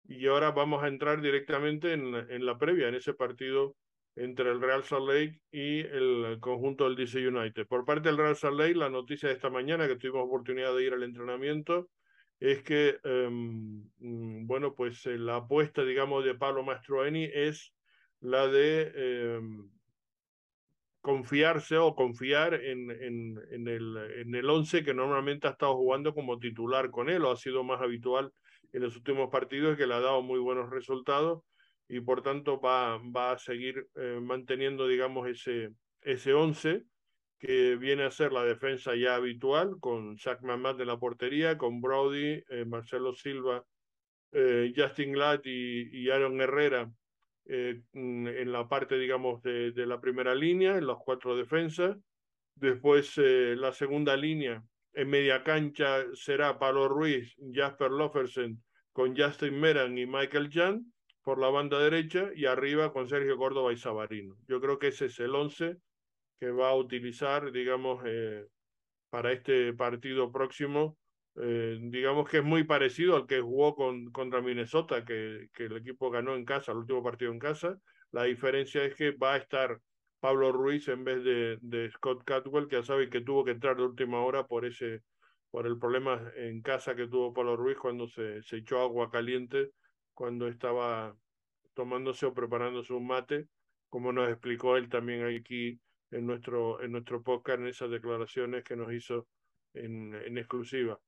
Y 0.03 0.27
ahora 0.27 0.51
vamos 0.51 0.83
a 0.83 0.87
entrar 0.87 1.21
directamente 1.21 1.93
en, 1.93 2.13
en, 2.15 2.45
la 2.45 2.57
previa, 2.59 2.87
en 2.87 2.95
ese 2.95 3.15
partido 3.15 3.75
entre 4.15 4.51
el 4.51 4.61
Real 4.61 4.83
Salt 4.83 5.07
Lake 5.07 5.41
y 5.51 5.79
el 5.79 6.37
conjunto 6.39 6.83
del 6.83 6.95
DC 6.95 7.27
United. 7.27 7.65
Por 7.67 7.83
parte 7.83 8.09
del 8.09 8.17
Real 8.17 8.35
Salt 8.35 8.59
Lake, 8.59 8.75
la 8.75 8.89
noticia 8.89 9.29
de 9.29 9.35
esta 9.35 9.49
mañana, 9.49 9.87
que 9.87 9.95
tuvimos 9.95 10.25
oportunidad 10.25 10.75
de 10.75 10.83
ir 10.83 10.93
al 10.93 11.03
entrenamiento, 11.03 11.89
es 12.39 12.61
que, 12.61 12.99
um, 13.05 13.89
bueno, 14.45 14.75
pues 14.75 15.03
eh, 15.07 15.17
la 15.17 15.37
apuesta, 15.37 15.83
digamos, 15.83 16.23
de 16.23 16.35
Pablo 16.35 16.63
Mastroeni 16.63 17.25
es 17.33 17.73
la 18.19 18.47
de 18.47 19.37
um, 19.39 19.69
confiarse 21.01 21.77
o 21.77 21.95
confiar 21.95 22.53
en, 22.53 22.91
en, 22.91 23.39
en, 23.51 23.67
el, 23.67 23.97
en 24.17 24.35
el 24.35 24.49
once 24.49 24.83
que 24.83 24.93
normalmente 24.93 25.47
ha 25.47 25.51
estado 25.51 25.75
jugando 25.75 26.13
como 26.13 26.39
titular 26.39 26.91
con 26.91 27.09
él 27.09 27.23
o 27.23 27.31
ha 27.31 27.37
sido 27.37 27.63
más 27.63 27.81
habitual 27.81 28.31
en 28.73 28.83
los 28.83 28.95
últimos 28.95 29.29
partidos 29.29 29.77
que 29.77 29.87
le 29.87 29.93
ha 29.93 29.99
dado 29.99 30.21
muy 30.21 30.39
buenos 30.39 30.69
resultados 30.69 31.43
y 31.87 32.01
por 32.01 32.21
tanto 32.21 32.59
va, 32.59 32.97
va 32.97 33.31
a 33.31 33.39
seguir 33.39 33.87
eh, 33.95 34.19
manteniendo, 34.21 34.87
digamos, 34.87 35.27
ese, 35.27 35.71
ese 36.01 36.33
once 36.33 36.83
que 37.39 37.77
viene 37.77 38.03
a 38.03 38.11
ser 38.11 38.33
la 38.33 38.43
defensa 38.43 38.95
ya 38.95 39.15
habitual 39.15 39.77
con 39.79 40.17
Zach 40.17 40.41
Mamad 40.41 40.75
de 40.75 40.85
la 40.85 40.99
portería, 40.99 41.57
con 41.57 41.81
Brody, 41.81 42.43
eh, 42.49 42.65
Marcelo 42.67 43.13
Silva, 43.13 43.63
eh, 44.33 44.71
Justin 44.75 45.13
Glad 45.13 45.41
y, 45.45 45.97
y 45.97 46.09
Aaron 46.09 46.39
Herrera 46.41 46.91
eh, 47.51 47.81
mm, 47.93 48.27
en 48.27 48.51
la 48.51 48.69
parte, 48.69 48.97
digamos, 48.97 49.41
de, 49.41 49.73
la 49.87 49.99
primera 49.99 50.35
línea, 50.35 50.77
en 50.77 50.85
las 50.85 50.97
cuatro 51.03 51.35
defensas. 51.35 51.97
Después 52.53 53.17
eh, 53.17 53.55
la 53.57 53.73
segunda 53.73 54.15
línea 54.15 54.63
en 54.93 55.09
media 55.09 55.43
cancha 55.43 56.05
será 56.13 56.59
Pablo 56.59 56.87
Ruiz, 56.87 57.35
Jasper 57.51 57.89
Lofersen 57.89 58.61
con 58.93 59.17
Justin 59.17 59.59
Meran 59.59 59.97
y 59.97 60.05
Michael 60.05 60.49
Jan 60.51 60.93
por 61.23 61.39
la 61.39 61.49
banda 61.49 61.79
derecha 61.79 62.29
y 62.35 62.45
arriba 62.45 62.93
con 62.93 63.07
Sergio 63.09 63.37
Córdoba 63.37 63.73
y 63.73 63.77
Sabarino. 63.77 64.35
Yo 64.47 64.61
creo 64.61 64.77
que 64.77 64.89
ese 64.89 65.07
es 65.07 65.19
el 65.19 65.33
once 65.33 65.77
que 66.39 66.51
va 66.51 66.69
a 66.69 66.75
utilizar, 66.75 67.51
digamos, 67.51 68.03
eh, 68.05 68.45
para 69.09 69.31
este 69.31 69.73
partido 69.73 70.31
próximo 70.31 70.97
eh, 71.35 71.77
digamos 71.81 72.29
que 72.29 72.37
es 72.37 72.43
muy 72.43 72.63
parecido 72.63 73.15
al 73.15 73.27
que 73.27 73.41
jugó 73.41 73.75
con, 73.75 74.11
contra 74.11 74.41
Minnesota, 74.41 75.05
que, 75.05 75.47
que, 75.53 75.65
el 75.65 75.77
equipo 75.77 76.09
ganó 76.09 76.35
en 76.35 76.45
casa, 76.45 76.71
el 76.71 76.79
último 76.79 77.03
partido 77.03 77.31
en 77.31 77.39
casa. 77.39 77.79
La 78.11 78.23
diferencia 78.23 78.83
es 78.83 78.95
que 78.95 79.11
va 79.11 79.35
a 79.35 79.37
estar 79.37 79.79
Pablo 80.19 80.51
Ruiz 80.51 80.87
en 80.87 81.03
vez 81.03 81.23
de, 81.23 81.89
Scott 81.91 82.23
Catwell, 82.25 82.67
que 82.67 82.77
ya 82.77 82.83
sabe 82.83 83.09
que 83.09 83.21
tuvo 83.21 83.45
que 83.45 83.51
entrar 83.51 83.77
de 83.77 83.83
última 83.83 84.21
hora 84.21 84.45
por 84.47 84.65
ese 84.65 85.01
por 85.51 85.65
el 85.65 85.79
problema 85.79 86.31
en 86.35 86.61
casa 86.61 86.95
que 86.95 87.07
tuvo 87.07 87.33
Pablo 87.33 87.55
Ruiz 87.55 87.75
cuando 87.77 88.07
se, 88.07 88.43
se 88.43 88.57
echó 88.57 88.81
agua 88.81 89.09
caliente, 89.09 89.71
cuando 90.13 90.47
estaba 90.47 91.15
tomándose 91.73 92.27
o 92.27 92.35
preparándose 92.35 92.93
un 92.93 93.07
mate, 93.07 93.47
como 93.89 94.11
nos 94.11 94.29
explicó 94.29 94.77
él 94.77 94.89
también 94.89 95.25
aquí 95.25 95.79
en 96.11 96.27
nuestro, 96.27 96.79
en 96.83 96.91
nuestro 96.91 97.23
podcast, 97.23 97.61
en 97.61 97.67
esas 97.67 97.89
declaraciones 97.89 98.63
que 98.63 98.75
nos 98.75 98.93
hizo 98.93 99.27
en 99.73 100.37
exclusiva. 100.37 100.99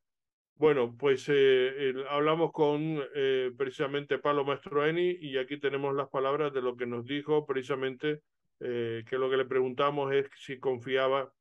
Bueno, 0.61 0.95
pues 0.95 1.25
eh, 1.27 1.91
hablamos 2.07 2.51
con 2.51 3.01
eh, 3.15 3.49
precisamente 3.57 4.19
Pablo 4.19 4.45
Mastroeni 4.45 5.17
y 5.19 5.39
aquí 5.39 5.59
tenemos 5.59 5.95
las 5.95 6.07
palabras 6.09 6.53
de 6.53 6.61
lo 6.61 6.77
que 6.77 6.85
nos 6.85 7.03
dijo 7.03 7.47
precisamente, 7.47 8.21
eh, 8.59 9.03
que 9.09 9.17
lo 9.17 9.27
que 9.27 9.37
le 9.37 9.45
preguntamos 9.45 10.13
es 10.13 10.29
si 10.35 10.59
confiaba 10.59 11.33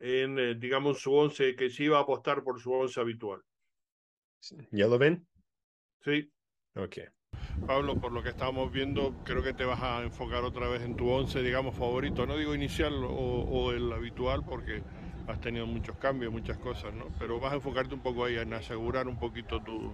en, 0.00 0.40
eh, 0.40 0.56
digamos, 0.56 1.00
su 1.00 1.14
once, 1.14 1.54
que 1.54 1.70
si 1.70 1.84
iba 1.84 1.98
a 1.98 2.00
apostar 2.00 2.42
por 2.42 2.60
su 2.60 2.72
once 2.72 3.00
habitual. 3.00 3.42
¿Ya 4.72 4.88
lo 4.88 4.98
ven? 4.98 5.24
Sí. 6.00 6.28
Ok. 6.74 6.98
Pablo, 7.64 8.00
por 8.00 8.10
lo 8.10 8.24
que 8.24 8.30
estábamos 8.30 8.72
viendo, 8.72 9.20
creo 9.22 9.44
que 9.44 9.54
te 9.54 9.64
vas 9.64 9.80
a 9.80 10.02
enfocar 10.02 10.42
otra 10.42 10.66
vez 10.66 10.82
en 10.82 10.96
tu 10.96 11.08
once, 11.08 11.44
digamos, 11.44 11.76
favorito. 11.76 12.26
No 12.26 12.36
digo 12.36 12.56
inicial 12.56 12.92
o, 13.04 13.08
o 13.08 13.70
el 13.70 13.92
habitual, 13.92 14.42
porque 14.44 14.82
has 15.28 15.40
tenido 15.40 15.66
muchos 15.66 15.96
cambios, 15.96 16.32
muchas 16.32 16.56
cosas, 16.58 16.94
¿no? 16.94 17.06
Pero 17.18 17.40
vas 17.40 17.52
a 17.52 17.56
enfocarte 17.56 17.94
un 17.94 18.00
poco 18.00 18.24
ahí 18.24 18.36
en 18.36 18.52
asegurar 18.54 19.08
un 19.08 19.16
poquito 19.16 19.60
tu, 19.60 19.92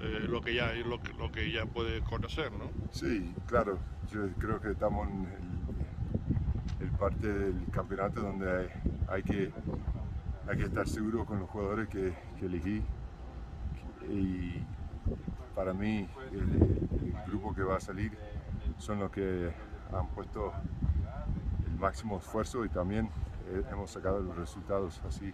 eh, 0.00 0.26
lo 0.28 0.40
que 0.40 0.54
ya 0.54 0.72
lo 0.74 1.00
lo 1.18 1.32
que 1.32 1.50
ya 1.50 1.66
puedes 1.66 2.02
conocer, 2.02 2.52
¿no? 2.52 2.70
Sí, 2.90 3.34
claro. 3.46 3.78
Yo 4.12 4.28
creo 4.38 4.60
que 4.60 4.70
estamos 4.70 5.08
en 5.08 5.26
el, 6.80 6.90
parte 6.92 7.32
del 7.32 7.54
campeonato 7.70 8.20
donde 8.20 8.50
hay, 8.50 8.68
hay, 9.08 9.22
que, 9.22 9.52
hay 10.48 10.56
que 10.56 10.64
estar 10.64 10.88
seguro 10.88 11.24
con 11.24 11.40
los 11.40 11.48
jugadores 11.48 11.88
que, 11.88 12.12
elegí. 12.42 12.82
Y 14.08 14.62
para 15.54 15.72
mí 15.72 16.08
el, 16.32 16.38
el, 16.38 17.14
grupo 17.26 17.54
que 17.54 17.62
va 17.62 17.76
a 17.76 17.80
salir 17.80 18.16
son 18.78 19.00
los 19.00 19.10
que 19.10 19.52
han 19.92 20.08
puesto 20.08 20.52
el 21.66 21.78
máximo 21.78 22.18
esfuerzo 22.18 22.64
y 22.64 22.68
también 22.68 23.10
hemos 23.70 23.90
sacado 23.90 24.20
los 24.20 24.36
resultados 24.36 25.00
así. 25.06 25.32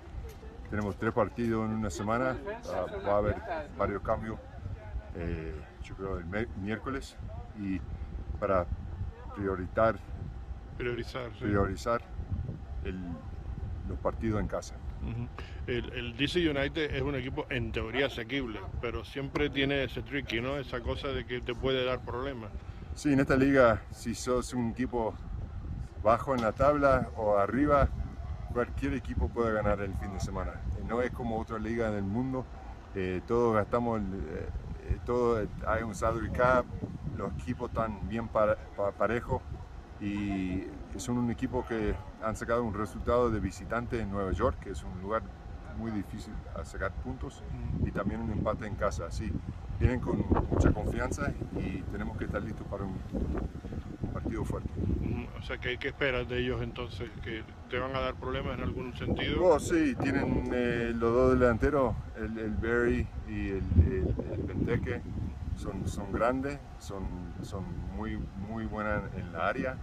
Tenemos 0.70 0.96
tres 0.96 1.12
partidos 1.12 1.68
en 1.68 1.76
una 1.76 1.90
semana, 1.90 2.36
uh, 2.64 3.06
va 3.06 3.14
a 3.14 3.18
haber 3.18 3.36
varios 3.76 4.02
cambios, 4.02 4.38
eh, 5.14 5.54
yo 5.82 5.94
creo 5.94 6.18
el 6.18 6.24
miércoles, 6.56 7.16
y 7.58 7.80
para 8.40 8.66
priorizar, 9.36 9.96
priorizar, 10.76 11.30
sí. 11.32 11.44
priorizar 11.44 12.02
el, 12.84 12.98
los 13.88 13.98
partidos 13.98 14.40
en 14.40 14.48
casa. 14.48 14.74
Uh 15.02 15.06
-huh. 15.06 15.28
el, 15.66 15.92
el, 15.92 16.16
DC 16.16 16.38
United 16.48 16.94
es 16.94 17.02
un 17.02 17.14
equipo 17.14 17.46
en 17.50 17.72
teoría 17.72 18.06
asequible, 18.06 18.58
pero 18.80 19.04
siempre 19.04 19.50
tiene 19.50 19.84
ese 19.84 20.02
tricky, 20.02 20.40
¿no? 20.40 20.56
Esa 20.56 20.80
cosa 20.80 21.08
de 21.08 21.26
que 21.26 21.40
te 21.40 21.54
puede 21.54 21.84
dar 21.84 22.00
problemas. 22.00 22.50
Sí, 22.94 23.12
en 23.12 23.20
esta 23.20 23.36
liga, 23.36 23.82
si 23.90 24.14
sos 24.14 24.54
un 24.54 24.70
equipo 24.70 25.14
bajo 26.02 26.34
en 26.34 26.42
la 26.42 26.52
tabla 26.52 27.08
o 27.16 27.36
arriba, 27.36 27.88
cualquier 28.54 28.94
equipo 28.94 29.28
puede 29.28 29.52
ganar 29.52 29.80
el 29.80 29.92
fin 29.94 30.12
de 30.12 30.20
semana. 30.20 30.52
No 30.88 31.02
es 31.02 31.10
como 31.10 31.38
otra 31.40 31.58
liga 31.58 31.88
en 31.88 31.94
el 31.94 32.04
mundo, 32.04 32.46
eh, 32.94 33.20
todos 33.26 33.54
gastamos, 33.56 34.00
eh, 34.00 34.48
eh, 34.84 34.98
todo, 35.04 35.44
hay 35.66 35.82
un 35.82 35.94
salary 35.94 36.30
cap, 36.30 36.64
los 37.18 37.32
equipos 37.32 37.68
están 37.70 38.08
bien 38.08 38.28
para, 38.28 38.56
parejos 38.96 39.42
y 40.00 40.66
son 40.96 41.18
un 41.18 41.30
equipo 41.30 41.64
que 41.66 41.94
han 42.22 42.36
sacado 42.36 42.62
un 42.62 42.74
resultado 42.74 43.30
de 43.30 43.40
visitante 43.40 44.00
en 44.00 44.10
Nueva 44.10 44.30
York, 44.32 44.56
que 44.60 44.70
es 44.70 44.84
un 44.84 45.02
lugar 45.02 45.22
muy 45.76 45.90
difícil 45.90 46.32
a 46.54 46.64
sacar 46.64 46.92
puntos 46.92 47.42
y 47.84 47.90
también 47.90 48.20
un 48.20 48.30
empate 48.30 48.66
en 48.66 48.76
casa. 48.76 49.06
Así, 49.06 49.32
vienen 49.80 49.98
con 49.98 50.24
mucha 50.50 50.70
confianza 50.72 51.32
y 51.56 51.82
tenemos 51.90 52.16
que 52.16 52.26
estar 52.26 52.40
listos 52.40 52.66
para 52.68 52.84
un, 52.84 52.96
partido 54.14 54.44
fuerte. 54.44 54.70
O 55.38 55.42
sea, 55.42 55.58
¿qué, 55.58 55.76
¿qué, 55.76 55.88
esperas 55.88 56.26
de 56.28 56.38
ellos 56.38 56.62
entonces? 56.62 57.10
¿Que 57.22 57.42
te 57.68 57.78
van 57.78 57.94
a 57.94 58.00
dar 58.00 58.14
problemas 58.14 58.56
en 58.56 58.64
algún 58.64 58.94
sentido? 58.96 59.44
Oh, 59.44 59.58
sí, 59.58 59.94
tienen 59.96 60.48
eh, 60.54 60.92
los 60.94 61.12
dos 61.12 61.38
delanteros, 61.38 61.94
el, 62.16 62.38
el 62.38 62.52
Berry 62.52 63.06
y 63.28 63.48
el, 63.48 63.64
el, 63.86 64.14
el 64.32 64.40
Penteque, 64.46 65.02
son, 65.56 65.86
son 65.86 66.12
grandes, 66.12 66.58
son, 66.78 67.04
son 67.42 67.64
muy, 67.96 68.18
muy 68.48 68.64
buenas 68.66 69.02
en 69.16 69.32
la 69.32 69.48
área 69.48 69.76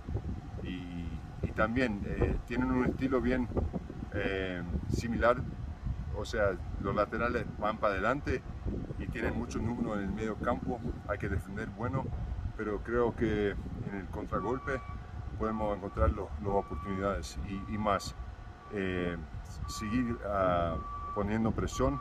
y, 0.63 1.05
y 1.45 1.51
también 1.53 2.01
eh, 2.05 2.35
tienen 2.47 2.71
un 2.71 2.85
estilo 2.85 3.21
bien 3.21 3.47
eh, 4.13 4.63
similar, 4.95 5.37
o 6.17 6.25
sea, 6.25 6.57
los 6.81 6.95
laterales 6.95 7.45
van 7.59 7.77
para 7.77 7.93
adelante 7.93 8.41
y 8.97 9.07
tienen 9.07 9.37
muchos 9.37 9.61
números 9.61 9.97
en 9.97 10.05
el 10.05 10.11
medio 10.11 10.35
campo, 10.37 10.79
hay 11.07 11.17
que 11.17 11.29
defender 11.29 11.67
bueno 11.69 12.05
pero 12.57 12.79
creo 12.83 13.15
que 13.15 13.55
en 13.91 13.99
el 13.99 14.07
contragolpe 14.07 14.81
podemos 15.37 15.75
encontrar 15.75 16.11
las 16.11 16.27
oportunidades 16.45 17.37
y, 17.47 17.73
y 17.73 17.77
más. 17.77 18.15
Eh, 18.73 19.17
seguir 19.67 20.13
uh, 20.13 20.77
poniendo 21.13 21.51
presión 21.51 21.99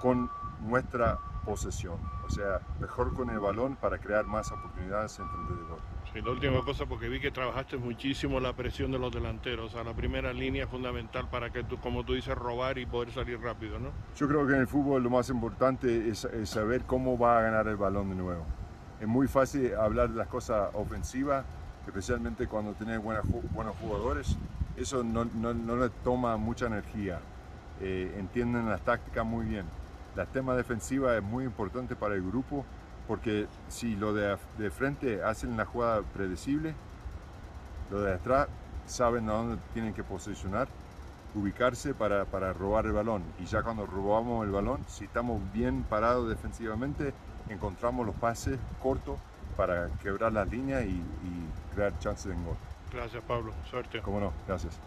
con 0.00 0.30
nuestra 0.60 1.18
posesión, 1.44 1.96
o 2.26 2.30
sea, 2.30 2.60
mejor 2.78 3.14
con 3.14 3.30
el 3.30 3.38
balón 3.38 3.76
para 3.76 3.98
crear 3.98 4.26
más 4.26 4.52
oportunidades 4.52 5.18
en 5.18 5.24
alrededor. 5.24 5.78
Sí, 6.12 6.20
la 6.20 6.30
última 6.30 6.62
cosa, 6.62 6.84
porque 6.84 7.08
vi 7.08 7.20
que 7.20 7.30
trabajaste 7.30 7.78
muchísimo 7.78 8.38
la 8.38 8.54
presión 8.54 8.90
de 8.90 8.98
los 8.98 9.10
delanteros, 9.12 9.72
o 9.72 9.76
sea, 9.76 9.84
la 9.84 9.94
primera 9.94 10.32
línea 10.32 10.64
es 10.64 10.70
fundamental 10.70 11.28
para 11.30 11.50
que 11.50 11.64
tú, 11.64 11.78
como 11.78 12.04
tú 12.04 12.14
dices, 12.14 12.36
robar 12.36 12.76
y 12.76 12.86
poder 12.86 13.12
salir 13.12 13.40
rápido, 13.40 13.78
¿no? 13.78 13.92
Yo 14.14 14.28
creo 14.28 14.46
que 14.46 14.54
en 14.54 14.60
el 14.60 14.68
fútbol 14.68 15.02
lo 15.02 15.10
más 15.10 15.30
importante 15.30 16.08
es, 16.08 16.24
es 16.24 16.50
saber 16.50 16.82
cómo 16.84 17.16
va 17.18 17.38
a 17.38 17.42
ganar 17.42 17.66
el 17.68 17.76
balón 17.76 18.10
de 18.10 18.16
nuevo 18.16 18.44
es 19.00 19.06
muy 19.06 19.28
fácil 19.28 19.74
hablar 19.74 20.10
de 20.10 20.16
las 20.16 20.28
cosas 20.28 20.70
ofensivas, 20.74 21.44
especialmente 21.86 22.46
cuando 22.46 22.72
tienes 22.72 23.00
buenos 23.02 23.76
jugadores. 23.80 24.36
Eso 24.76 25.02
no, 25.02 25.24
no, 25.24 25.54
no 25.54 25.76
le 25.76 25.90
toma 26.04 26.36
mucha 26.36 26.66
energía. 26.66 27.20
Eh, 27.80 28.14
entienden 28.18 28.68
las 28.68 28.80
tácticas 28.80 29.24
muy 29.24 29.46
bien. 29.46 29.64
la 30.16 30.26
tema 30.26 30.56
defensiva 30.56 31.16
es 31.16 31.22
muy 31.22 31.44
importante 31.44 31.94
para 31.94 32.16
el 32.16 32.22
grupo 32.22 32.64
porque 33.06 33.46
si 33.68 33.96
lo 33.96 34.12
de, 34.12 34.36
de 34.58 34.70
frente 34.70 35.22
hacen 35.22 35.56
la 35.56 35.64
jugada 35.64 36.02
predecible, 36.02 36.74
lo 37.90 38.00
de 38.02 38.12
atrás 38.12 38.48
saben 38.84 39.30
a 39.30 39.32
dónde 39.32 39.58
tienen 39.72 39.94
que 39.94 40.04
posicionar, 40.04 40.68
ubicarse 41.34 41.94
para, 41.94 42.26
para 42.26 42.52
robar 42.52 42.84
el 42.84 42.92
balón. 42.92 43.22
Y 43.40 43.46
ya 43.46 43.62
cuando 43.62 43.86
robamos 43.86 44.44
el 44.44 44.50
balón, 44.50 44.84
si 44.88 45.04
estamos 45.04 45.40
bien 45.54 45.84
parados 45.84 46.28
defensivamente, 46.28 47.14
encontramos 47.50 48.06
los 48.06 48.14
pases 48.16 48.58
cortos 48.82 49.18
para 49.56 49.88
quebrar 50.02 50.32
la 50.32 50.44
línea 50.44 50.82
y, 50.82 50.90
y 50.90 51.74
crear 51.74 51.98
chances 51.98 52.36
de 52.36 52.44
gol. 52.44 52.56
Gracias, 52.92 53.22
Pablo. 53.24 53.52
Suerte. 53.70 54.00
Cómo 54.02 54.20
no, 54.20 54.32
gracias. 54.46 54.78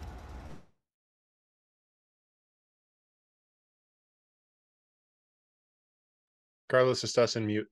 Carlos, 6.66 7.04
estás 7.04 7.36
en 7.36 7.46
mute. 7.46 7.68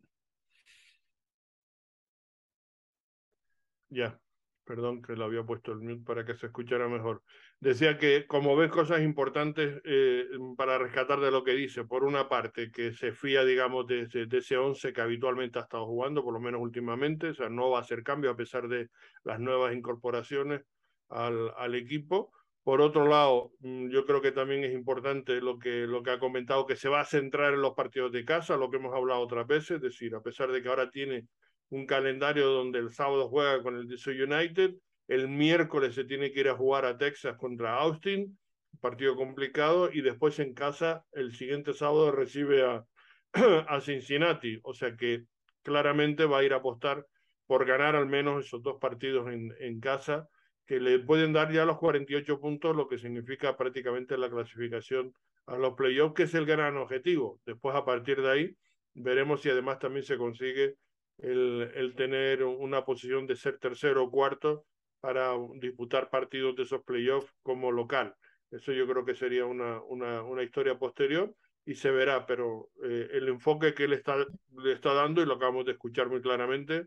Ya, 3.90 4.20
perdón 4.64 5.02
que 5.02 5.16
lo 5.16 5.24
había 5.24 5.42
puesto 5.42 5.72
el 5.72 5.80
mute 5.80 6.04
para 6.04 6.24
que 6.24 6.34
se 6.36 6.46
escuchara 6.46 6.88
mejor. 6.88 7.22
Decía 7.58 7.98
que 7.98 8.26
como 8.26 8.56
ves 8.56 8.70
cosas 8.70 9.02
importantes 9.02 9.80
eh, 9.84 10.26
para 10.56 10.78
rescatar 10.78 11.20
de 11.20 11.30
lo 11.30 11.44
que 11.44 11.52
dice, 11.52 11.84
por 11.84 12.04
una 12.04 12.28
parte 12.28 12.70
que 12.70 12.92
se 12.92 13.12
fía, 13.12 13.44
digamos, 13.44 13.86
de, 13.86 14.06
de, 14.06 14.38
ese 14.38 14.56
11 14.56 14.92
que 14.92 15.00
habitualmente 15.00 15.58
ha 15.58 15.62
estado 15.62 15.86
jugando, 15.86 16.22
por 16.22 16.32
lo 16.32 16.40
menos 16.40 16.60
últimamente, 16.60 17.28
o 17.28 17.34
sea, 17.34 17.48
no 17.48 17.70
va 17.70 17.78
a 17.78 17.82
hacer 17.82 18.02
cambio 18.02 18.30
a 18.30 18.36
pesar 18.36 18.68
de 18.68 18.88
las 19.24 19.40
nuevas 19.40 19.74
incorporaciones 19.74 20.62
al, 21.08 21.52
al 21.56 21.74
equipo. 21.74 22.32
Por 22.62 22.82
otro 22.82 23.06
lado, 23.06 23.52
mm, 23.60 23.88
yo 23.90 24.04
creo 24.04 24.20
que 24.20 24.32
también 24.32 24.64
es 24.64 24.72
importante 24.72 25.40
lo 25.40 25.58
que, 25.58 25.86
lo 25.86 26.02
que 26.02 26.10
ha 26.10 26.18
comentado, 26.18 26.66
que 26.66 26.76
se 26.76 26.88
va 26.88 27.00
a 27.00 27.04
centrar 27.04 27.54
en 27.54 27.62
los 27.62 27.74
partidos 27.74 28.12
de 28.12 28.24
casa, 28.24 28.56
lo 28.56 28.70
que 28.70 28.76
hemos 28.76 28.94
hablado 28.94 29.20
otras 29.20 29.46
veces, 29.46 29.72
es 29.72 29.82
decir, 29.82 30.14
a 30.14 30.22
pesar 30.22 30.52
de 30.52 30.62
que 30.62 30.68
ahora 30.68 30.90
tiene 30.90 31.26
un 31.70 31.86
calendario 31.86 32.48
donde 32.48 32.78
el 32.78 32.92
sábado 32.92 33.28
juega 33.28 33.62
con 33.62 33.76
el 33.76 33.88
DC 33.88 34.10
United, 34.10 34.74
el 35.08 35.28
miércoles 35.28 35.94
se 35.94 36.04
tiene 36.04 36.32
que 36.32 36.40
ir 36.40 36.48
a 36.48 36.56
jugar 36.56 36.84
a 36.84 36.98
Texas 36.98 37.36
contra 37.36 37.76
Austin, 37.78 38.38
partido 38.80 39.16
complicado, 39.16 39.90
y 39.92 40.02
después 40.02 40.38
en 40.38 40.54
casa 40.54 41.04
el 41.12 41.34
siguiente 41.34 41.74
sábado 41.74 42.12
recibe 42.12 42.64
a, 42.64 42.84
a 43.68 43.80
Cincinnati, 43.80 44.60
o 44.62 44.74
sea 44.74 44.96
que 44.96 45.24
claramente 45.62 46.24
va 46.26 46.38
a 46.38 46.44
ir 46.44 46.52
a 46.52 46.56
apostar 46.56 47.06
por 47.46 47.66
ganar 47.66 47.96
al 47.96 48.06
menos 48.06 48.46
esos 48.46 48.62
dos 48.62 48.78
partidos 48.80 49.32
en, 49.32 49.54
en 49.58 49.80
casa 49.80 50.28
que 50.66 50.78
le 50.78 51.00
pueden 51.00 51.32
dar 51.32 51.50
ya 51.52 51.64
los 51.64 51.78
48 51.78 52.40
puntos, 52.40 52.76
lo 52.76 52.86
que 52.86 52.96
significa 52.96 53.56
prácticamente 53.56 54.16
la 54.16 54.30
clasificación 54.30 55.12
a 55.46 55.56
los 55.56 55.74
playoffs, 55.74 56.14
que 56.14 56.22
es 56.22 56.34
el 56.34 56.46
gran 56.46 56.76
objetivo. 56.76 57.40
Después, 57.44 57.74
a 57.74 57.84
partir 57.84 58.22
de 58.22 58.30
ahí, 58.30 58.56
veremos 58.94 59.42
si 59.42 59.50
además 59.50 59.80
también 59.80 60.04
se 60.04 60.16
consigue 60.16 60.76
el, 61.22 61.94
tener 61.96 62.44
una 62.44 62.84
posición 62.84 63.26
de 63.26 63.36
ser 63.36 63.58
tercero 63.58 64.04
o 64.04 64.10
cuarto 64.10 64.66
para 65.00 65.32
disputar 65.60 66.10
partidos 66.10 66.56
de 66.56 66.64
esos 66.64 66.82
playoffs 66.84 67.32
como 67.42 67.72
local. 67.72 68.14
Eso 68.50 68.72
yo 68.72 68.86
creo 68.86 69.04
que 69.04 69.14
sería 69.14 69.46
una, 69.46 69.80
una, 69.82 70.22
una 70.22 70.42
historia 70.42 70.78
posterior 70.78 71.34
y 71.64 71.74
se 71.74 71.90
verá, 71.90 72.26
pero 72.26 72.70
eh, 72.82 73.08
el 73.12 73.28
enfoque 73.28 73.74
que 73.74 73.84
él 73.84 73.92
está, 73.92 74.16
le 74.16 74.72
está 74.72 74.92
dando, 74.94 75.22
y 75.22 75.26
lo 75.26 75.34
acabamos 75.34 75.64
de 75.66 75.72
escuchar 75.72 76.08
muy 76.08 76.20
claramente, 76.20 76.86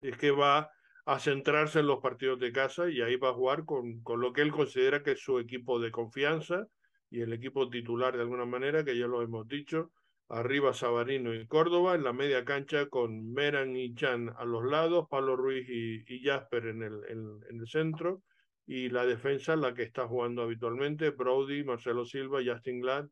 es 0.00 0.16
que 0.16 0.30
va 0.30 0.70
a 1.04 1.18
centrarse 1.18 1.80
en 1.80 1.86
los 1.86 2.00
partidos 2.00 2.38
de 2.38 2.52
casa 2.52 2.88
y 2.90 3.00
ahí 3.00 3.16
va 3.16 3.30
a 3.30 3.34
jugar 3.34 3.64
con, 3.64 4.02
con 4.02 4.20
lo 4.20 4.32
que 4.32 4.42
él 4.42 4.52
considera 4.52 5.02
que 5.02 5.12
es 5.12 5.20
su 5.20 5.38
equipo 5.38 5.80
de 5.80 5.90
confianza 5.90 6.66
y 7.10 7.20
el 7.20 7.32
equipo 7.32 7.68
titular 7.70 8.16
de 8.16 8.22
alguna 8.22 8.44
manera, 8.44 8.84
que 8.84 8.98
ya 8.98 9.06
lo 9.06 9.22
hemos 9.22 9.46
dicho, 9.48 9.92
arriba 10.28 10.72
Sabarino 10.72 11.34
y 11.34 11.46
Córdoba, 11.46 11.94
en 11.94 12.04
la 12.04 12.12
media 12.12 12.44
cancha 12.44 12.86
con 12.86 13.32
Meran 13.32 13.76
y 13.76 13.94
Chan 13.94 14.32
a 14.36 14.44
los 14.44 14.64
lados, 14.64 15.06
Pablo 15.08 15.36
Ruiz 15.36 15.68
y, 15.68 16.22
Jasper 16.22 16.66
en 16.66 16.82
el, 16.82 17.04
en, 17.08 17.40
en, 17.48 17.60
el 17.60 17.68
centro, 17.68 18.22
y 18.66 18.88
la 18.88 19.06
defensa 19.06 19.54
la 19.54 19.74
que 19.74 19.84
está 19.84 20.08
jugando 20.08 20.42
habitualmente, 20.42 21.10
Brody, 21.10 21.62
Marcelo 21.64 22.04
Silva, 22.04 22.40
Justin 22.44 22.80
Glad, 22.80 23.06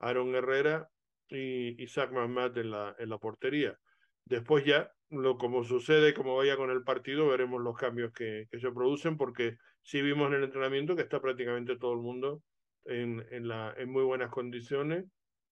Aaron 0.00 0.34
Herrera 0.34 0.88
y 1.28 1.82
Isaac 1.82 2.12
Mahmat 2.12 2.56
en 2.56 2.70
la, 2.70 2.96
en 2.98 3.10
la 3.10 3.18
portería. 3.18 3.78
Después 4.24 4.64
ya, 4.64 4.90
lo, 5.10 5.36
como 5.36 5.64
sucede, 5.64 6.14
como 6.14 6.36
vaya 6.36 6.56
con 6.56 6.70
el 6.70 6.82
partido, 6.82 7.28
veremos 7.28 7.62
los 7.62 7.76
cambios 7.76 8.12
que, 8.12 8.46
que 8.50 8.58
se 8.58 8.72
producen, 8.72 9.16
porque 9.18 9.58
sí 9.82 10.00
vimos 10.00 10.28
en 10.28 10.38
el 10.38 10.44
entrenamiento 10.44 10.96
que 10.96 11.02
está 11.02 11.20
prácticamente 11.20 11.76
todo 11.76 11.92
el 11.92 12.00
mundo 12.00 12.42
en, 12.86 13.24
en, 13.30 13.48
la, 13.48 13.74
en 13.76 13.90
muy 13.90 14.02
buenas 14.02 14.30
condiciones, 14.30 15.04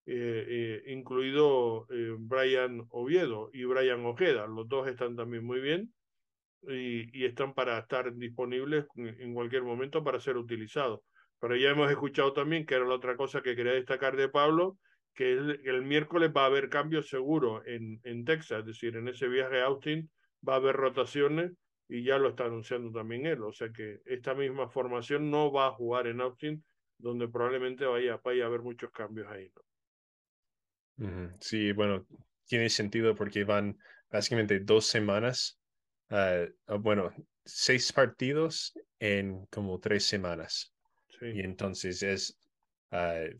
eh, 0.04 0.82
eh, 0.84 0.92
incluido 0.92 1.86
eh, 1.88 2.16
Brian 2.18 2.84
Oviedo 2.90 3.50
y 3.52 3.64
Brian 3.64 4.04
Ojeda. 4.04 4.48
Los 4.48 4.68
dos 4.68 4.88
están 4.88 5.14
también 5.14 5.44
muy 5.44 5.60
bien 5.60 5.94
y, 6.62 7.24
están 7.24 7.54
para 7.54 7.78
estar 7.78 8.12
disponibles 8.16 8.86
en 8.96 9.32
cualquier 9.32 9.62
momento 9.62 10.02
para 10.02 10.18
ser 10.18 10.36
utilizados. 10.36 11.00
Pero 11.38 11.56
ya 11.56 11.70
hemos 11.70 11.90
escuchado 11.90 12.32
también, 12.32 12.66
que 12.66 12.74
era 12.74 12.84
la 12.84 12.94
otra 12.94 13.16
cosa 13.16 13.42
que 13.42 13.54
quería 13.54 13.72
destacar 13.72 14.16
de 14.16 14.28
Pablo, 14.28 14.78
que 15.14 15.32
el, 15.32 15.60
el, 15.64 15.82
miércoles 15.82 16.32
va 16.36 16.44
a 16.44 16.46
haber 16.46 16.68
cambios 16.68 17.08
seguros 17.08 17.62
en, 17.66 18.24
Texas, 18.24 18.60
es 18.60 18.66
decir, 18.66 18.96
en 18.96 19.08
ese 19.08 19.28
viaje 19.28 19.60
a 19.60 19.66
Austin 19.66 20.10
va 20.46 20.54
a 20.54 20.56
haber 20.56 20.76
rotaciones 20.76 21.52
y 21.88 22.02
ya 22.04 22.18
lo 22.18 22.30
está 22.30 22.46
anunciando 22.46 22.90
también 22.90 23.26
él, 23.26 23.42
o 23.42 23.52
sea 23.52 23.70
que 23.70 24.00
esta 24.06 24.34
misma 24.34 24.68
formación 24.68 25.30
no 25.30 25.52
va 25.52 25.66
a 25.66 25.72
jugar 25.72 26.06
en 26.06 26.20
Austin, 26.20 26.64
donde 26.98 27.28
probablemente 27.28 27.84
vaya, 27.84 28.20
vaya 28.24 28.44
a 28.44 28.46
haber 28.46 28.62
muchos 28.62 28.90
cambios 28.90 29.28
ahí. 29.28 29.52
Sí, 31.40 31.72
bueno, 31.72 32.06
tiene 32.46 32.68
sentido 32.68 33.14
porque 33.14 33.44
van 33.44 33.76
básicamente 34.10 34.60
dos 34.60 34.86
semanas, 34.86 35.58
uh, 36.10 36.78
bueno, 36.78 37.12
seis 37.44 37.92
partidos 37.92 38.72
en 38.98 39.46
como 39.46 39.80
tres 39.80 40.04
semanas. 40.04 40.74
Sí. 41.18 41.26
Y 41.34 41.40
entonces 41.40 42.02
es... 42.02 42.38
Uh, 42.90 43.38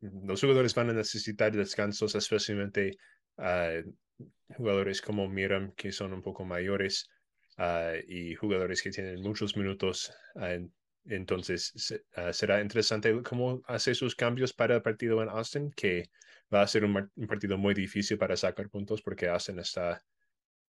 los 0.00 0.40
jugadores 0.40 0.74
van 0.74 0.90
a 0.90 0.94
necesitar 0.94 1.52
descansos, 1.52 2.14
especialmente 2.14 2.96
uh, 3.36 3.82
jugadores 4.56 5.02
como 5.02 5.28
Miram, 5.28 5.72
que 5.74 5.92
son 5.92 6.14
un 6.14 6.22
poco 6.22 6.44
mayores, 6.44 7.08
uh, 7.58 7.96
y 8.08 8.34
jugadores 8.34 8.82
que 8.82 8.90
tienen 8.90 9.20
muchos 9.20 9.56
minutos. 9.56 10.12
Uh, 10.34 10.68
entonces, 11.08 11.72
será 12.32 12.60
interesante 12.60 13.22
cómo 13.22 13.62
hace 13.66 13.94
sus 13.94 14.14
cambios 14.14 14.52
para 14.52 14.76
el 14.76 14.82
partido 14.82 15.22
en 15.22 15.28
Austin, 15.28 15.70
que 15.70 16.10
va 16.52 16.62
a 16.62 16.66
ser 16.66 16.84
un, 16.84 17.10
un 17.14 17.26
partido 17.26 17.58
muy 17.58 17.74
difícil 17.74 18.18
para 18.18 18.36
sacar 18.36 18.68
puntos 18.68 19.02
porque 19.02 19.28
Austin 19.28 19.58
está 19.58 20.02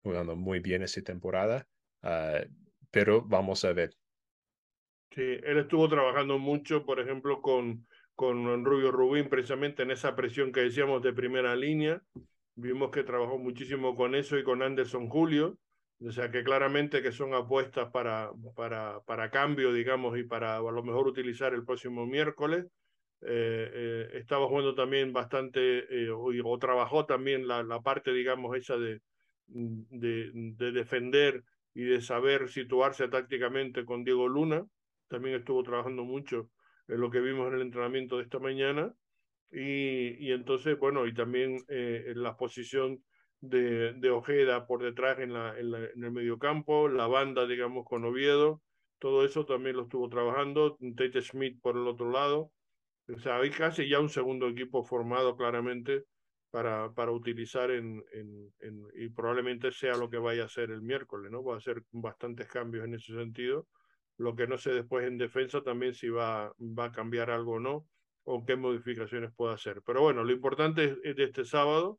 jugando 0.03 0.37
muy 0.37 0.61
bien 0.61 0.83
esta 0.83 1.03
temporada. 1.03 1.67
pero 2.91 3.23
vamos 3.23 3.65
a 3.65 3.73
ver. 3.73 3.91
Sí, 5.11 5.23
él 5.23 5.59
estuvo 5.59 5.89
trabajando 5.89 6.39
mucho, 6.39 6.85
por 6.85 7.01
ejemplo, 7.01 7.41
con 7.41 7.87
con 8.15 8.65
Rubio 8.65 8.93
Rubín 8.93 9.29
precisamente 9.29 9.83
en 9.83 9.91
esa 9.91 10.15
presión 10.15 10.53
que 10.53 10.61
decíamos 10.61 11.03
de 11.03 11.13
primera 11.13 11.57
línea. 11.57 12.03
Vimos 12.55 12.91
que 12.91 13.03
trabajó 13.03 13.39
muchísimo 13.39 13.97
con 13.97 14.15
eso 14.15 14.39
y 14.39 14.45
con 14.45 14.63
Anderson 14.63 15.09
Julio, 15.09 15.59
o 16.07 16.13
sea 16.13 16.31
que 16.31 16.45
claramente 16.45 17.03
que 17.03 17.13
son 17.13 17.35
apuestas 17.35 17.91
para, 17.91 18.31
para, 18.55 19.01
para 19.01 19.31
cambio, 19.31 19.73
digamos, 19.73 20.19
y 20.19 20.25
para 20.25 20.57
a 20.57 20.61
lo 20.61 20.83
mejor 20.83 21.07
utilizar 21.07 21.55
el 21.55 21.65
próximo 21.65 22.07
miércoles. 22.07 22.67
Eh, 23.27 23.71
eh, 23.73 24.09
estaba 24.15 24.47
jugando 24.47 24.75
también 24.75 25.13
bastante, 25.13 26.05
eh, 26.05 26.11
o, 26.11 26.31
o, 26.45 26.59
trabajó 26.59 27.07
también 27.07 27.49
la, 27.49 27.63
la, 27.63 27.81
parte, 27.81 28.13
digamos, 28.13 28.55
esa 28.55 28.77
de, 28.77 29.01
de, 29.47 30.31
de 30.35 30.73
defender 30.73 31.43
y 31.73 31.85
de 31.85 32.03
saber 32.03 32.51
situarse 32.51 33.09
tácticamente 33.09 33.85
con 33.85 34.05
Diego 34.05 34.29
Luna. 34.29 34.67
También 35.09 35.37
estuvo 35.37 35.63
trabajando 35.63 36.05
mucho 36.05 36.51
es 36.89 36.99
lo 36.99 37.11
que 37.11 37.21
vimos 37.21 37.49
en 37.49 37.55
el 37.55 37.63
entrenamiento 37.63 38.17
de 38.17 38.25
esta 38.25 38.39
mañana. 38.39 38.93
Y, 39.51 40.17
y 40.27 40.33
entonces, 40.33 40.79
bueno, 40.79 41.07
y 41.07 41.15
también 41.15 41.59
eh, 41.69 42.05
en 42.09 42.23
la 42.23 42.37
posición 42.37 43.03
de, 43.49 44.11
Ojeda 44.11 44.67
por 44.67 44.83
detrás 44.83 45.19
en, 45.19 45.33
la, 45.33 45.59
en, 45.59 45.71
la, 45.71 45.79
el 45.79 46.11
mediocampo, 46.11 46.89
la 46.89 47.07
banda, 47.07 47.47
digamos, 47.47 47.85
con 47.87 48.05
Oviedo, 48.05 48.63
todo 48.99 49.25
eso 49.25 49.45
también 49.45 49.77
lo 49.77 49.83
estuvo 49.83 50.09
trabajando, 50.09 50.77
Tate 50.97 51.21
Smith 51.23 51.59
por 51.61 51.77
el 51.77 51.87
otro 51.87 52.11
lado. 52.11 52.51
O 53.09 53.19
sea, 53.19 53.37
hay 53.37 53.51
casi 53.51 53.89
ya 53.89 54.01
un 54.01 54.09
segundo 54.09 54.49
equipo 54.49 54.83
formado 54.85 55.37
claramente 55.37 56.05
para, 56.51 56.93
para 56.95 57.11
utilizar 57.11 57.71
en, 57.71 58.03
en, 58.13 58.87
y 58.95 59.09
probablemente 59.09 59.73
sea 59.73 59.97
lo 59.97 60.09
que 60.09 60.19
vaya 60.19 60.45
a 60.45 60.49
ser 60.49 60.71
el 60.71 60.81
miércoles, 60.81 61.31
¿no? 61.31 61.45
Va 61.45 61.57
a 61.57 61.61
ser 61.61 61.83
bastantes 61.91 62.47
cambios 62.49 62.85
en 62.85 62.95
ese 62.95 63.13
sentido 63.13 63.67
lo 64.19 64.37
que 64.37 64.47
no 64.47 64.59
sé 64.59 64.73
después 64.73 65.07
en 65.07 65.19
defensa 65.19 65.63
también 65.63 65.95
si 65.95 66.09
va, 66.09 66.53
va 66.61 66.87
a 66.87 66.93
cambiar 66.93 67.31
algo 67.31 67.55
o 67.55 67.61
no, 67.61 67.87
o 68.25 68.45
qué 68.45 68.57
modificaciones 68.57 69.33
puede 69.35 69.55
hacer. 69.55 69.83
Pero 69.85 70.03
bueno, 70.03 70.25
lo 70.25 70.33
importante 70.33 70.97
es 71.03 71.17
de 71.17 71.25
este 71.25 71.45
sábado, 71.45 71.99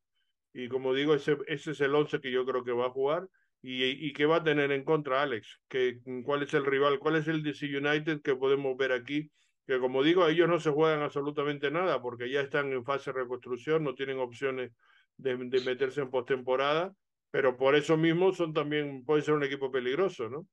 y 0.55 0.67
como 0.67 0.93
digo, 0.93 1.13
ese, 1.13 1.37
ese 1.47 1.71
es 1.71 1.81
el 1.81 1.93
11 1.93 2.19
que 2.21 2.31
yo 2.31 2.45
creo 2.45 2.63
que 2.63 2.71
va 2.71 2.87
a 2.87 2.91
jugar, 2.91 3.27
y, 3.61 3.83
y 3.83 4.13
que 4.13 4.25
va 4.25 4.37
a 4.37 4.43
tener 4.43 4.71
en 4.71 4.83
contra 4.83 5.21
Alex, 5.21 5.59
que, 5.67 5.99
cuál 6.23 6.43
es 6.43 6.53
el 6.53 6.65
rival, 6.65 6.99
cuál 6.99 7.17
es 7.17 7.27
el 7.27 7.43
DC 7.43 7.65
United 7.77 8.21
que 8.21 8.35
podemos 8.35 8.75
ver 8.77 8.91
aquí 8.91 9.31
que 9.65 9.79
como 9.79 10.03
digo, 10.03 10.27
ellos 10.27 10.47
no 10.47 10.59
se 10.59 10.69
juegan 10.69 11.01
absolutamente 11.01 11.71
nada 11.71 12.01
porque 12.01 12.29
ya 12.29 12.41
están 12.41 12.71
en 12.71 12.85
fase 12.85 13.11
de 13.11 13.19
reconstrucción, 13.19 13.83
no 13.83 13.95
tienen 13.95 14.19
opciones 14.19 14.71
de, 15.17 15.35
de 15.35 15.61
meterse 15.61 16.01
en 16.01 16.11
postemporada, 16.11 16.93
pero 17.31 17.57
por 17.57 17.75
eso 17.75 17.97
mismo 17.97 18.31
son 18.31 18.53
también, 18.53 19.03
puede 19.05 19.23
ser 19.23 19.33
un 19.33 19.43
equipo 19.43 19.71
peligroso, 19.71 20.29
¿no? 20.29 20.47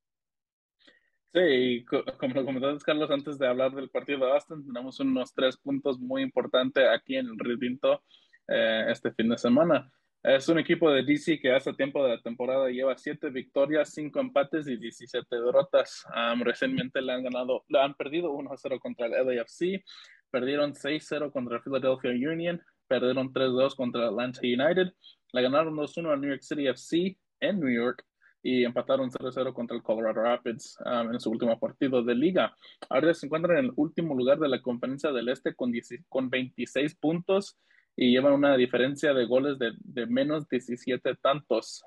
Sí, 1.31 1.83
como 2.19 2.33
lo 2.33 2.45
comentaste, 2.45 2.83
Carlos, 2.85 3.09
antes 3.09 3.39
de 3.39 3.47
hablar 3.47 3.71
del 3.71 3.89
partido 3.89 4.25
de 4.25 4.31
Austin, 4.33 4.65
tenemos 4.65 4.99
unos 4.99 5.33
tres 5.33 5.57
puntos 5.57 5.99
muy 5.99 6.21
importantes 6.21 6.87
aquí 6.87 7.15
en 7.15 7.27
el 7.27 7.39
Ridinto 7.39 8.03
eh, 8.47 8.85
este 8.89 9.11
fin 9.11 9.29
de 9.29 9.37
semana. 9.37 9.89
Es 10.23 10.47
un 10.47 10.57
equipo 10.57 10.89
de 10.89 11.03
DC 11.03 11.37
que 11.39 11.51
hace 11.51 11.73
tiempo 11.73 12.01
de 12.03 12.15
la 12.15 12.21
temporada 12.21 12.69
lleva 12.69 12.97
siete 12.97 13.29
victorias, 13.29 13.93
cinco 13.93 14.21
empates 14.21 14.69
y 14.69 14.77
17 14.77 15.27
derrotas. 15.35 16.05
recientemente 16.39 17.01
le 17.01 17.11
han 17.11 17.23
ganado, 17.23 17.65
le 17.67 17.81
han 17.81 17.93
perdido 17.93 18.31
1-0 18.31 18.79
contra 18.79 19.07
el 19.07 19.11
LAFC, 19.11 19.83
perdieron 20.31 20.73
6-0 20.73 21.29
contra 21.29 21.57
el 21.57 21.61
Philadelphia 21.61 22.11
Union, 22.11 22.61
perdieron 22.87 23.33
3-2 23.33 23.75
contra 23.75 24.07
Atlanta 24.07 24.39
United, 24.41 24.93
le 25.33 25.41
ganaron 25.41 25.75
2-1 25.75 26.13
al 26.13 26.21
New 26.21 26.29
York 26.29 26.41
City 26.41 26.67
FC 26.67 27.17
en 27.41 27.59
New 27.59 27.69
York 27.69 28.05
y 28.41 28.63
empataron 28.63 29.09
0-0 29.09 29.53
contra 29.53 29.75
el 29.75 29.83
Colorado 29.83 30.21
Rapids 30.21 30.77
um, 30.85 31.13
en 31.13 31.19
su 31.19 31.31
último 31.31 31.59
partido 31.59 32.01
de 32.01 32.15
liga. 32.15 32.55
Ahora 32.89 33.13
se 33.13 33.25
encuentran 33.25 33.57
en 33.57 33.65
el 33.65 33.71
último 33.75 34.15
lugar 34.15 34.39
de 34.39 34.47
la 34.47 34.61
conferencia 34.61 35.11
del 35.11 35.29
Este 35.29 35.53
con, 35.53 35.73
con 36.07 36.29
26 36.29 36.95
puntos 36.95 37.57
y 37.95 38.11
llevan 38.11 38.33
una 38.33 38.57
diferencia 38.57 39.13
de 39.13 39.25
goles 39.25 39.59
de, 39.59 39.73
de 39.79 40.05
menos 40.05 40.47
17 40.49 41.15
tantos. 41.21 41.83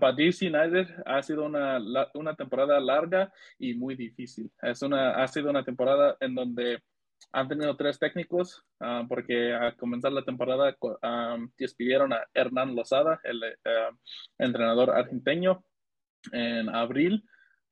para 0.00 0.12
DC 0.12 0.48
United 0.48 0.86
ha 1.06 1.22
sido 1.22 1.44
una, 1.44 1.80
una 2.14 2.34
temporada 2.34 2.78
larga 2.80 3.32
y 3.58 3.74
muy 3.74 3.94
difícil. 3.94 4.50
Es 4.60 4.82
una, 4.82 5.22
ha 5.22 5.28
sido 5.28 5.50
una 5.50 5.64
temporada 5.64 6.16
en 6.20 6.34
donde 6.34 6.82
han 7.32 7.48
tenido 7.48 7.76
tres 7.76 7.98
técnicos 7.98 8.64
uh, 8.80 9.06
porque 9.08 9.52
al 9.52 9.76
comenzar 9.76 10.12
la 10.12 10.24
temporada 10.24 10.76
um, 10.80 11.50
despidieron 11.56 12.12
a 12.12 12.26
Hernán 12.34 12.74
Lozada, 12.74 13.20
el 13.24 13.38
uh, 13.38 13.96
entrenador 14.38 14.90
argentino, 14.90 15.64
en 16.32 16.68
abril. 16.68 17.24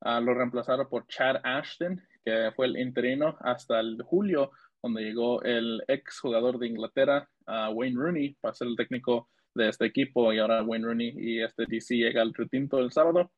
Lo 0.02 0.32
reemplazaron 0.32 0.88
por 0.88 1.06
Chad 1.08 1.36
Ashton, 1.44 2.00
que 2.24 2.50
fue 2.56 2.66
el 2.66 2.78
interino 2.78 3.36
hasta 3.40 3.80
el 3.80 4.00
julio, 4.02 4.50
donde 4.82 5.02
llegó 5.02 5.42
el 5.42 5.82
ex 5.88 6.20
jugador 6.20 6.58
de 6.58 6.68
Inglaterra, 6.68 7.28
uh, 7.46 7.72
Wayne 7.72 7.96
Rooney, 7.96 8.36
para 8.40 8.54
ser 8.54 8.68
el 8.68 8.76
técnico 8.76 9.28
de 9.54 9.68
este 9.68 9.86
equipo. 9.86 10.32
Y 10.32 10.38
ahora 10.38 10.62
Wayne 10.62 10.86
Rooney 10.86 11.14
y 11.16 11.42
este 11.42 11.64
DC 11.66 11.96
llega 11.96 12.22
al 12.22 12.34
retinto 12.34 12.78
el 12.78 12.92
sábado. 12.92 13.30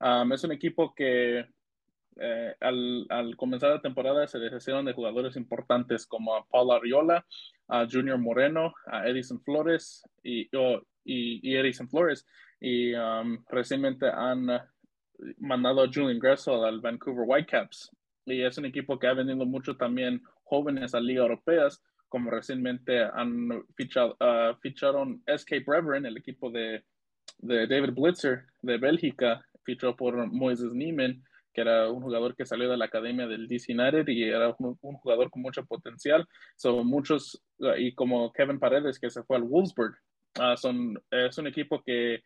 Um, 0.00 0.32
es 0.32 0.44
un 0.44 0.52
equipo 0.52 0.94
que 0.94 1.46
eh, 2.16 2.54
al, 2.60 3.06
al, 3.08 3.36
comenzar 3.36 3.70
la 3.70 3.80
temporada 3.80 4.26
se 4.28 4.38
deshicieron 4.38 4.84
de 4.84 4.92
jugadores 4.92 5.36
importantes 5.36 6.06
como 6.06 6.36
a 6.36 6.44
Paul 6.46 6.70
Ariola, 6.70 7.26
a 7.68 7.86
Junior 7.90 8.18
Moreno, 8.18 8.72
a 8.86 9.08
Edison 9.08 9.40
Flores 9.40 10.02
y, 10.22 10.48
oh, 10.56 10.80
y, 11.04 11.56
Edison 11.56 11.88
Flores 11.88 12.24
y 12.60 12.94
um, 12.94 13.44
recientemente 13.48 14.06
han 14.08 14.46
mandado 15.38 15.82
a 15.82 15.88
Julian 15.92 16.18
Gressel 16.18 16.64
al 16.64 16.80
Vancouver 16.80 17.24
Whitecaps 17.26 17.90
y 18.26 18.42
es 18.42 18.56
un 18.58 18.66
equipo 18.66 18.98
que 18.98 19.06
ha 19.06 19.14
vendido 19.14 19.44
mucho 19.44 19.76
también 19.76 20.22
jóvenes 20.54 20.94
a 20.94 21.00
liga 21.00 21.22
europeas 21.22 21.82
como 22.08 22.30
recientemente 22.30 23.02
han 23.02 23.64
fichado 23.76 24.16
uh, 24.20 24.54
ficharon 24.60 25.22
SK 25.26 25.64
Breveren 25.66 26.06
el 26.06 26.16
equipo 26.16 26.50
de, 26.50 26.84
de 27.38 27.66
David 27.66 27.92
Blitzer 27.94 28.46
de 28.62 28.78
Bélgica 28.78 29.44
fichó 29.64 29.96
por 29.96 30.14
Moises 30.30 30.72
Niemann 30.72 31.22
que 31.52 31.60
era 31.60 31.88
un 31.88 32.02
jugador 32.02 32.34
que 32.34 32.44
salió 32.44 32.68
de 32.68 32.76
la 32.76 32.86
academia 32.86 33.26
del 33.26 33.46
DC 33.46 33.72
United 33.72 34.08
y 34.08 34.24
era 34.24 34.54
un, 34.58 34.74
jugador 34.74 35.30
con 35.30 35.40
mucho 35.40 35.64
potencial. 35.64 36.26
Son 36.56 36.84
muchos, 36.84 37.40
uh, 37.58 37.76
y 37.78 37.94
como 37.94 38.32
Kevin 38.32 38.58
Paredes, 38.58 38.98
que 38.98 39.08
se 39.08 39.22
fue 39.22 39.36
al 39.36 39.44
Wolfsburg, 39.44 39.94
son, 40.56 41.00
es 41.12 41.38
un 41.38 41.46
equipo 41.46 41.80
que 41.84 42.24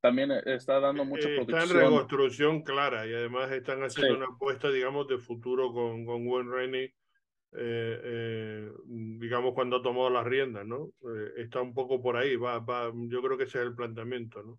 también 0.00 0.30
está 0.46 0.78
dando 0.78 1.04
mucha 1.04 1.28
producción. 1.28 1.60
Está 1.60 1.74
en 1.74 1.80
reconstrucción 1.80 2.62
clara 2.62 3.06
y 3.06 3.12
además 3.12 3.50
están 3.50 3.82
haciendo 3.82 4.16
una 4.16 4.26
apuesta, 4.26 4.70
digamos, 4.70 5.08
de 5.08 5.18
futuro 5.18 5.72
con, 5.72 6.04
con 6.06 6.26
Wayne 6.26 6.50
Rainey, 6.50 6.94
eh, 7.52 8.00
eh, 8.04 8.72
digamos, 8.86 9.54
cuando 9.54 9.76
ha 9.76 9.82
tomado 9.82 10.10
las 10.10 10.26
riendas, 10.26 10.66
¿no? 10.66 10.90
Eh, 11.02 11.32
está 11.38 11.60
un 11.62 11.74
poco 11.74 12.00
por 12.02 12.16
ahí, 12.16 12.36
va, 12.36 12.58
va, 12.60 12.92
yo 12.94 13.22
creo 13.22 13.38
que 13.38 13.44
ese 13.44 13.58
es 13.58 13.64
el 13.66 13.74
planteamiento, 13.74 14.42
¿no? 14.42 14.58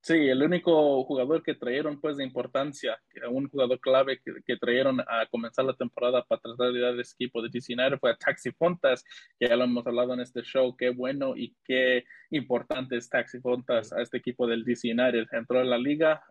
Sí, 0.00 0.14
el 0.14 0.42
único 0.42 1.04
jugador 1.04 1.42
que 1.42 1.54
trajeron 1.54 2.00
pues 2.00 2.16
de 2.16 2.24
importancia, 2.24 3.00
un 3.30 3.48
jugador 3.48 3.80
clave 3.80 4.20
que, 4.20 4.32
que 4.44 4.56
trajeron 4.56 5.00
a 5.00 5.26
comenzar 5.30 5.64
la 5.64 5.74
temporada 5.74 6.24
para 6.24 6.40
tratar 6.40 6.72
de 6.72 6.80
dar 6.80 6.94
el 6.94 7.00
equipo 7.00 7.40
de 7.42 7.48
DC 7.50 7.74
fue 7.98 8.10
a 8.10 8.16
Taxi 8.16 8.50
Fontas, 8.52 9.04
que 9.38 9.48
ya 9.48 9.56
lo 9.56 9.64
hemos 9.64 9.86
hablado 9.86 10.12
en 10.14 10.20
este 10.20 10.42
show, 10.42 10.76
qué 10.76 10.90
bueno 10.90 11.36
y 11.36 11.56
qué 11.64 12.04
importante 12.30 12.96
es 12.96 13.08
Taxi 13.08 13.40
Fontas 13.40 13.92
a 13.92 14.02
este 14.02 14.18
equipo 14.18 14.46
del 14.46 14.64
DC 14.64 14.92
United. 14.92 15.26
Entró 15.32 15.60
en 15.60 15.70
la 15.70 15.78
liga 15.78 16.22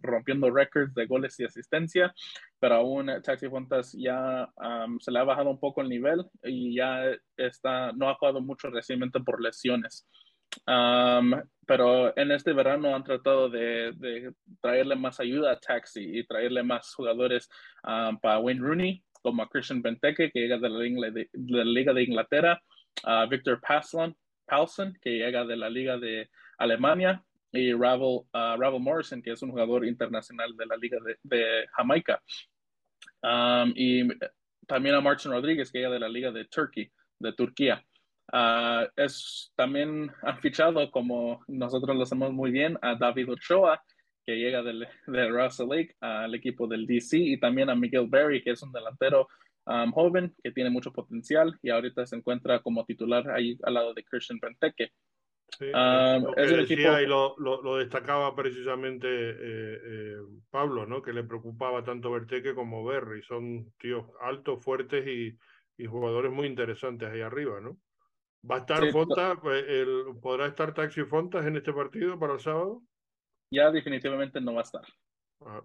rompiendo 0.00 0.50
récords 0.50 0.94
de 0.94 1.06
goles 1.06 1.38
y 1.40 1.44
asistencia, 1.44 2.14
pero 2.58 2.76
aún 2.76 3.10
Taxi 3.22 3.48
Fontas 3.48 3.92
ya 3.92 4.48
se 5.00 5.10
le 5.10 5.18
ha 5.18 5.24
bajado 5.24 5.50
un 5.50 5.60
poco 5.60 5.82
el 5.82 5.88
nivel 5.88 6.24
y 6.42 6.76
ya 6.76 7.04
está, 7.36 7.92
no 7.92 8.08
ha 8.08 8.14
jugado 8.14 8.40
mucho 8.40 8.70
recientemente 8.70 9.20
por 9.20 9.42
lesiones 9.42 10.06
pero 11.66 12.16
en 12.16 12.32
este 12.32 12.52
verano 12.52 12.94
han 12.94 13.04
tratado 13.04 13.48
de, 13.48 14.32
traerle 14.60 14.96
más 14.96 15.20
ayuda 15.20 15.52
a 15.52 15.60
Taxi 15.60 16.18
y 16.18 16.26
traerle 16.26 16.62
más 16.62 16.94
jugadores 16.94 17.48
para 17.82 18.38
Wayne 18.38 18.60
Rooney, 18.60 19.04
como 19.22 19.42
a 19.42 19.48
Christian 19.48 19.82
Benteke, 19.82 20.30
que 20.30 20.40
llega 20.40 20.58
de 20.58 20.68
la 20.68 20.78
Liga 20.78 21.10
de, 21.10 21.28
la 21.32 21.64
Liga 21.64 21.92
de 21.92 22.02
Inglaterra, 22.02 22.62
a 23.04 23.26
Victor 23.26 23.60
Paslon, 23.60 24.16
Paulson, 24.46 24.96
que 25.00 25.18
llega 25.18 25.44
de 25.44 25.56
la 25.56 25.70
Liga 25.70 25.98
de 25.98 26.28
Alemania, 26.58 27.22
y 27.52 27.72
Ravel, 27.72 28.22
uh, 28.32 28.78
Morrison, 28.78 29.22
que 29.22 29.32
es 29.32 29.42
un 29.42 29.50
jugador 29.50 29.84
internacional 29.84 30.56
de 30.56 30.66
la 30.66 30.76
Liga 30.76 30.98
de, 31.22 31.66
Jamaica. 31.72 32.22
y 33.74 34.08
también 34.66 34.94
a 34.94 35.00
Martin 35.00 35.32
Rodríguez, 35.32 35.70
que 35.70 35.78
llega 35.78 35.90
de 35.90 35.98
la 35.98 36.08
Liga 36.08 36.30
de 36.30 36.48
de 37.18 37.32
Turquía. 37.32 37.84
Uh, 38.32 38.86
es 38.96 39.52
también 39.56 40.10
han 40.22 40.38
fichado, 40.38 40.90
como 40.90 41.42
nosotros 41.48 41.96
lo 41.96 42.02
hacemos 42.02 42.32
muy 42.32 42.50
bien, 42.52 42.78
a 42.80 42.94
David 42.94 43.30
Ochoa, 43.30 43.82
que 44.24 44.36
llega 44.36 44.62
del, 44.62 44.86
de 45.06 45.28
Russell 45.28 45.68
Lake 45.68 45.96
al 46.00 46.34
equipo 46.34 46.68
del 46.68 46.86
DC, 46.86 47.18
y 47.18 47.40
también 47.40 47.70
a 47.70 47.74
Miguel 47.74 48.06
Berry, 48.08 48.42
que 48.42 48.50
es 48.50 48.62
un 48.62 48.70
delantero 48.70 49.28
um, 49.66 49.90
joven 49.90 50.34
que 50.42 50.52
tiene 50.52 50.70
mucho 50.70 50.92
potencial 50.92 51.58
y 51.62 51.70
ahorita 51.70 52.06
se 52.06 52.16
encuentra 52.16 52.60
como 52.60 52.84
titular 52.84 53.28
ahí 53.30 53.58
al 53.64 53.74
lado 53.74 53.94
de 53.94 54.04
Christian 54.04 54.38
Benteke. 54.40 54.92
Um, 55.60 56.32
es 56.36 56.52
un 56.52 56.60
equipo... 56.60 57.00
y 57.00 57.06
lo, 57.06 57.34
lo, 57.38 57.76
destacaba 57.78 58.36
precisamente 58.36 59.08
eh, 59.08 59.78
eh, 59.84 60.16
Pablo, 60.48 60.86
¿no? 60.86 61.02
que 61.02 61.12
le 61.12 61.24
preocupaba 61.24 61.82
tanto 61.82 62.12
Benteke 62.12 62.54
como 62.54 62.84
Berry. 62.84 63.22
Son 63.22 63.72
tíos 63.76 64.06
altos, 64.20 64.62
fuertes 64.62 65.04
y, 65.08 65.36
y 65.76 65.86
jugadores 65.86 66.30
muy 66.30 66.46
interesantes 66.46 67.08
ahí 67.08 67.20
arriba, 67.20 67.60
¿no? 67.60 67.76
¿Va 68.48 68.56
a 68.56 68.58
estar 68.58 68.90
Fontas? 68.90 69.38
Pues, 69.42 69.64
el, 69.68 70.04
¿Podrá 70.20 70.46
estar 70.46 70.72
Taxi 70.72 71.04
Fontas 71.04 71.46
en 71.46 71.56
este 71.56 71.72
partido 71.72 72.18
para 72.18 72.34
el 72.34 72.40
sábado? 72.40 72.82
Ya 73.52 73.70
definitivamente 73.70 74.40
no 74.40 74.54
va 74.54 74.60
a 74.60 74.64
estar. 74.64 74.82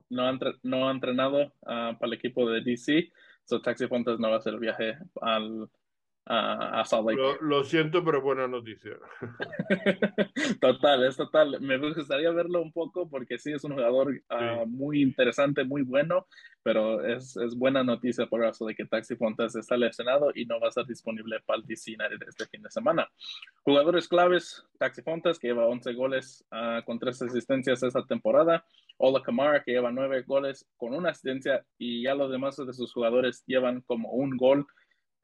No, 0.10 0.28
ha, 0.28 0.40
no 0.64 0.88
ha 0.88 0.92
entrenado 0.92 1.54
ah, 1.66 1.96
para 2.00 2.08
el 2.08 2.14
equipo 2.14 2.50
de 2.50 2.62
DC, 2.62 3.12
so 3.44 3.62
Taxi 3.62 3.88
Fontas 3.88 4.20
no 4.20 4.30
va 4.30 4.36
a 4.36 4.38
hacer 4.40 4.54
el 4.54 4.60
viaje 4.60 4.98
al, 5.22 5.70
a, 6.28 6.84
Lo, 7.42 7.64
siento, 7.64 8.04
pero 8.04 8.22
buena 8.22 8.48
noticia. 8.48 8.98
total, 10.60 11.06
es 11.06 11.18
total. 11.18 11.62
Me 11.62 11.78
gustaría 11.78 12.32
verlo 12.32 12.62
un 12.62 12.72
poco 12.72 13.08
porque 13.08 13.38
sí 13.38 13.52
es 13.52 13.64
un 13.64 13.74
jugador 13.74 14.22
ah, 14.30 14.64
muy 14.66 15.04
interesante, 15.04 15.64
muy 15.64 15.84
bueno, 15.84 16.26
pero 16.64 17.06
es, 17.06 17.38
es 17.38 17.56
buena 17.56 17.84
noticia 17.84 18.26
por 18.26 18.44
eso 18.44 18.66
de 18.66 18.74
que 18.74 18.86
Taxi 18.86 19.16
Fontas 19.16 19.56
está 19.56 19.78
lesionado 19.78 20.32
y 20.34 20.46
no 20.46 20.60
va 20.60 20.66
a 20.66 20.70
estar 20.70 20.86
disponible 20.88 21.40
para 21.46 21.60
el 21.60 21.66
DC 21.66 21.96
este 22.28 22.48
fin 22.48 22.64
de 22.64 22.72
semana. 22.72 23.08
Jugadores 23.62 24.08
claves, 24.08 24.66
Taxi 24.80 25.04
Fontas, 25.04 25.38
que 25.38 25.50
lleva 25.50 25.68
11 25.68 25.94
goles 25.94 26.44
uh, 26.52 26.84
con 26.86 26.98
3 26.98 27.22
asistencias 27.22 27.84
esta 27.84 28.04
temporada. 28.04 28.66
Ola 28.98 29.22
Kamara, 29.22 29.62
que 29.62 29.74
lleva 29.74 29.92
9 29.92 30.24
goles 30.24 30.68
con 30.76 30.96
una 30.96 31.12
asistencia 31.12 31.64
y 31.78 32.04
ya 32.04 32.16
los 32.16 32.32
demás 32.32 32.56
de 32.56 32.74
sus 32.74 32.92
jugadores 32.92 33.44
llevan 33.46 33.82
como 33.82 34.10
un 34.10 34.36
gol 34.36 34.66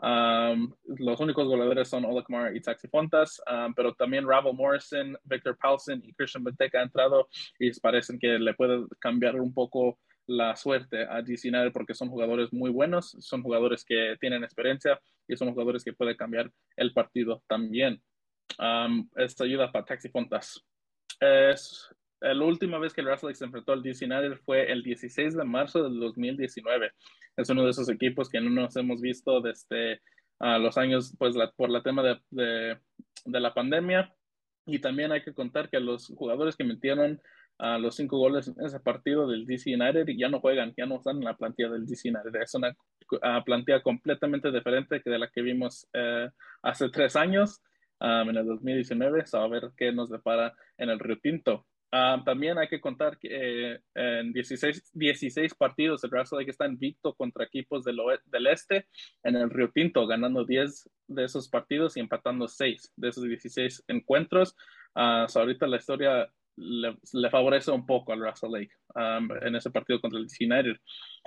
Um, 0.01 0.73
los 0.97 1.19
únicos 1.19 1.47
goleadores 1.47 1.87
son 1.87 2.05
Ola 2.05 2.23
Kamara 2.23 2.55
y 2.55 2.59
Taxi 2.59 2.87
Fontas, 2.87 3.39
um, 3.51 3.71
pero 3.73 3.93
también 3.93 4.27
Ravel 4.27 4.55
Morrison, 4.55 5.15
Victor 5.23 5.55
Paulsen 5.57 6.01
y 6.03 6.13
Christian 6.13 6.43
Benteke 6.43 6.77
han 6.77 6.85
entrado 6.85 7.27
y 7.59 7.71
parecen 7.79 8.17
que 8.17 8.39
le 8.39 8.53
puede 8.55 8.83
cambiar 8.99 9.39
un 9.39 9.53
poco 9.53 9.99
la 10.25 10.55
suerte 10.55 11.05
a 11.07 11.21
DC 11.21 11.51
porque 11.71 11.93
son 11.93 12.09
jugadores 12.09 12.51
muy 12.51 12.71
buenos, 12.71 13.15
son 13.19 13.43
jugadores 13.43 13.85
que 13.85 14.15
tienen 14.19 14.43
experiencia 14.43 14.99
y 15.27 15.35
son 15.35 15.51
jugadores 15.51 15.83
que 15.83 15.93
pueden 15.93 16.17
cambiar 16.17 16.51
el 16.77 16.93
partido 16.93 17.43
también. 17.47 18.01
Um, 18.57 19.07
esta 19.15 19.43
ayuda 19.43 19.71
para 19.71 19.85
Taxi 19.85 20.09
Fontas. 20.09 20.63
Es 21.19 21.89
la 22.21 22.45
última 22.45 22.77
vez 22.77 22.93
que 22.93 23.01
el 23.01 23.07
Russell 23.07 23.33
se 23.33 23.45
enfrentó 23.45 23.73
al 23.73 23.81
DC 23.81 24.05
United 24.05 24.37
fue 24.45 24.71
el 24.71 24.83
16 24.83 25.35
de 25.35 25.43
marzo 25.43 25.83
del 25.83 25.99
2019. 25.99 26.91
Es 27.35 27.49
uno 27.49 27.63
de 27.63 27.71
esos 27.71 27.89
equipos 27.89 28.29
que 28.29 28.39
no 28.39 28.49
nos 28.49 28.75
hemos 28.75 29.01
visto 29.01 29.41
desde 29.41 30.01
uh, 30.39 30.59
los 30.59 30.77
años, 30.77 31.15
pues 31.17 31.35
por 31.55 31.69
la 31.69 31.81
tema 31.81 32.03
de, 32.29 32.77
la 33.25 33.53
pandemia. 33.53 34.13
Y 34.67 34.79
también 34.79 35.11
hay 35.11 35.23
que 35.23 35.33
contar 35.33 35.69
que 35.69 35.79
los 35.79 36.13
jugadores 36.15 36.55
que 36.55 36.63
metieron 36.63 37.19
uh, 37.59 37.79
los 37.79 37.95
cinco 37.95 38.19
goles 38.19 38.47
en 38.47 38.65
ese 38.65 38.79
partido 38.79 39.27
del 39.27 39.45
DC 39.45 39.73
United 39.73 40.05
ya 40.15 40.29
no 40.29 40.39
juegan, 40.39 40.73
ya 40.77 40.85
no 40.85 40.97
están 40.97 41.17
en 41.17 41.23
la 41.23 41.35
plantilla 41.35 41.69
del 41.69 41.87
DC 41.87 42.09
United. 42.09 42.39
Es 42.39 42.53
una 42.53 42.69
uh, 42.69 43.43
plantilla 43.43 43.81
completamente 43.81 44.51
diferente 44.51 45.01
que 45.01 45.09
de 45.09 45.17
la 45.17 45.29
que 45.29 45.41
vimos 45.41 45.87
eh, 45.93 46.29
hace 46.61 46.89
tres 46.89 47.15
años. 47.15 47.61
Um, 47.99 48.29
en 48.31 48.37
el 48.37 48.47
2019, 48.47 49.25
a 49.31 49.47
ver 49.47 49.69
qué 49.77 49.91
nos 49.91 50.09
depara 50.09 50.55
en 50.79 50.89
el 50.89 50.97
Río 50.97 51.19
Tinto. 51.19 51.67
Um, 51.93 52.23
también 52.23 52.57
hay 52.57 52.69
que 52.69 52.79
contar 52.79 53.17
que 53.17 53.27
eh, 53.29 53.79
en 53.95 54.31
16, 54.31 54.91
16 54.93 55.53
partidos 55.55 56.01
el 56.03 56.11
Real 56.11 56.25
Lake 56.31 56.51
está 56.51 56.65
invicto 56.65 57.13
contra 57.13 57.43
equipos 57.43 57.83
del, 57.83 57.97
del 58.27 58.47
este 58.47 58.87
en 59.23 59.35
el 59.35 59.49
Río 59.49 59.71
Tinto, 59.71 60.07
ganando 60.07 60.45
10 60.45 60.89
de 61.07 61.25
esos 61.25 61.49
partidos 61.49 61.97
y 61.97 61.99
empatando 61.99 62.47
6 62.47 62.93
de 62.95 63.09
esos 63.09 63.25
16 63.25 63.83
encuentros. 63.89 64.55
Uh, 64.95 65.27
ahorita 65.33 65.67
la 65.67 65.77
historia 65.77 66.31
le, 66.55 67.29
favorece 67.29 67.71
un 67.71 67.85
poco 67.85 68.13
al 68.13 68.21
Russell 68.21 68.51
Lake 68.51 68.71
en 69.41 69.55
ese 69.55 69.69
partido 69.69 69.99
contra 69.99 70.19
el 70.19 70.27
United. 70.39 70.79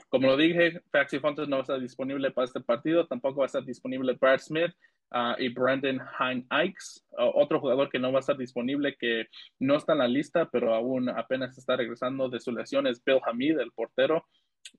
Como 0.08 0.28
lo 0.28 0.36
dije, 0.36 0.80
Faxi 0.90 1.18
Fontes 1.18 1.48
no 1.48 1.56
va 1.56 1.60
a 1.60 1.62
estar 1.62 1.80
disponible 1.80 2.30
para 2.30 2.46
este 2.46 2.60
partido, 2.60 3.06
tampoco 3.06 3.40
va 3.40 3.44
a 3.44 3.46
estar 3.46 3.64
disponible 3.64 4.16
Brad 4.20 4.38
Smith 4.38 4.72
uh, 5.12 5.40
y 5.40 5.48
Brandon 5.48 6.00
Hein 6.18 6.46
Ikes, 6.50 7.04
otro 7.16 7.60
jugador 7.60 7.88
que 7.90 7.98
no 7.98 8.12
va 8.12 8.18
a 8.18 8.20
estar 8.20 8.36
disponible, 8.36 8.96
que 8.98 9.26
no 9.58 9.76
está 9.76 9.92
en 9.92 9.98
la 9.98 10.08
lista, 10.08 10.48
pero 10.50 10.74
aún 10.74 11.08
apenas 11.08 11.56
está 11.58 11.76
regresando 11.76 12.28
de 12.28 12.40
su 12.40 12.52
lesión, 12.52 12.86
es 12.86 13.02
Bill 13.04 13.20
Hamid, 13.24 13.58
el 13.58 13.72
portero. 13.72 14.26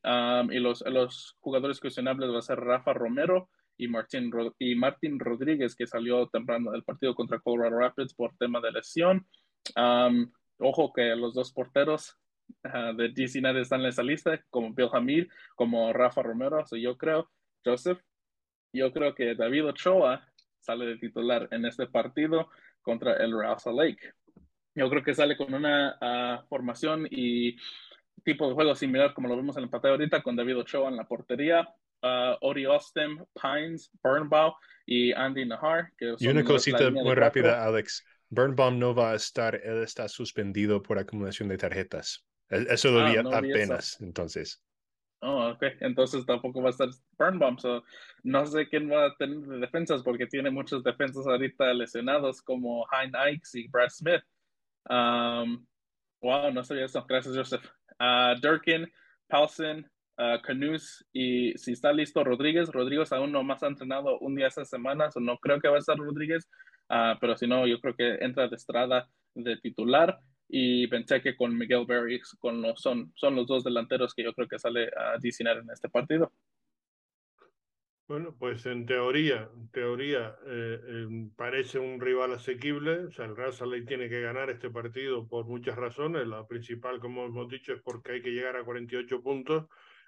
Um, 0.04 0.52
y 0.52 0.60
los, 0.60 0.82
los 0.82 1.36
jugadores 1.40 1.80
cuestionables 1.80 2.30
va 2.32 2.40
a 2.40 2.42
ser 2.42 2.60
Rafa 2.60 2.94
Romero 2.94 3.50
y 3.78 3.88
Martín, 3.88 4.32
y 4.60 4.76
Martín 4.76 5.20
Rodríguez, 5.20 5.76
que 5.76 5.88
salió 5.88 6.28
temprano 6.28 6.72
del 6.72 6.84
partido 6.84 7.16
contra 7.16 7.40
Colorado 7.40 7.80
Rapids 7.80 8.14
por 8.14 8.36
tema 8.38 8.60
de 8.62 8.72
lesión. 8.72 9.28
Um, 9.76 10.32
ojo 10.60 10.94
que 10.94 11.16
los 11.16 11.34
dos 11.34 11.52
porteros 11.52 12.18
uh, 12.66 12.96
de 12.96 13.10
DC 13.10 13.40
United 13.40 13.62
están 13.62 13.82
en 13.82 13.88
esa 13.88 14.04
lista, 14.04 14.40
como 14.50 14.74
Bill 14.74 14.90
Hamid, 14.94 15.28
como 15.56 15.92
Rafa 15.94 16.22
Romero. 16.22 16.66
So 16.66 16.76
yo 16.76 16.98
creo, 16.98 17.30
Joseph, 17.64 18.00
yo 18.76 18.92
creo 18.92 19.16
que 19.16 19.36
David 19.36 19.68
Ochoa 19.68 20.28
sale 20.60 20.86
de 20.86 20.98
titular 20.98 21.48
en 21.52 21.66
este 21.66 21.88
partido 21.88 22.50
contra 22.82 23.14
el 23.18 23.34
Salt 23.58 23.78
Lake. 23.78 24.14
Yo 24.76 24.90
creo 24.90 25.04
que 25.04 25.16
sale 25.16 25.38
con 25.38 25.54
una 25.54 25.98
uh, 26.02 26.48
formación 26.48 27.08
y 27.10 27.56
tipo 28.24 28.48
de 28.48 28.56
juego 28.56 28.76
similar 28.76 29.14
como 29.14 29.28
lo 29.28 29.38
vemos 29.38 29.56
en 29.56 29.62
el 29.62 29.66
empate 29.66 29.88
ahorita 29.88 30.22
con 30.22 30.36
David 30.36 30.58
Ochoa 30.58 30.90
en 30.90 30.98
la 30.98 31.08
portería, 31.08 31.62
uh, 32.02 32.36
Ori 32.42 32.66
Ostem, 32.66 33.24
Pines, 33.42 33.92
Burnbaugh 34.04 34.56
y 34.86 35.14
Andy 35.14 35.46
Nahar. 35.46 35.92
Que 35.98 36.16
y 36.18 36.28
una 36.28 36.44
cosita 36.44 36.90
muy 36.90 37.16
rápida, 37.16 37.64
Alex. 37.64 38.04
Burnbaum 38.30 38.80
no 38.80 38.94
va 38.94 39.12
a 39.12 39.16
estar, 39.16 39.56
él 39.56 39.84
está 39.84 40.10
suspendido 40.10 40.82
por 40.82 40.98
acumulación 40.98 41.48
de 41.48 41.58
tarjetas. 41.58 42.26
E-, 42.50 42.66
eso 42.70 42.92
lo 42.92 43.02
ah, 43.02 43.10
vi 43.10 43.18
apenas, 43.18 44.02
entonces. 44.02 44.65
Oh, 45.28 45.50
ok. 45.50 45.64
Entonces 45.82 46.24
tampoco 46.24 46.62
va 46.62 46.68
a 46.68 46.70
estar 46.70 46.90
Burnbaum. 47.18 47.58
So, 47.58 47.84
no 48.24 48.46
sé 48.46 48.68
quién 48.70 48.92
va 48.92 49.08
a 49.08 49.16
tener 49.16 49.40
de 49.40 49.58
defensas 49.58 50.04
porque 50.04 50.28
tiene 50.28 50.52
muchos 50.52 50.84
defensas 50.84 51.26
ahorita 51.26 51.74
lesionados 51.74 52.44
como 52.44 52.86
Hein 52.92 53.16
Ikes 53.16 53.56
y 53.56 53.68
Brad 53.68 53.90
Smith. 53.90 54.22
Um, 54.88 55.66
wow, 56.22 56.52
no 56.54 56.64
sabía 56.64 56.86
eso. 56.86 57.04
Gracias, 57.10 57.36
Joseph. 57.36 57.66
Uh, 58.00 58.40
Durkin, 58.40 58.88
Paulson, 59.28 59.90
uh, 60.20 60.40
Canus 60.44 61.04
y 61.12 61.58
si 61.58 61.72
está 61.72 61.92
listo 61.92 62.24
Rodríguez. 62.24 62.70
Rodríguez 62.72 63.12
aún 63.12 63.32
no 63.32 63.44
más 63.44 63.64
ha 63.64 63.68
entrenado 63.68 64.20
un 64.20 64.36
día 64.36 64.48
esta 64.48 64.64
semana, 64.64 65.10
so 65.10 65.20
no 65.20 65.40
creo 65.40 65.60
que 65.60 65.70
va 65.70 65.78
a 65.78 65.80
estar 65.80 65.98
Rodríguez. 65.98 66.48
Uh, 66.88 67.18
pero 67.20 67.36
si 67.36 67.48
no, 67.48 67.66
yo 67.66 67.80
creo 67.80 67.96
que 67.96 68.24
entra 68.24 68.48
de 68.48 68.56
Estrada 68.56 69.10
de 69.34 69.58
titular 69.58 70.20
y 70.48 70.88
pensé 70.88 71.22
que 71.22 71.36
con 71.36 71.58
Miguel 71.58 71.86
Berry 71.86 72.22
con 72.40 72.62
los, 72.62 72.80
son, 72.82 73.12
son 73.16 73.36
los 73.36 73.48
dos 73.48 73.64
delanteros 73.64 74.14
que 74.14 74.24
yo 74.24 74.34
creo 74.34 74.48
que 74.48 74.60
sale 74.60 74.92
a 74.96 75.18
diseñar 75.18 75.58
en 75.58 75.70
este 75.72 75.90
partido. 75.90 76.32
Bueno, 78.08 78.36
pues 78.38 78.68
en 78.68 78.86
teoría, 78.86 79.50
en 79.52 79.68
teoría 79.70 80.38
eh, 80.46 80.80
eh, 80.88 81.30
parece 81.36 81.80
un 81.80 82.00
rival 82.00 82.34
asequible. 82.34 83.06
O 83.06 83.12
sea, 83.12 83.26
el 83.26 83.36
Real 83.36 83.52
tiene 83.88 84.10
que 84.10 84.22
ganar 84.22 84.52
este 84.52 84.70
partido 84.70 85.28
por 85.28 85.46
muchas 85.48 85.76
razones. 85.76 86.28
La 86.28 86.46
principal, 86.46 87.00
como 87.00 87.26
hemos 87.26 87.50
dicho, 87.50 87.74
es 87.74 87.82
porque 87.82 88.12
hay 88.12 88.22
que 88.22 88.30
llegar 88.30 88.58
a 88.58 88.64
48 88.64 89.24
puntos. 89.24 89.66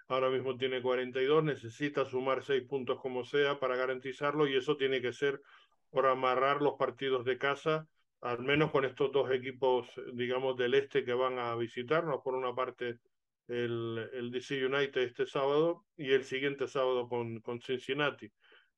Ahora 0.10 0.30
mismo 0.30 0.58
tiene 0.58 0.82
42, 0.82 1.44
necesita 1.44 2.06
sumar 2.06 2.44
6 2.44 2.64
puntos 2.64 3.02
como 3.02 3.26
sea 3.26 3.60
para 3.60 3.76
garantizarlo 3.76 4.48
y 4.48 4.56
eso 4.56 4.78
tiene 4.78 5.02
que 5.02 5.12
ser 5.12 5.42
por 5.90 6.06
amarrar 6.06 6.62
los 6.62 6.76
partidos 6.76 7.26
de 7.26 7.40
casa 7.40 7.88
al 8.22 8.40
menos 8.40 8.72
con 8.72 8.86
estos 8.86 9.12
dos 9.12 9.32
equipos, 9.32 9.88
digamos, 10.14 10.58
del 10.58 10.74
este 10.74 11.04
que 11.04 11.14
van 11.14 11.40
a 11.40 11.56
visitarnos, 11.56 12.22
por 12.24 12.36
una 12.36 12.54
parte 12.54 13.00
el, 13.48 14.10
el 14.14 14.32
DC 14.32 14.66
United 14.66 15.02
este 15.02 15.26
sábado 15.26 15.86
y 15.96 16.12
el 16.12 16.24
siguiente 16.24 16.68
sábado 16.68 17.08
con, 17.08 17.40
con 17.42 17.62
Cincinnati. 17.62 18.32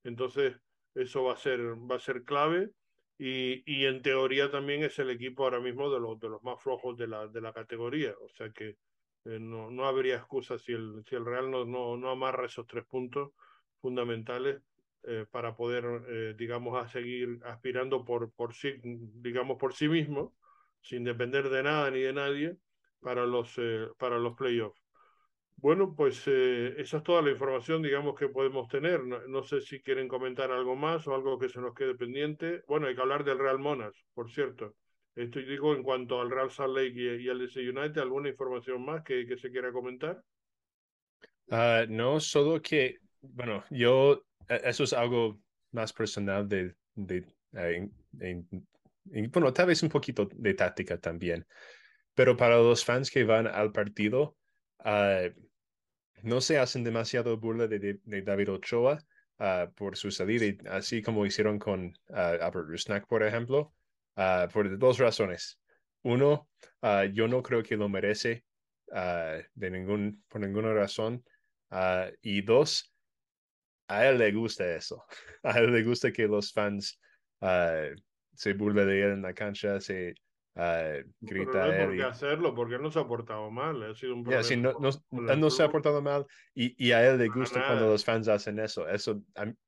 Entonces, 0.03 0.55
eso 0.93 1.23
va 1.23 1.33
a 1.33 1.37
ser, 1.37 1.59
va 1.59 1.95
a 1.95 1.99
ser 1.99 2.23
clave 2.23 2.71
y, 3.17 3.63
y 3.65 3.85
en 3.85 4.01
teoría 4.01 4.51
también 4.51 4.83
es 4.83 4.99
el 4.99 5.09
equipo 5.09 5.43
ahora 5.43 5.59
mismo 5.59 5.89
de 5.91 5.99
los, 5.99 6.19
de 6.19 6.29
los 6.29 6.43
más 6.43 6.61
flojos 6.61 6.97
de 6.97 7.07
la, 7.07 7.27
de 7.27 7.41
la 7.41 7.53
categoría. 7.53 8.13
O 8.21 8.29
sea 8.29 8.49
que 8.51 8.77
eh, 9.25 9.39
no, 9.39 9.71
no 9.71 9.85
habría 9.85 10.15
excusa 10.15 10.57
si 10.57 10.73
el, 10.73 11.03
si 11.07 11.15
el 11.15 11.25
Real 11.25 11.49
no, 11.49 11.65
no, 11.65 11.97
no 11.97 12.09
amarra 12.09 12.45
esos 12.45 12.67
tres 12.67 12.85
puntos 12.85 13.31
fundamentales 13.81 14.61
eh, 15.03 15.25
para 15.31 15.55
poder, 15.55 15.85
eh, 16.07 16.35
digamos, 16.37 16.81
a 16.81 16.87
seguir 16.87 17.39
aspirando 17.45 18.03
por, 18.03 18.31
por 18.31 18.53
sí, 18.53 18.73
digamos, 18.83 19.57
por 19.57 19.73
sí 19.73 19.87
mismo, 19.87 20.35
sin 20.81 21.03
depender 21.03 21.49
de 21.49 21.63
nada 21.63 21.89
ni 21.91 22.01
de 22.01 22.13
nadie, 22.13 22.57
para 22.99 23.25
los, 23.25 23.53
eh, 23.57 23.87
para 23.97 24.17
los 24.17 24.35
playoffs. 24.35 24.81
Bueno, 25.55 25.93
pues 25.93 26.25
esa 26.25 26.97
es 26.97 27.03
toda 27.03 27.21
la 27.21 27.31
información, 27.31 27.81
digamos, 27.81 28.17
que 28.17 28.29
podemos 28.29 28.69
tener. 28.69 29.03
No, 29.03 29.43
sé 29.43 29.59
si 29.59 29.81
quieren 29.81 30.07
comentar 30.07 30.51
algo 30.51 30.77
más 30.77 31.05
o 31.05 31.13
algo 31.13 31.37
que 31.37 31.49
se 31.49 31.59
nos 31.59 31.73
quede 31.73 31.95
pendiente. 31.95 32.63
Bueno, 32.65 32.87
hay 32.87 32.95
que 32.95 33.01
hablar 33.01 33.25
del 33.25 33.39
Real 33.39 33.59
Monas, 33.59 33.93
por 34.13 34.31
cierto. 34.31 34.75
Esto 35.15 35.39
digo 35.39 35.75
en 35.75 35.83
cuanto 35.83 36.21
al 36.21 36.31
Real 36.31 36.49
Salt 36.49 36.77
Lake 36.77 36.93
y, 36.95 37.25
y 37.25 37.29
al 37.29 37.39
DC 37.39 37.59
United, 37.59 37.97
¿alguna 37.97 38.29
información 38.29 38.85
más 38.85 39.03
que, 39.03 39.25
que 39.25 39.37
se 39.37 39.51
quiera 39.51 39.73
comentar? 39.73 40.23
Uh, 41.51 41.85
no, 41.89 42.19
solo 42.19 42.61
que, 42.61 42.99
bueno, 43.21 43.63
yo 43.69 44.23
e, 44.47 44.61
eso 44.65 44.83
es 44.83 44.93
algo 44.93 45.39
más 45.71 45.93
personal 45.93 46.47
de, 46.47 46.75
de 46.95 47.25
eh, 47.53 47.89
bueno, 49.31 49.53
tal 49.53 49.67
vez 49.67 49.81
un 49.83 49.89
poquito 49.89 50.29
de 50.31 50.53
táctica 50.53 50.97
también. 50.97 51.45
Pero 52.13 52.35
para 52.35 52.57
los 52.57 52.83
fans 52.83 53.09
que 53.09 53.23
van 53.23 53.47
al 53.47 53.71
partido, 53.71 54.37
uh, 54.79 55.29
no 56.23 56.41
se 56.41 56.57
hacen 56.57 56.83
demasiado 56.83 57.37
burla 57.37 57.67
de, 57.67 57.99
David 58.03 58.51
Ochoa 58.51 58.99
uh, 59.39 59.71
por 59.73 59.95
su 59.95 60.11
salida, 60.11 60.53
así 60.71 61.01
como 61.01 61.25
hicieron 61.25 61.59
con 61.59 61.93
uh, 62.09 62.15
Albert 62.41 62.67
Rusnak, 62.67 63.07
por 63.07 63.23
ejemplo, 63.23 63.73
por 64.51 64.77
dos 64.77 64.97
razones. 64.99 65.59
Uno, 66.01 66.49
yo 67.13 67.29
no 67.29 67.41
creo 67.41 67.63
que 67.63 67.77
lo 67.77 67.87
merece 67.87 68.43
de 68.91 69.71
ningún, 69.71 70.25
por 70.27 70.41
ninguna 70.41 70.73
razón. 70.73 71.23
y 72.21 72.41
dos, 72.41 72.93
a 73.89 74.07
él 74.07 74.19
le 74.19 74.31
gusta 74.31 74.75
eso. 74.75 75.03
A 75.43 75.59
él 75.59 75.71
le 75.71 75.83
gusta 75.83 76.11
que 76.11 76.27
los 76.27 76.53
fans 76.53 76.99
uh, 77.41 77.95
se 78.33 78.53
burlen 78.53 78.87
de 78.87 79.01
él 79.01 79.11
en 79.13 79.21
la 79.21 79.33
cancha, 79.33 79.79
se 79.79 80.13
uh, 80.55 81.03
grita. 81.19 81.67
No, 81.67 81.71
no 81.71 81.85
por 81.85 81.95
qué 81.95 82.03
hacerlo, 82.03 82.55
porque 82.55 82.75
él 82.75 82.81
no 82.81 82.91
se 82.91 82.99
ha 82.99 83.07
portado 83.07 83.49
mal. 83.49 83.81
Ha 83.83 83.95
sido 83.95 84.15
un 84.15 84.23
problema. 84.23 84.41
Yeah, 84.41 84.47
sí, 84.47 84.57
no, 84.57 84.73
no, 84.79 85.31
él 85.31 85.39
no 85.39 85.49
se 85.49 85.63
ha 85.63 85.69
portado 85.69 86.01
mal 86.01 86.25
y, 86.53 86.75
y 86.83 86.91
a 86.91 87.09
él 87.09 87.17
le 87.17 87.27
gusta 87.29 87.65
cuando 87.65 87.87
los 87.87 88.05
fans 88.05 88.27
hacen 88.27 88.59
eso. 88.59 88.87
Eso 88.87 89.23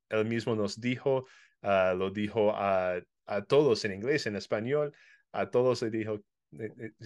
él 0.10 0.26
mismo 0.26 0.56
nos 0.56 0.80
dijo, 0.80 1.26
uh, 1.64 1.96
lo 1.98 2.12
dijo 2.12 2.52
a, 2.56 3.02
a 3.26 3.42
todos 3.44 3.84
en 3.86 3.94
inglés, 3.94 4.28
en 4.28 4.36
español, 4.36 4.94
a 5.32 5.50
todos 5.50 5.82
le 5.82 5.90
dijo 5.90 6.22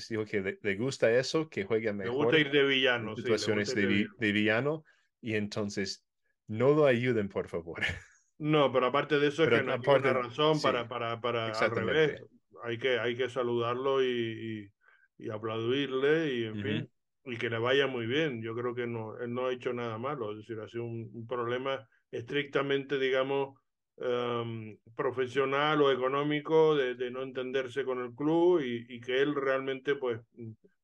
dijo 0.10 0.26
que 0.26 0.42
le, 0.42 0.60
le, 0.62 0.76
gusta 0.76 1.12
eso, 1.12 1.48
que 1.48 1.66
juegue 1.66 1.94
mejor. 1.94 2.14
Le 2.14 2.18
gusta 2.18 2.40
ir 2.40 2.52
de 2.52 2.64
villano. 2.64 3.16
situaciones 3.16 3.70
sí, 3.70 3.76
de, 3.80 4.08
de, 4.18 4.32
villano. 4.32 4.84
Y 5.22 5.36
entonces 5.36 6.04
no 6.48 6.74
lo 6.74 6.86
ayuden, 6.86 7.30
por 7.30 7.48
favor. 7.48 7.82
No, 8.38 8.70
pero 8.70 8.88
aparte 8.88 9.18
de 9.18 9.28
eso 9.28 9.46
es 9.46 9.50
que 9.50 9.64
no 9.64 9.72
hay 9.72 9.80
una 9.80 10.12
razón 10.12 10.62
para, 10.62 10.90
para, 10.90 11.22
para 11.22 11.54
al 11.54 11.72
revés. 11.72 12.22
Hay 12.64 12.78
que, 12.78 13.00
hay 13.00 13.16
que 13.16 13.30
saludarlo 13.30 14.04
y, 14.04 14.70
y, 15.18 15.30
aplaudirle 15.30 16.34
y 16.34 16.44
en 16.44 16.62
fin, 16.62 16.92
y 17.24 17.38
que 17.38 17.50
le 17.50 17.60
vaya 17.60 17.88
muy 17.88 18.06
bien. 18.08 18.42
Yo 18.42 18.54
creo 18.54 18.76
que 18.76 18.88
no, 18.88 19.18
él 19.20 19.34
no 19.34 19.46
ha 19.46 19.54
hecho 19.54 19.72
nada 19.72 19.98
malo, 19.98 20.32
es 20.32 20.40
decir, 20.40 20.60
ha 20.60 20.68
sido 20.68 20.84
un, 20.84 21.26
problema 21.26 21.88
estrictamente, 22.12 23.00
digamos, 23.00 23.58
em, 23.96 24.78
profesional 24.98 25.82
o 25.82 25.90
económico 25.90 26.76
de, 26.76 26.96
de, 26.96 27.12
no 27.12 27.24
entenderse 27.24 27.86
con 27.86 28.02
el 28.02 28.14
club 28.16 28.60
y, 28.60 28.86
y, 28.90 29.00
que 29.00 29.22
él 29.22 29.34
realmente, 29.34 29.96
pues, 29.96 30.20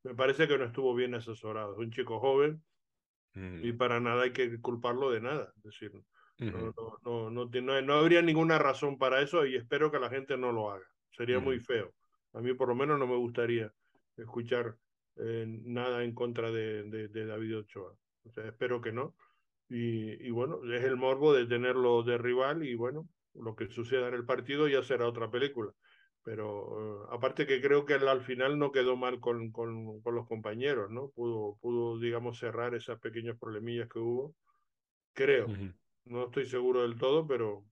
me 0.03 0.15
parece 0.15 0.47
que 0.47 0.57
no 0.57 0.63
estuvo 0.63 0.95
bien 0.95 1.15
asesorado. 1.15 1.73
Es 1.73 1.79
un 1.79 1.91
chico 1.91 2.17
joven 2.17 2.63
y 3.33 3.71
mm. 3.71 3.77
para 3.77 3.99
nada 3.99 4.23
hay 4.23 4.33
que 4.33 4.59
culparlo 4.59 5.11
de 5.11 5.21
nada. 5.21 5.53
Es 5.57 5.63
decir, 5.63 5.91
no, 6.39 6.73
no, 7.05 7.29
no, 7.29 7.45
no, 7.45 7.81
no, 7.81 7.93
habría 7.93 8.21
ninguna 8.21 8.57
razón 8.57 8.97
para 8.97 9.21
eso 9.21 9.45
y 9.45 9.55
espero 9.55 9.91
que 9.91 9.99
la 9.99 10.09
gente 10.09 10.37
no 10.37 10.51
lo 10.51 10.71
haga. 10.71 10.85
Sería 11.11 11.39
muy 11.39 11.59
feo. 11.59 11.93
A 12.33 12.41
mí 12.41 12.53
por 12.53 12.67
lo 12.69 12.75
menos 12.75 12.97
no 12.97 13.07
me 13.07 13.15
gustaría 13.15 13.71
escuchar 14.17 14.75
eh, 15.17 15.45
nada 15.47 16.03
en 16.03 16.13
contra 16.13 16.51
de, 16.51 16.83
de, 16.83 17.25
David 17.25 17.59
Ochoa. 17.59 17.93
O 18.23 18.31
sea, 18.31 18.45
espero 18.45 18.81
que 18.81 18.91
no. 18.91 19.15
Y, 19.69 20.27
y, 20.27 20.31
bueno, 20.31 20.59
es 20.71 20.83
el 20.83 20.97
morbo 20.97 21.33
de 21.33 21.45
tenerlo 21.45 22.03
de 22.03 22.17
rival 22.17 22.65
y 22.65 22.75
bueno, 22.75 23.07
lo 23.35 23.55
que 23.55 23.69
suceda 23.69 24.09
en 24.09 24.15
el 24.15 24.25
partido 24.25 24.67
ya 24.67 24.83
será 24.83 25.07
otra 25.07 25.29
película. 25.29 25.71
Pero 26.23 27.03
eh, 27.03 27.07
aparte 27.11 27.47
que 27.47 27.61
creo 27.61 27.85
que 27.85 27.95
al 27.95 28.21
final 28.21 28.59
no 28.59 28.71
quedó 28.71 28.95
mal 28.95 29.19
con, 29.19 29.51
con, 29.51 30.01
con, 30.01 30.15
los 30.15 30.27
compañeros, 30.27 30.91
¿no? 30.91 31.09
Pudo, 31.09 31.57
pudo, 31.61 31.99
digamos, 31.99 32.39
cerrar 32.39 32.75
esas 32.75 32.99
pequeñas 32.99 33.37
problemillas 33.39 33.89
que 33.89 33.99
hubo. 33.99 34.35
Creo. 35.13 35.47
No 36.05 36.25
estoy 36.25 36.45
seguro 36.45 36.83
del 36.83 36.97
todo, 36.97 37.27
pero 37.27 37.65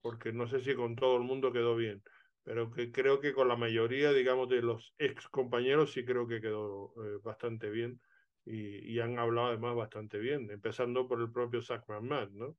porque 0.00 0.32
no 0.32 0.46
sé 0.46 0.60
si 0.60 0.74
con 0.74 0.96
todo 0.96 1.16
el 1.16 1.22
mundo 1.22 1.52
quedó 1.52 1.76
bien 1.76 2.02
pero 2.44 2.70
que 2.70 2.92
creo 2.92 3.20
que 3.20 3.32
con 3.32 3.48
la 3.48 3.56
mayoría, 3.56 4.12
digamos, 4.12 4.48
de 4.50 4.60
los 4.60 4.94
ex 4.98 5.28
compañeros 5.28 5.92
sí 5.92 6.04
creo 6.04 6.28
que 6.28 6.42
quedó 6.42 6.92
eh, 7.02 7.18
bastante 7.24 7.70
bien 7.70 8.00
y, 8.44 8.92
y, 8.92 9.00
han 9.00 9.18
hablado 9.18 9.48
además 9.48 9.74
bastante 9.74 10.18
bien, 10.18 10.50
empezando 10.50 11.08
por 11.08 11.20
el 11.22 11.32
propio 11.32 11.62
Zach 11.62 11.82
McMahon, 11.88 12.36
¿no? 12.36 12.56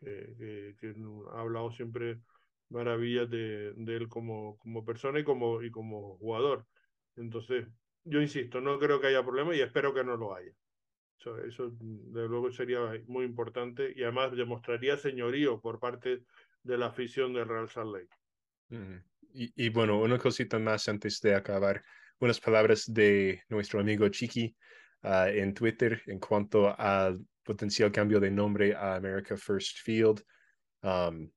que, 0.00 0.76
que, 0.78 0.94
ha 1.32 1.40
hablado 1.40 1.70
siempre 1.70 2.20
maravillas 2.72 3.28
de, 3.30 3.68
él 3.76 4.08
como, 4.08 4.58
como 4.58 4.84
persona 4.84 5.20
y 5.20 5.24
como, 5.24 5.62
y 5.62 5.70
como 5.70 6.16
jugador. 6.16 6.66
Entonces, 7.16 7.66
yo 8.04 8.20
insisto, 8.20 8.60
no 8.60 8.78
creo 8.78 9.00
que 9.00 9.08
haya 9.08 9.22
problema 9.22 9.54
y 9.54 9.60
espero 9.60 9.94
que 9.94 10.02
no 10.02 10.16
lo 10.16 10.34
haya. 10.34 10.52
Eso, 11.18 11.38
eso 11.38 11.70
de 11.78 12.26
luego 12.26 12.50
sería 12.50 12.80
muy 13.06 13.24
importante 13.24 13.92
y 13.94 14.02
además 14.02 14.32
demostraría 14.32 14.96
señorío 14.96 15.60
por 15.60 15.78
parte 15.78 16.24
de 16.62 16.78
la 16.78 16.86
afición 16.86 17.32
del 17.32 17.48
Real 17.48 17.68
Salt 17.68 17.94
Lake. 17.94 19.02
Y, 19.34 19.68
bueno, 19.68 20.00
una 20.00 20.18
cosita 20.18 20.58
más 20.58 20.88
antes 20.88 21.20
de 21.20 21.34
acabar. 21.34 21.82
Unas 22.18 22.40
palabras 22.40 22.92
de 22.92 23.42
nuestro 23.48 23.80
amigo 23.80 24.08
Chiqui 24.08 24.54
ah, 25.02 25.28
en 25.28 25.54
Twitter 25.54 26.02
en 26.06 26.18
cuanto 26.18 26.78
al 26.78 27.20
potencial 27.42 27.90
cambio 27.90 28.20
de 28.20 28.30
nombre 28.30 28.74
a 28.74 28.96
America 28.96 29.36
First 29.36 29.78
Field. 29.82 30.22
Um, 30.82 31.30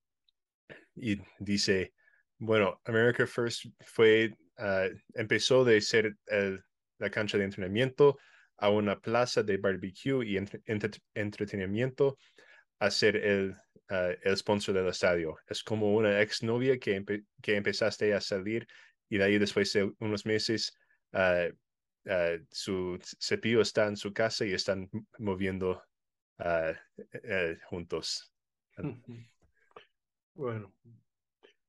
y 0.95 1.21
dice, 1.39 1.93
bueno, 2.37 2.81
America 2.85 3.27
First 3.27 3.65
fue, 3.81 4.33
uh, 4.57 4.89
empezó 5.13 5.63
de 5.63 5.81
ser 5.81 6.15
la 6.97 7.09
cancha 7.09 7.37
de 7.37 7.45
entrenamiento 7.45 8.17
a 8.57 8.69
una 8.69 8.99
plaza 8.99 9.43
de 9.43 9.57
barbecue 9.57 10.25
y 10.25 10.37
entretenimiento 11.13 12.17
a 12.79 12.89
ser 12.89 13.17
el 13.17 13.55
uh, 13.89 14.15
el 14.21 14.37
sponsor 14.37 14.75
del 14.75 14.87
estadio. 14.87 15.37
Es 15.47 15.63
como 15.63 15.95
una 15.95 16.21
exnovia 16.21 16.77
que, 16.79 17.03
que 17.41 17.55
empezaste 17.55 18.13
a 18.13 18.21
salir 18.21 18.67
y 19.09 19.17
de 19.17 19.23
ahí 19.23 19.37
después 19.37 19.71
de 19.73 19.91
unos 19.99 20.25
meses 20.25 20.73
uh, 21.13 21.53
su 22.51 22.99
cepillo 23.19 23.61
está 23.61 23.87
en 23.87 23.97
su 23.97 24.13
casa 24.13 24.45
y 24.45 24.53
están 24.53 24.89
moviendo 25.17 25.81
juntos. 27.67 28.31
Bueno, 30.35 30.73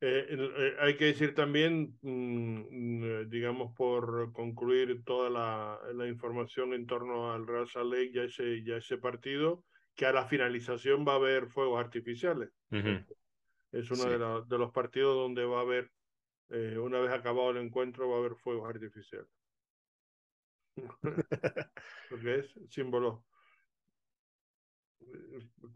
eh, 0.00 0.26
eh, 0.28 0.76
hay 0.80 0.96
que 0.96 1.06
decir 1.06 1.34
también, 1.34 1.98
mm, 2.02 2.60
mm, 2.70 3.30
digamos, 3.30 3.74
por 3.74 4.30
concluir 4.32 5.02
toda 5.04 5.30
la, 5.30 5.80
la, 5.94 6.06
información 6.06 6.74
en 6.74 6.86
torno 6.86 7.32
al 7.32 7.46
Real 7.46 7.66
Salt 7.68 7.92
Lake, 7.92 8.12
ya 8.12 8.22
ese, 8.24 8.62
ya 8.62 8.76
ese 8.76 8.98
partido, 8.98 9.64
que 9.94 10.04
a 10.04 10.12
la 10.12 10.26
finalización 10.26 11.06
va 11.06 11.12
a 11.12 11.16
haber 11.16 11.48
fuegos 11.48 11.80
artificiales. 11.80 12.50
Es 13.72 13.90
uno 13.90 14.04
de, 14.04 14.44
de, 14.46 14.58
los 14.58 14.70
partidos 14.70 15.16
donde 15.16 15.44
va 15.46 15.58
a 15.58 15.62
haber, 15.62 15.90
eh, 16.50 16.76
una 16.78 17.00
vez 17.00 17.12
acabado 17.12 17.50
el 17.50 17.56
encuentro, 17.58 18.08
va 18.08 18.16
a 18.16 18.18
haber 18.18 18.36
fuegos 18.36 18.68
artificiales. 18.68 19.30
Porque 22.10 22.34
es 22.40 22.54
símbolo. 22.68 23.24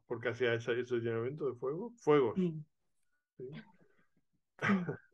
Porque 0.07 0.29
hacía 0.29 0.55
ese, 0.55 0.79
ese 0.79 0.97
llenamiento 0.97 1.51
de 1.51 1.59
fuego. 1.59 1.93
Fuegos. 1.97 2.39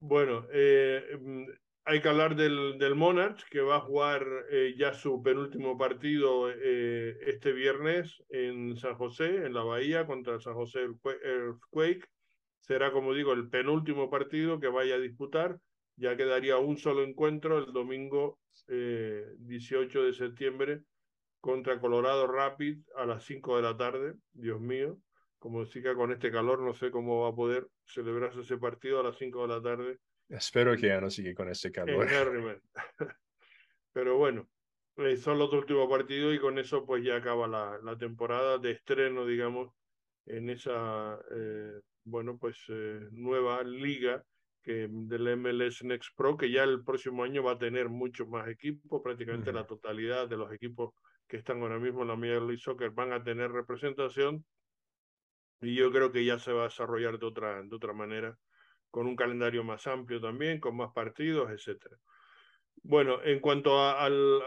Bueno, 0.00 0.46
eh, 0.52 1.18
mm, 1.20 1.44
hay 1.84 2.00
que 2.00 2.08
hablar 2.08 2.36
del, 2.36 2.78
del 2.78 2.94
Monarch, 2.94 3.44
que 3.50 3.60
va 3.60 3.76
a 3.76 3.80
jugar 3.80 4.24
eh, 4.50 4.74
ya 4.78 4.92
su 4.94 5.22
penúltimo 5.22 5.76
partido 5.76 6.50
eh, 6.50 7.16
este 7.26 7.52
viernes 7.52 8.22
en 8.28 8.76
San 8.76 8.94
José, 8.94 9.46
en 9.46 9.54
la 9.54 9.62
Bahía, 9.64 10.06
contra 10.06 10.38
San 10.40 10.54
José 10.54 10.80
Earthquake. 11.24 12.06
Será, 12.60 12.92
como 12.92 13.14
digo, 13.14 13.32
el 13.32 13.48
penúltimo 13.48 14.10
partido 14.10 14.60
que 14.60 14.68
vaya 14.68 14.96
a 14.96 14.98
disputar. 14.98 15.58
Ya 15.96 16.16
quedaría 16.16 16.58
un 16.58 16.76
solo 16.78 17.02
encuentro 17.02 17.58
el 17.58 17.72
domingo 17.72 18.38
18 18.68 20.02
eh, 20.02 20.06
de 20.06 20.12
septiembre 20.12 20.82
contra 21.40 21.80
Colorado 21.80 22.26
Rapid 22.26 22.78
a 22.96 23.06
las 23.06 23.24
5 23.24 23.56
de 23.56 23.62
la 23.62 23.76
tarde. 23.76 24.14
Dios 24.32 24.60
mío, 24.60 24.98
como 25.38 25.64
siga 25.64 25.94
con 25.94 26.12
este 26.12 26.30
calor, 26.30 26.60
no 26.60 26.74
sé 26.74 26.90
cómo 26.90 27.22
va 27.22 27.28
a 27.28 27.34
poder 27.34 27.68
celebrarse 27.84 28.40
ese 28.40 28.58
partido 28.58 29.00
a 29.00 29.02
las 29.02 29.16
5 29.16 29.42
de 29.42 29.48
la 29.48 29.62
tarde. 29.62 29.98
Espero 30.28 30.76
que 30.76 30.88
ya 30.88 31.00
no 31.00 31.10
siga 31.10 31.34
con 31.34 31.48
este 31.48 31.70
calor. 31.70 32.06
Pero 33.92 34.18
bueno, 34.18 34.48
eh, 34.96 35.16
son 35.16 35.38
los 35.38 35.52
últimos 35.52 35.88
partidos 35.88 36.34
y 36.34 36.38
con 36.38 36.58
eso 36.58 36.84
pues 36.84 37.04
ya 37.04 37.16
acaba 37.16 37.46
la, 37.46 37.78
la 37.82 37.96
temporada 37.96 38.58
de 38.58 38.72
estreno, 38.72 39.24
digamos, 39.24 39.72
en 40.26 40.50
esa, 40.50 41.18
eh, 41.34 41.80
bueno, 42.04 42.36
pues 42.38 42.56
eh, 42.68 43.08
nueva 43.12 43.62
liga 43.62 44.22
que 44.62 44.88
del 44.90 45.36
MLS 45.36 45.84
Next 45.84 46.10
Pro, 46.16 46.36
que 46.36 46.50
ya 46.50 46.64
el 46.64 46.84
próximo 46.84 47.24
año 47.24 47.42
va 47.42 47.52
a 47.52 47.58
tener 47.58 47.88
muchos 47.88 48.28
más 48.28 48.48
equipos, 48.48 49.00
prácticamente 49.02 49.52
la 49.52 49.66
totalidad 49.66 50.28
de 50.28 50.36
los 50.36 50.52
equipos 50.52 50.92
que 51.26 51.38
están 51.38 51.62
ahora 51.62 51.78
mismo 51.78 52.02
en 52.02 52.08
la 52.08 52.16
Major 52.16 52.42
League 52.42 52.58
Soccer 52.58 52.90
van 52.90 53.12
a 53.12 53.22
tener 53.22 53.50
representación 53.50 54.44
y 55.60 55.74
yo 55.74 55.90
creo 55.90 56.12
que 56.12 56.24
ya 56.24 56.38
se 56.38 56.52
va 56.52 56.62
a 56.62 56.68
desarrollar 56.68 57.18
de 57.18 57.26
otra, 57.26 57.62
de 57.62 57.74
otra 57.74 57.92
manera 57.92 58.36
con 58.90 59.06
un 59.06 59.16
calendario 59.16 59.64
más 59.64 59.86
amplio 59.86 60.20
también, 60.20 60.60
con 60.60 60.76
más 60.76 60.92
partidos, 60.92 61.50
etcétera. 61.50 61.96
Bueno, 62.82 63.22
en 63.22 63.40
cuanto 63.40 63.82
al, 63.82 64.40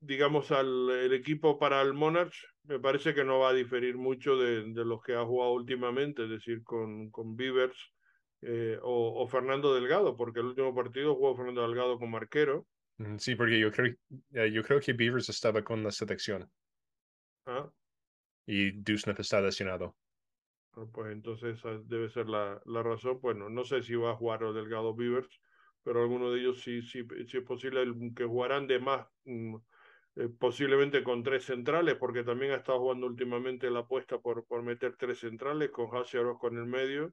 digamos, 0.00 0.52
al 0.52 0.90
el 0.90 1.12
equipo 1.12 1.58
para 1.58 1.82
el 1.82 1.94
Monarch, 1.94 2.34
me 2.64 2.78
parece 2.78 3.14
que 3.14 3.24
no 3.24 3.40
va 3.40 3.50
a 3.50 3.54
diferir 3.54 3.96
mucho 3.96 4.36
de, 4.36 4.72
de 4.72 4.84
los 4.84 5.02
que 5.02 5.14
ha 5.14 5.24
jugado 5.24 5.52
últimamente, 5.52 6.24
es 6.24 6.30
decir, 6.30 6.62
con, 6.62 7.10
con 7.10 7.34
Beavers 7.34 7.92
eh, 8.42 8.78
o, 8.82 9.26
Fernando 9.28 9.74
Delgado, 9.74 10.16
porque 10.16 10.40
el 10.40 10.46
último 10.46 10.74
partido 10.74 11.14
jugó 11.14 11.36
Fernando 11.36 11.62
Delgado 11.62 11.98
como 11.98 12.16
arquero. 12.16 12.66
Sí, 13.18 13.34
porque 13.34 13.58
yo 13.58 13.70
creo, 13.70 13.94
eh, 14.32 14.50
yo 14.50 14.62
creo 14.62 14.80
que 14.80 14.92
Beavers 14.92 15.28
estaba 15.28 15.62
con 15.62 15.82
la 15.82 15.90
selección. 15.90 16.50
¿Ah? 17.46 17.70
Y 18.46 18.72
Dusnap 18.72 19.20
está 19.20 19.40
lesionado. 19.40 19.96
Ah, 20.72 20.84
pues 20.92 21.12
entonces 21.12 21.58
esa 21.58 21.78
debe 21.84 22.08
ser 22.08 22.28
la, 22.28 22.60
la 22.64 22.82
razón. 22.82 23.18
Bueno, 23.20 23.50
no 23.50 23.64
sé 23.64 23.82
si 23.82 23.94
va 23.94 24.12
a 24.12 24.16
jugar 24.16 24.42
los 24.42 24.54
Delgado 24.54 24.94
Beavers, 24.94 25.40
pero 25.82 26.00
alguno 26.02 26.30
de 26.30 26.40
ellos 26.40 26.60
sí, 26.62 26.82
sí, 26.82 27.04
sí 27.26 27.38
es 27.38 27.44
posible 27.44 27.84
que 28.14 28.24
jugarán 28.24 28.66
de 28.66 28.78
más, 28.78 29.06
mm, 29.24 29.56
eh, 30.16 30.28
posiblemente 30.38 31.02
con 31.02 31.22
tres 31.22 31.44
centrales, 31.44 31.96
porque 31.96 32.22
también 32.22 32.52
ha 32.52 32.56
estado 32.56 32.80
jugando 32.80 33.06
últimamente 33.06 33.70
la 33.70 33.80
apuesta 33.80 34.18
por, 34.18 34.44
por 34.46 34.62
meter 34.62 34.96
tres 34.96 35.18
centrales, 35.20 35.70
con 35.70 35.88
Hacia 35.90 36.22
con 36.38 36.56
el 36.56 36.66
medio 36.66 37.12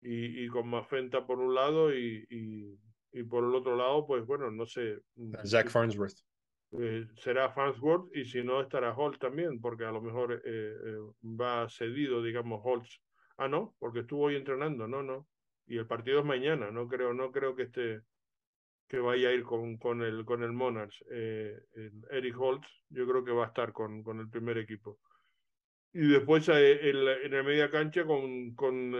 y, 0.00 0.44
y 0.44 0.48
con 0.48 0.68
Mafenta 0.68 1.26
por 1.26 1.38
un 1.38 1.54
lado 1.54 1.94
y, 1.94 2.24
y, 2.30 2.78
y, 3.12 3.22
por 3.24 3.44
el 3.44 3.54
otro 3.54 3.76
lado, 3.76 4.06
pues 4.06 4.24
bueno, 4.26 4.50
no 4.50 4.66
sé. 4.66 5.00
Mm, 5.16 5.34
Zach 5.44 5.68
Farnsworth. 5.70 6.27
Eh, 6.72 7.06
será 7.16 7.50
Farnsworth 7.50 8.14
y 8.14 8.26
si 8.26 8.42
no 8.42 8.60
estará 8.60 8.94
Holt 8.94 9.18
también, 9.18 9.60
porque 9.60 9.84
a 9.84 9.90
lo 9.90 10.02
mejor 10.02 10.34
eh, 10.34 10.40
eh, 10.44 10.98
va 11.22 11.68
cedido, 11.68 12.22
digamos, 12.22 12.60
Holtz. 12.62 13.00
Ah, 13.38 13.48
no, 13.48 13.74
porque 13.78 14.00
estuvo 14.00 14.24
hoy 14.24 14.36
entrenando, 14.36 14.86
no, 14.86 15.02
no. 15.02 15.28
Y 15.66 15.78
el 15.78 15.86
partido 15.86 16.20
es 16.20 16.26
mañana, 16.26 16.70
no 16.70 16.86
creo, 16.86 17.14
no 17.14 17.30
creo 17.30 17.54
que 17.54 17.64
esté 17.64 18.00
que 18.86 18.98
vaya 18.98 19.28
a 19.28 19.32
ir 19.32 19.42
con, 19.44 19.76
con 19.76 20.02
el 20.02 20.24
con 20.24 20.42
el 20.42 20.52
Monarchs. 20.52 21.04
Eric 21.10 22.40
Holtz, 22.40 22.68
yo 22.88 23.06
creo 23.06 23.22
que 23.22 23.32
va 23.32 23.44
a 23.44 23.48
estar 23.48 23.72
con, 23.72 24.02
con 24.02 24.18
el 24.18 24.30
primer 24.30 24.56
equipo. 24.56 24.98
Y 25.92 26.08
después 26.08 26.48
el, 26.48 27.06
en 27.08 27.30
la 27.30 27.42
media 27.42 27.70
cancha 27.70 28.06
con, 28.06 28.54
con 28.54 28.92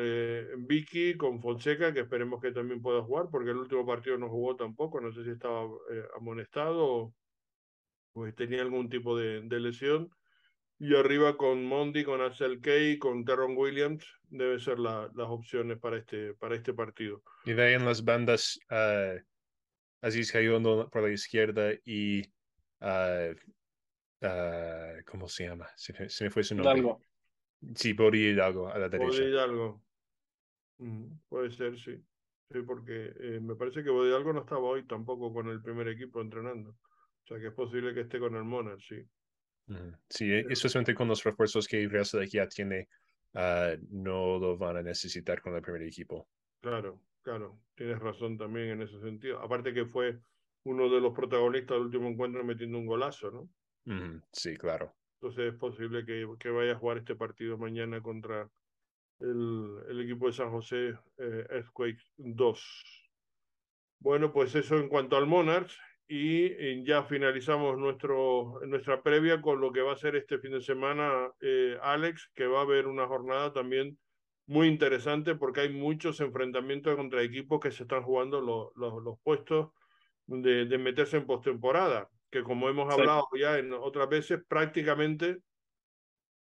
Vicky, 0.67 1.17
con 1.17 1.41
Fonseca, 1.41 1.93
que 1.93 2.01
esperemos 2.01 2.41
que 2.41 2.53
también 2.53 2.83
pueda 2.83 3.03
jugar, 3.03 3.29
porque 3.31 3.51
el 3.51 3.57
último 3.57 3.87
partido 3.87 4.19
no 4.19 4.29
jugó 4.29 4.57
tampoco, 4.57 5.01
no 5.01 5.11
sé 5.11 5.25
si 5.25 5.31
estaba 5.31 5.69
amonestado 6.19 6.85
o, 6.87 7.15
pues 8.19 8.35
tenía 8.35 8.63
algún 8.63 8.89
tipo 8.89 9.17
de, 9.17 9.43
de 9.43 9.61
lesión. 9.61 10.11
y 10.81 10.95
arriba 10.97 11.37
con 11.37 11.65
Mondi, 11.65 12.03
con 12.03 12.21
Axel 12.21 12.61
Kay, 12.61 12.99
con 12.99 13.25
Teron 13.25 13.57
Williams, 13.57 14.05
debe 14.29 14.59
ser 14.59 14.81
la, 14.81 15.09
las 15.15 15.29
opciones 15.29 15.79
para 15.79 15.99
este, 15.99 16.35
para 16.35 16.57
este 16.57 16.75
partido. 16.75 17.23
Y 17.45 17.53
de 17.53 17.63
ahí 17.63 17.75
en 17.75 17.85
las 17.85 18.05
bandas, 18.05 18.59
uh, 18.71 19.21
Aziz 20.03 20.35
Hayondo 20.35 20.89
por 20.91 21.03
la 21.03 21.13
izquierda 21.13 21.73
y 21.85 22.23
uh, 22.81 23.35
uh, 24.23 25.03
¿cómo 25.07 25.29
se 25.29 25.47
llama? 25.47 25.69
Se, 25.77 26.09
se, 26.09 26.25
me 26.25 26.31
fue 26.31 26.43
su 26.43 26.57
nombre. 26.57 26.75
Hidalgo. 26.75 27.01
Sí, 27.77 27.93
Bodi 27.93 28.31
Hidalgo 28.31 28.69
a 28.69 28.79
la 28.79 28.89
derecha. 28.89 29.11
Bodi 29.11 29.31
Hidalgo. 29.31 29.83
Mm, 30.79 31.05
puede 31.29 31.51
ser, 31.53 31.79
sí. 31.79 32.03
Sí, 32.51 32.63
porque 32.67 33.13
eh, 33.21 33.41
me 33.41 33.55
parece 33.55 33.85
que 33.85 33.91
Bodi 33.91 34.09
Hidalgo 34.09 34.33
no 34.33 34.41
estaba 34.41 34.63
hoy 34.63 34.87
tampoco 34.87 35.33
con 35.33 35.49
el 35.49 35.61
primer 35.61 35.87
equipo 35.89 36.21
entrenando. 36.21 36.77
O 37.29 37.35
sea 37.35 37.41
que 37.41 37.49
es 37.49 37.53
posible 37.55 37.93
que 37.93 38.01
esté 38.01 38.19
con 38.19 38.35
el 38.37 38.45
Monarch, 38.45 38.81
sí. 38.81 39.07
Sí, 40.09 40.33
especialmente 40.49 40.95
con 40.95 41.09
los 41.09 41.23
refuerzos 41.23 41.69
que 41.69 41.87
Real 41.87 42.07
ya 42.27 42.49
tiene, 42.49 42.89
uh, 43.35 43.77
no 43.91 44.39
lo 44.39 44.57
van 44.57 44.79
a 44.79 44.83
necesitar 44.83 45.43
con 45.43 45.55
el 45.55 45.61
primer 45.61 45.83
equipo. 45.83 46.27
Claro, 46.63 47.03
claro, 47.21 47.61
tienes 47.75 47.99
razón 47.99 48.39
también 48.39 48.69
en 48.69 48.81
ese 48.81 48.99
sentido. 49.01 49.43
Aparte 49.43 49.75
que 49.75 49.85
fue 49.85 50.19
uno 50.65 50.89
de 50.89 51.03
los 51.03 51.13
protagonistas 51.13 51.77
del 51.77 51.87
último 51.89 52.09
encuentro 52.09 52.43
metiendo 52.45 52.79
un 52.79 52.87
golazo, 52.87 53.31
¿no? 53.31 53.51
Sí, 54.33 54.57
claro. 54.57 54.95
Entonces 55.21 55.53
es 55.53 55.59
posible 55.59 56.07
que, 56.07 56.27
que, 56.39 56.49
vaya 56.49 56.73
a 56.73 56.79
jugar 56.79 56.97
este 56.97 57.15
partido 57.15 57.59
mañana 57.59 58.01
contra 58.01 58.51
el, 59.21 59.83
el 59.91 60.01
equipo 60.01 60.29
de 60.29 60.33
San 60.33 60.51
José 60.51 60.95
eh, 61.19 61.47
Earthquake 61.51 62.01
2. 62.17 63.13
Bueno, 63.99 64.33
pues 64.33 64.55
eso 64.55 64.79
en 64.79 64.89
cuanto 64.89 65.17
al 65.19 65.27
Monarchs 65.27 65.79
y 66.09 66.83
ya 66.85 67.05
finalizamos 67.05 67.77
nuestro, 67.77 68.61
nuestra 68.67 69.03
previa 69.03 69.43
con 69.43 69.61
lo 69.61 69.71
que 69.71 69.83
va 69.83 69.93
a 69.93 69.97
ser 69.97 70.17
este 70.17 70.39
fin 70.39 70.53
de 70.53 70.63
semana, 70.63 71.31
eh, 71.41 71.77
Alex, 71.83 72.31
que 72.35 72.47
va 72.47 72.61
a 72.61 72.63
haber 72.63 72.87
una 72.87 73.07
jornada 73.07 73.53
también 73.53 73.99
muy 74.47 74.69
interesante 74.69 75.35
porque 75.35 75.61
hay 75.61 75.69
muchos 75.69 76.21
enfrentamientos 76.21 76.97
contra 76.97 77.23
equipos 77.23 77.61
que 77.61 77.71
se 77.71 77.83
están 77.83 78.03
jugando 78.03 78.41
los, 78.41 78.69
los, 78.77 79.03
los 79.03 79.21
puestos 79.23 79.73
de, 80.25 80.65
de, 80.65 80.79
meterse 80.79 81.19
en 81.19 81.27
postemporada, 81.27 82.09
que 82.31 82.43
como 82.43 82.71
hemos 82.71 82.91
hablado 82.91 83.29
sí. 83.35 83.41
ya 83.41 83.59
en 83.59 83.75
otras 83.75 84.09
veces, 84.09 84.41
prácticamente 84.49 85.39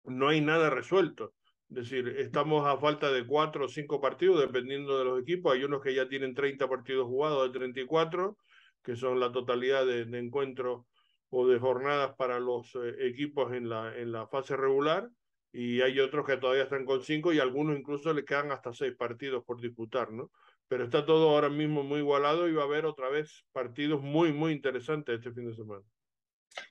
no 0.03 0.27
hay 0.27 0.41
nada 0.41 0.69
resuelto. 0.69 1.33
Es 1.69 1.75
decir, 1.77 2.09
estamos 2.19 2.67
a 2.67 2.77
falta 2.77 3.09
de 3.09 3.25
cuatro 3.25 3.65
o 3.65 3.69
cinco 3.69 4.01
partidos, 4.01 4.41
dependiendo 4.41 4.97
de 4.97 5.05
los 5.05 5.21
equipos. 5.21 5.53
Hay 5.53 5.63
unos 5.63 5.81
que 5.81 5.95
ya 5.95 6.07
tienen 6.07 6.35
30 6.35 6.67
partidos 6.69 7.07
jugados 7.07 7.51
de 7.51 7.57
34 7.57 8.37
que 8.85 8.95
son 8.95 9.19
la 9.19 9.31
totalidad 9.31 9.85
de, 9.85 10.01
encuentros 10.17 10.85
o 11.29 11.47
de 11.47 11.59
jornadas 11.59 12.15
para 12.15 12.39
los 12.39 12.75
eh, 12.75 13.07
equipos 13.07 13.51
en 13.53 13.67
la, 13.67 13.97
en 13.97 14.11
la 14.11 14.27
fase 14.27 14.55
regular, 14.55 15.09
y 15.51 15.81
hay 15.81 15.99
otros 15.99 16.25
que 16.25 16.37
todavía 16.37 16.63
están 16.63 16.85
con 16.85 17.01
cinco 17.01 17.31
y 17.31 17.39
algunos 17.39 17.77
incluso 17.77 18.13
le 18.13 18.25
quedan 18.25 18.51
hasta 18.51 18.73
seis 18.73 18.93
partidos 18.95 19.43
por 19.45 19.61
disputar, 19.61 20.11
¿no? 20.11 20.29
Pero 20.67 20.83
está 20.83 21.05
todo 21.05 21.29
ahora 21.29 21.49
mismo 21.49 21.83
muy 21.83 21.99
igualado 21.99 22.49
y 22.49 22.53
va 22.53 22.63
a 22.63 22.65
haber 22.65 22.85
otra 22.85 23.09
vez 23.09 23.45
partidos 23.53 24.01
muy, 24.01 24.33
muy 24.33 24.51
interesantes 24.51 25.15
este 25.15 25.31
fin 25.31 25.47
de 25.47 25.55
semana. 25.55 25.83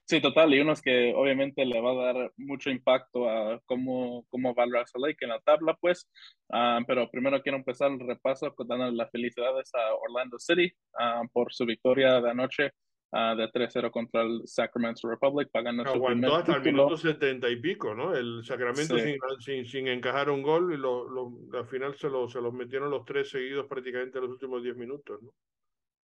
Sí, 0.04 0.20
total, 0.20 0.54
y 0.54 0.60
unos 0.60 0.82
que 0.82 1.12
obviamente 1.14 1.64
le 1.64 1.80
va 1.80 1.92
a 1.92 2.12
dar 2.12 2.32
mucho 2.36 2.70
impacto 2.70 3.28
a 3.28 3.60
cómo, 3.66 4.24
cómo 4.30 4.54
va 4.54 4.64
el 4.64 4.72
Raza 4.72 4.98
Lake 4.98 5.18
en 5.24 5.30
la 5.30 5.40
tabla, 5.40 5.76
pues. 5.80 6.08
Uh, 6.48 6.84
pero 6.86 7.10
primero 7.10 7.42
quiero 7.42 7.58
empezar 7.58 7.90
el 7.90 8.00
repaso 8.00 8.54
dando 8.66 8.90
las 8.90 9.10
felicidades 9.10 9.70
a 9.74 9.94
Orlando 9.94 10.38
City 10.38 10.72
uh, 10.94 11.28
por 11.32 11.52
su 11.52 11.64
victoria 11.66 12.20
de 12.20 12.30
anoche 12.30 12.72
uh, 13.12 13.36
de 13.36 13.50
3-0 13.50 13.90
contra 13.90 14.22
el 14.22 14.42
Sacramento 14.44 15.08
Republic, 15.08 15.48
pagando 15.50 15.82
Aguantó 15.84 16.28
su 16.28 16.34
hasta 16.34 16.56
el 16.56 16.62
minuto 16.62 16.96
70 16.96 17.48
y 17.50 17.56
pico, 17.56 17.94
¿no? 17.94 18.14
El 18.14 18.44
Sacramento 18.44 18.98
Sí. 18.98 19.04
sin, 19.04 19.18
sin, 19.40 19.66
sin, 19.66 19.88
encajar 19.88 20.30
un 20.30 20.42
gol 20.42 20.72
y 20.72 20.76
lo, 20.76 21.08
lo, 21.08 21.58
al 21.58 21.66
final 21.66 21.94
se 21.96 22.08
los 22.08 22.32
se 22.32 22.40
los 22.40 22.52
metieron 22.52 22.90
los 22.90 23.04
tres 23.04 23.30
seguidos 23.30 23.66
prácticamente 23.66 24.18
en 24.18 24.24
los 24.24 24.32
últimos 24.32 24.62
10 24.62 24.76
minutos, 24.76 25.22
¿no? 25.22 25.32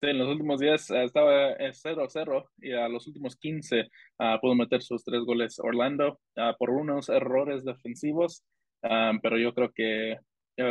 Sí, 0.01 0.11
en 0.11 0.18
los 0.18 0.28
últimos 0.28 0.61
días 0.61 0.88
uh, 0.90 0.96
estaba 0.99 1.57
0-0 1.59 2.49
y 2.59 2.72
a 2.72 2.88
los 2.88 3.07
últimos 3.09 3.34
15 3.36 3.80
uh, 4.20 4.40
pudo 4.40 4.55
meter 4.55 4.80
sus 4.80 5.03
tres 5.03 5.22
goles 5.24 5.59
Orlando 5.59 6.20
uh, 6.36 6.57
por 6.57 6.70
unos 6.70 7.09
errores 7.09 7.64
defensivos, 7.64 8.44
pero 8.80 9.38
yo 9.38 9.53
creo 9.55 9.72
que 9.72 10.18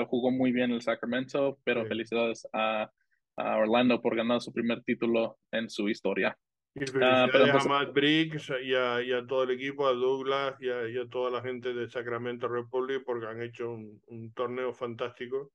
jugó 0.07 0.31
muy 0.31 0.51
bien 0.53 0.71
el 0.71 0.81
Sacramento, 0.81 1.59
pero 1.65 1.81
Sí. 1.83 1.87
felicidades 1.89 2.47
a, 2.53 2.89
a 3.37 3.57
Orlando 3.57 4.01
por 4.01 4.15
ganar 4.15 4.39
su 4.41 4.53
primer 4.53 4.81
título 4.83 5.37
en 5.51 5.69
su 5.69 5.89
historia. 5.89 6.37
Y 6.75 6.83
Ah, 7.01 7.27
pero 7.31 7.45
felicidades 7.45 7.51
pues- 7.53 7.65
a 7.65 7.69
Matt 7.69 7.93
Briggs 7.93 8.49
y 8.63 8.75
a, 8.75 9.01
y 9.01 9.11
a 9.11 9.25
todo 9.27 9.43
el 9.43 9.51
equipo, 9.51 9.87
a 9.87 9.93
Douglas 9.93 10.55
y 10.61 10.69
a, 10.69 10.87
y 10.89 10.97
a 10.97 11.07
toda 11.09 11.31
la 11.31 11.41
gente 11.41 11.73
de 11.73 11.89
Sacramento 11.89 12.47
Republic 12.47 13.03
porque 13.05 13.25
han 13.27 13.41
hecho 13.41 13.71
un, 13.71 14.01
un 14.07 14.31
torneo 14.33 14.73
fantástico 14.73 15.51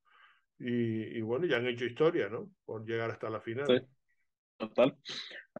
y, 0.62 1.18
y 1.18 1.20
bueno, 1.22 1.46
ya 1.46 1.56
han 1.56 1.66
hecho 1.66 1.84
historia, 1.84 2.28
¿no? 2.28 2.50
Por 2.64 2.86
llegar 2.86 3.10
hasta 3.10 3.28
la 3.28 3.40
final. 3.40 3.66
Sí. 3.66 3.86
Total. 4.62 4.96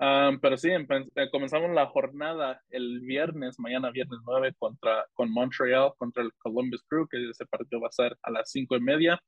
Um, 0.00 0.38
pero 0.40 0.56
sí, 0.56 0.70
eh, 0.70 1.30
comenzamos 1.32 1.74
la 1.74 1.86
jornada 1.86 2.62
el 2.70 3.00
viernes, 3.00 3.58
mañana 3.58 3.90
viernes 3.90 4.20
9 4.24 4.54
contra, 4.56 5.06
con 5.12 5.30
Montreal 5.32 5.92
contra 5.98 6.22
el 6.22 6.32
Columbus 6.38 6.84
Crew, 6.88 7.08
que 7.08 7.28
ese 7.28 7.44
partido 7.46 7.80
va 7.80 7.88
a 7.88 7.92
ser 7.92 8.16
a 8.22 8.30
las 8.30 8.50
cinco 8.52 8.76
y 8.76 8.80
media. 8.80 9.20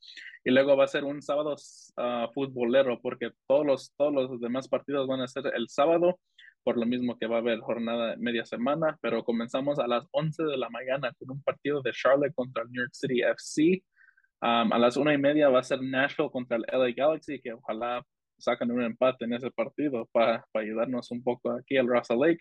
Y 0.44 0.52
luego 0.52 0.76
va 0.76 0.84
a 0.84 0.88
ser 0.88 1.02
un 1.02 1.20
sábado 1.20 1.56
uh, 1.96 2.32
futbolero, 2.32 3.00
porque 3.02 3.32
todos 3.48 3.66
los, 3.66 3.92
todos 3.96 4.14
los 4.14 4.40
demás 4.40 4.68
partidos 4.68 5.08
van 5.08 5.22
a 5.22 5.28
ser 5.28 5.44
el 5.56 5.68
sábado, 5.68 6.20
por 6.62 6.78
lo 6.78 6.86
mismo 6.86 7.18
que 7.18 7.26
va 7.26 7.36
a 7.36 7.40
haber 7.40 7.58
jornada 7.58 8.14
media 8.16 8.44
semana. 8.44 8.96
Pero 9.02 9.24
comenzamos 9.24 9.80
a 9.80 9.88
las 9.88 10.06
11 10.12 10.44
de 10.44 10.56
la 10.56 10.70
mañana 10.70 11.12
con 11.18 11.32
un 11.32 11.42
partido 11.42 11.82
de 11.82 11.90
Charlotte 11.90 12.32
contra 12.32 12.62
el 12.62 12.70
New 12.70 12.80
York 12.80 12.94
City 12.94 13.22
FC. 13.22 13.82
A 14.46 14.78
las 14.78 14.98
una 14.98 15.14
y 15.14 15.18
media 15.18 15.48
va 15.48 15.60
a 15.60 15.62
ser 15.62 15.80
Nashville 15.80 16.30
contra 16.30 16.58
el 16.58 16.64
LA 16.70 16.92
Galaxy, 16.94 17.40
que 17.40 17.54
ojalá 17.54 18.04
sacan 18.38 18.70
un 18.70 18.82
empate 18.82 19.24
en 19.24 19.32
ese 19.32 19.50
partido 19.50 20.06
para 20.12 20.44
pa 20.52 20.60
ayudarnos 20.60 21.10
un 21.12 21.22
poco 21.22 21.50
aquí 21.52 21.78
al 21.78 21.88
Russell 21.88 22.18
Lake. 22.18 22.40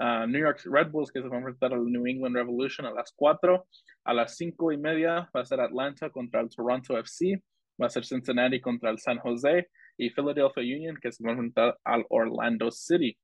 Uh, 0.00 0.26
New 0.26 0.40
York 0.40 0.60
Red 0.64 0.90
Bulls 0.90 1.12
que 1.12 1.22
se 1.22 1.28
va 1.28 1.36
a 1.36 1.38
enfrentar 1.38 1.72
al 1.72 1.84
New 1.84 2.08
England 2.08 2.34
Revolution 2.34 2.86
a 2.86 2.90
las 2.90 3.12
4. 3.14 3.64
A 4.04 4.14
las 4.14 4.36
5 4.36 4.72
y 4.72 4.78
media 4.78 5.30
va 5.36 5.42
a 5.42 5.44
ser 5.44 5.60
Atlanta 5.60 6.10
contra 6.10 6.40
el 6.40 6.48
Toronto 6.48 6.98
FC. 6.98 7.40
Va 7.80 7.86
a 7.86 7.90
ser 7.90 8.04
Cincinnati 8.04 8.60
contra 8.60 8.90
el 8.90 8.98
San 8.98 9.18
Jose. 9.18 9.68
Y 9.98 10.10
Philadelphia 10.10 10.76
Union 10.76 10.96
que 11.00 11.12
se 11.12 11.22
va 11.22 11.30
a 11.30 11.32
enfrentar 11.34 11.78
al 11.84 12.04
Orlando 12.08 12.68
City. 12.72 13.16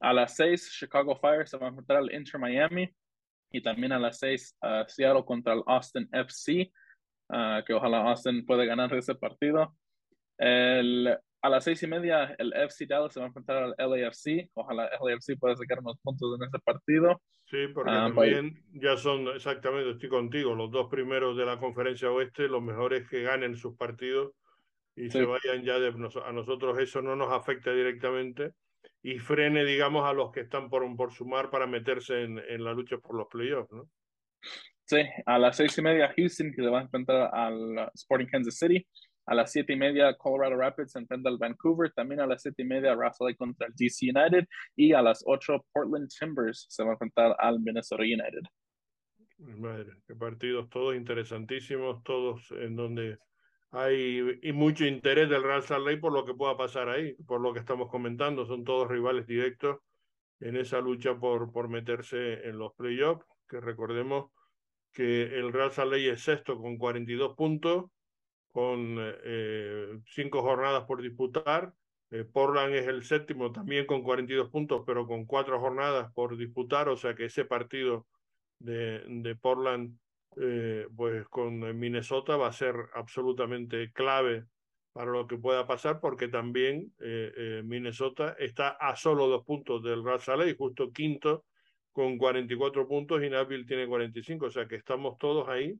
A 0.00 0.12
las 0.12 0.36
6 0.36 0.76
Chicago 0.78 1.16
Fire 1.16 1.48
se 1.48 1.56
va 1.56 1.66
a 1.66 1.68
enfrentar 1.70 1.96
al 1.96 2.14
Inter 2.14 2.40
Miami. 2.40 2.88
Y 3.50 3.60
también 3.62 3.90
a 3.90 3.98
las 3.98 4.20
6 4.20 4.58
uh, 4.62 4.66
Seattle 4.86 5.24
contra 5.24 5.54
el 5.54 5.62
Austin 5.66 6.08
FC. 6.12 6.70
Uh, 7.32 7.64
que 7.64 7.72
ojalá 7.72 8.10
Austin 8.10 8.44
pueda 8.44 8.66
ganar 8.66 8.94
ese 8.94 9.14
partido. 9.14 9.74
El, 10.36 11.16
a 11.40 11.48
las 11.48 11.64
seis 11.64 11.82
y 11.82 11.86
media, 11.86 12.34
el 12.38 12.52
FC 12.52 12.84
Dallas 12.86 13.14
se 13.14 13.20
va 13.20 13.24
a 13.24 13.28
enfrentar 13.28 13.56
al 13.56 13.74
LAFC. 13.78 14.50
Ojalá 14.52 14.90
LAFC 15.02 15.38
pueda 15.40 15.56
sacar 15.56 15.78
unos 15.78 15.98
puntos 16.02 16.38
en 16.38 16.46
ese 16.46 16.58
partido. 16.58 17.22
Sí, 17.46 17.68
porque 17.72 17.90
Ah, 17.90 18.12
también 18.14 18.62
ya 18.74 18.96
son, 18.98 19.28
exactamente, 19.28 19.92
estoy 19.92 20.10
contigo, 20.10 20.54
los 20.54 20.70
dos 20.70 20.88
primeros 20.90 21.36
de 21.36 21.46
la 21.46 21.58
conferencia 21.58 22.10
oeste, 22.10 22.48
los 22.48 22.62
mejores 22.62 23.08
que 23.08 23.22
ganen 23.22 23.56
sus 23.56 23.76
partidos 23.76 24.32
y 24.94 25.04
Sí. 25.04 25.18
se 25.18 25.24
vayan 25.24 25.64
ya 25.64 25.78
de 25.78 25.88
a 25.88 26.32
nosotros, 26.32 26.78
eso 26.78 27.00
no 27.00 27.16
nos 27.16 27.32
afecta 27.32 27.72
directamente 27.72 28.52
y 29.02 29.18
frene, 29.18 29.64
digamos, 29.64 30.04
a 30.06 30.12
los 30.12 30.32
que 30.32 30.40
están 30.40 30.68
por, 30.68 30.84
por 30.96 31.12
sumar 31.12 31.50
para 31.50 31.66
meterse 31.66 32.22
en, 32.24 32.38
en 32.38 32.62
la 32.62 32.74
lucha 32.74 32.98
por 32.98 33.16
los 33.16 33.26
playoffs, 33.28 33.72
¿no? 33.72 33.88
A 35.26 35.38
las 35.38 35.56
seis 35.56 35.76
y 35.78 35.82
media, 35.82 36.12
Houston, 36.16 36.52
que 36.52 36.62
se 36.62 36.68
va 36.68 36.80
a 36.80 36.82
enfrentar 36.82 37.30
al 37.32 37.90
Sporting 37.94 38.26
Kansas 38.26 38.58
City. 38.58 38.86
A 39.26 39.34
las 39.34 39.52
siete 39.52 39.72
y 39.72 39.76
media, 39.76 40.16
Colorado 40.16 40.56
Rapids 40.56 40.92
se 40.92 40.98
enfrenta 40.98 41.28
al 41.28 41.38
Vancouver. 41.38 41.92
También 41.92 42.20
a 42.20 42.26
las 42.26 42.42
siete 42.42 42.62
y 42.62 42.64
media, 42.64 42.94
Russell 42.94 43.36
contra 43.36 43.68
el 43.68 43.74
DC 43.76 44.10
United. 44.14 44.46
Y 44.76 44.92
a 44.92 45.02
las 45.02 45.22
ocho, 45.26 45.64
Portland 45.72 46.08
Timbers 46.08 46.66
se 46.68 46.82
va 46.82 46.90
a 46.90 46.92
enfrentar 46.92 47.36
al 47.38 47.60
Minnesota 47.60 48.02
United. 48.02 48.42
Madre, 49.38 49.92
qué 50.06 50.14
partidos 50.14 50.68
todos 50.70 50.94
interesantísimos, 50.94 52.02
todos 52.04 52.52
en 52.52 52.76
donde 52.76 53.18
hay 53.72 54.38
y 54.42 54.52
mucho 54.52 54.84
interés 54.84 55.28
del 55.28 55.42
Real 55.42 55.62
Salt 55.62 55.86
Lake 55.86 55.98
por 55.98 56.12
lo 56.12 56.24
que 56.24 56.34
pueda 56.34 56.56
pasar 56.56 56.88
ahí, 56.88 57.14
por 57.26 57.40
lo 57.40 57.52
que 57.52 57.58
estamos 57.58 57.90
comentando, 57.90 58.44
son 58.44 58.64
todos 58.64 58.88
rivales 58.88 59.26
directos 59.26 59.78
en 60.40 60.56
esa 60.56 60.80
lucha 60.80 61.18
por, 61.18 61.50
por 61.52 61.68
meterse 61.68 62.46
en 62.48 62.58
los 62.58 62.74
playoffs, 62.74 63.24
que 63.48 63.60
recordemos 63.60 64.30
que 64.92 65.22
el 65.22 65.52
Real 65.52 65.72
Lake 65.90 66.10
es 66.10 66.22
sexto 66.22 66.60
con 66.60 66.76
42 66.76 67.34
puntos, 67.34 67.86
con 68.52 68.96
eh, 68.98 69.98
cinco 70.06 70.42
jornadas 70.42 70.84
por 70.84 71.00
disputar, 71.02 71.72
eh, 72.10 72.24
Portland 72.24 72.74
es 72.74 72.86
el 72.86 73.02
séptimo 73.04 73.52
también 73.52 73.86
con 73.86 74.02
42 74.02 74.50
puntos, 74.50 74.82
pero 74.86 75.06
con 75.06 75.24
cuatro 75.24 75.58
jornadas 75.58 76.12
por 76.12 76.36
disputar, 76.36 76.88
o 76.88 76.96
sea 76.96 77.14
que 77.14 77.24
ese 77.24 77.46
partido 77.46 78.06
de, 78.58 79.02
de 79.06 79.34
Portland, 79.34 79.98
eh, 80.36 80.86
pues 80.94 81.26
con 81.28 81.78
Minnesota 81.78 82.36
va 82.36 82.48
a 82.48 82.52
ser 82.52 82.74
absolutamente 82.94 83.92
clave 83.92 84.46
para 84.92 85.10
lo 85.10 85.26
que 85.26 85.38
pueda 85.38 85.66
pasar, 85.66 86.00
porque 86.00 86.28
también 86.28 86.92
eh, 87.00 87.32
eh, 87.36 87.62
Minnesota 87.64 88.36
está 88.38 88.70
a 88.70 88.94
solo 88.94 89.26
dos 89.26 89.44
puntos 89.44 89.82
del 89.82 90.04
Real 90.04 90.20
Lake, 90.38 90.56
justo 90.56 90.92
quinto 90.92 91.44
con 91.92 92.18
44 92.18 92.88
puntos 92.88 93.22
y 93.22 93.30
Nashville 93.30 93.66
tiene 93.66 93.86
45, 93.86 94.46
o 94.46 94.50
sea 94.50 94.66
que 94.66 94.76
estamos 94.76 95.18
todos 95.18 95.48
ahí 95.48 95.78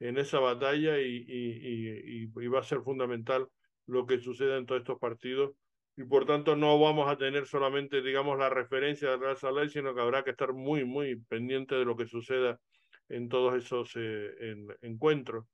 en 0.00 0.18
esa 0.18 0.38
batalla 0.38 0.98
y, 0.98 2.26
va 2.48 2.60
a 2.60 2.64
ser 2.64 2.82
fundamental 2.82 3.48
lo 3.86 4.06
que 4.06 4.20
suceda 4.20 4.56
en 4.56 4.66
todos 4.66 4.82
estos 4.82 4.98
partidos 4.98 5.52
y 5.96 6.04
por 6.04 6.26
tanto 6.26 6.54
no 6.54 6.78
vamos 6.78 7.10
a 7.10 7.16
tener 7.16 7.46
solamente, 7.46 8.02
digamos, 8.02 8.38
la 8.38 8.48
referencia 8.48 9.10
del 9.10 9.20
Real 9.20 9.36
Salai, 9.36 9.68
sino 9.68 9.94
que 9.94 10.00
habrá 10.00 10.22
que 10.22 10.30
estar 10.30 10.52
muy, 10.52 10.84
muy 10.84 11.16
pendiente 11.16 11.74
de 11.74 11.84
lo 11.84 11.96
que 11.96 12.06
suceda 12.06 12.60
en 13.08 13.28
todos 13.28 13.56
esos 13.56 13.90
eh, 13.96 14.54
encuentros. 14.82 15.46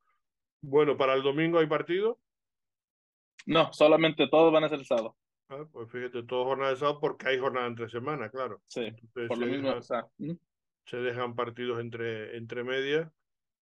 Bueno, 0.61 0.99
¿para 0.99 1.15
el 1.15 1.23
domingo 1.23 1.59
hay 1.59 1.67
partido? 1.67 2.19
No, 3.47 3.73
solamente 3.73 4.29
todos 4.29 4.53
van 4.53 4.65
a 4.65 4.69
ser 4.69 4.81
el 4.81 4.87
sábado. 4.87 5.17
Ah, 5.55 5.69
pues 5.71 5.89
fíjate, 5.91 6.25
todos 6.25 6.47
jornadas 6.47 6.75
de 6.75 6.81
sábado 6.81 6.99
porque 7.01 7.29
hay 7.29 7.39
jornada 7.39 7.67
entre 7.69 7.89
semana, 7.89 8.29
claro. 8.29 8.61
Sí, 8.67 8.93
por 9.13 9.39
lo 9.39 9.47
mismo. 9.47 9.73
se 10.85 10.97
dejan 10.97 11.37
partidos 11.37 11.81
entre, 11.81 12.37
entre 12.37 12.65
medias 12.65 13.09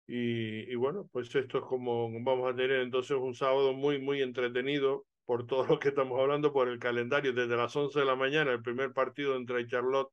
y, 0.07 0.71
y, 0.71 0.75
bueno, 0.75 1.09
pues 1.13 1.35
esto 1.35 1.59
es 1.59 1.65
como 1.65 2.11
vamos 2.23 2.51
a 2.51 2.57
tener 2.57 2.81
entonces 2.81 3.17
un 3.17 3.35
sábado 3.35 3.75
muy, 3.75 4.01
muy 4.01 4.23
entretenido 4.23 5.05
por 5.27 5.47
todo 5.47 5.67
lo 5.67 5.79
que 5.79 5.89
estamos 5.89 6.19
hablando, 6.19 6.53
por 6.53 6.69
el 6.69 6.79
calendario, 6.79 7.33
desde 7.33 7.57
las 7.57 7.75
11 7.77 8.01
de 8.01 8.07
la 8.07 8.17
mañana, 8.17 8.53
el 8.53 8.63
primer 8.63 8.93
partido 8.93 9.37
entre 9.37 9.67
Charlotte 9.67 10.13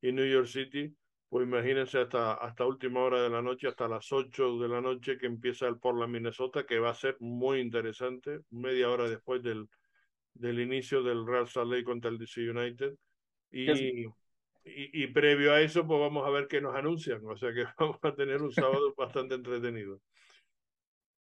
y 0.00 0.12
New 0.12 0.26
York 0.26 0.46
City, 0.46 0.94
pues 1.28 1.46
imagínense 1.46 1.98
hasta, 1.98 2.34
hasta 2.34 2.64
última 2.64 3.00
hora 3.00 3.22
de 3.22 3.28
la 3.28 3.42
noche, 3.42 3.68
hasta 3.68 3.86
las 3.86 4.10
8 4.10 4.58
de 4.58 4.68
la 4.68 4.80
noche 4.80 5.18
que 5.18 5.26
empieza 5.26 5.68
el 5.68 5.78
Portland, 5.78 6.12
Minnesota, 6.12 6.64
que 6.64 6.78
va 6.78 6.90
a 6.90 6.94
ser 6.94 7.16
muy 7.20 7.60
interesante, 7.60 8.40
media 8.50 8.88
hora 8.88 9.08
después 9.08 9.42
del, 9.42 9.68
del 10.38 10.60
inicio 10.60 11.02
del 11.02 11.26
Real 11.26 11.48
Salt 11.48 11.70
Lake 11.70 11.84
contra 11.84 12.10
el 12.10 12.18
DC 12.18 12.48
United. 12.50 12.94
Y, 13.50 14.06
y, 14.64 15.06
previo 15.08 15.52
a 15.52 15.60
eso, 15.60 15.86
pues 15.86 15.98
vamos 15.98 16.26
a 16.26 16.30
ver 16.30 16.46
qué 16.48 16.60
nos 16.60 16.74
anuncian. 16.74 17.20
O 17.24 17.36
sea 17.36 17.52
que 17.52 17.64
vamos 17.78 17.98
a 18.02 18.14
tener 18.14 18.42
un 18.42 18.52
sábado 18.52 18.94
bastante 18.96 19.34
entretenido. 19.34 20.00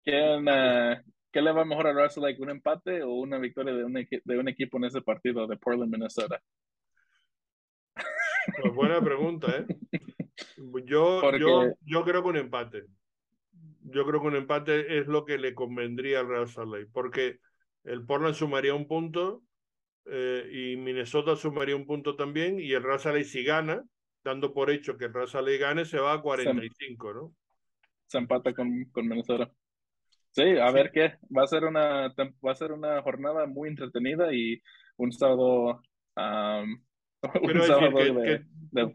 ¿Quién, 0.04 0.46
¿Qué 1.32 1.42
le 1.42 1.52
va 1.52 1.66
mejor 1.66 1.88
a 1.88 1.94
Real 1.94 2.10
Salt 2.10 2.28
Lake? 2.28 2.42
¿Un 2.42 2.50
empate 2.50 3.04
o 3.04 3.12
una 3.14 3.38
victoria 3.38 3.74
de 3.74 3.84
un, 3.84 3.94
de 3.94 4.38
un 4.38 4.48
equipo 4.48 4.78
en 4.78 4.86
ese 4.86 5.02
partido 5.02 5.46
de 5.48 5.58
Portland, 5.58 5.92
Minnesota? 5.92 6.42
Pues 8.62 8.74
buena 8.74 9.02
pregunta, 9.02 9.48
¿eh? 9.58 9.66
Yo, 10.86 11.38
yo, 11.38 11.74
yo 11.82 12.04
creo 12.04 12.22
que 12.22 12.30
un 12.30 12.38
empate. 12.38 12.86
Yo 13.82 14.06
creo 14.06 14.22
que 14.22 14.28
un 14.28 14.36
empate 14.36 15.00
es 15.00 15.08
lo 15.08 15.26
que 15.26 15.38
le 15.38 15.56
convendría 15.56 16.20
al 16.20 16.28
Real 16.28 16.48
Salt 16.48 16.72
Lake, 16.72 16.90
porque 16.92 17.40
el 17.84 18.06
Portland 18.06 18.36
sumaría 18.36 18.74
un 18.74 18.88
punto 18.88 19.44
eh, 20.06 20.50
y 20.52 20.78
Minnesota 20.78 21.36
sumaría 21.36 21.76
un 21.76 21.86
punto 21.86 22.16
también 22.16 22.60
y 22.60 22.72
el 22.74 22.84
Lake 22.84 23.24
si 23.24 23.44
gana, 23.44 23.84
dando 24.24 24.54
por 24.54 24.70
hecho 24.70 24.98
que 24.98 25.06
el 25.06 25.12
Lake 25.12 25.58
gane, 25.58 25.86
se 25.86 26.00
va 26.00 26.14
a 26.14 26.22
45, 26.22 27.14
¿no? 27.14 27.34
Se 28.06 28.18
empata 28.18 28.54
con, 28.54 28.86
con 28.92 29.08
Minnesota. 29.08 29.52
Sí, 30.32 30.58
a 30.58 30.72
ver 30.72 30.92
qué. 30.92 31.16
Va 31.36 31.44
a 31.44 31.48
ser 31.48 31.66
una 31.66 32.14
va 32.16 32.52
a 32.52 32.56
ser 32.56 32.72
una 32.72 33.02
jornada 33.02 33.48
muy 33.48 33.70
entretenida 33.70 34.34
y 34.34 34.62
un 34.98 35.12
sábado 35.12 35.82
que, 37.34 38.46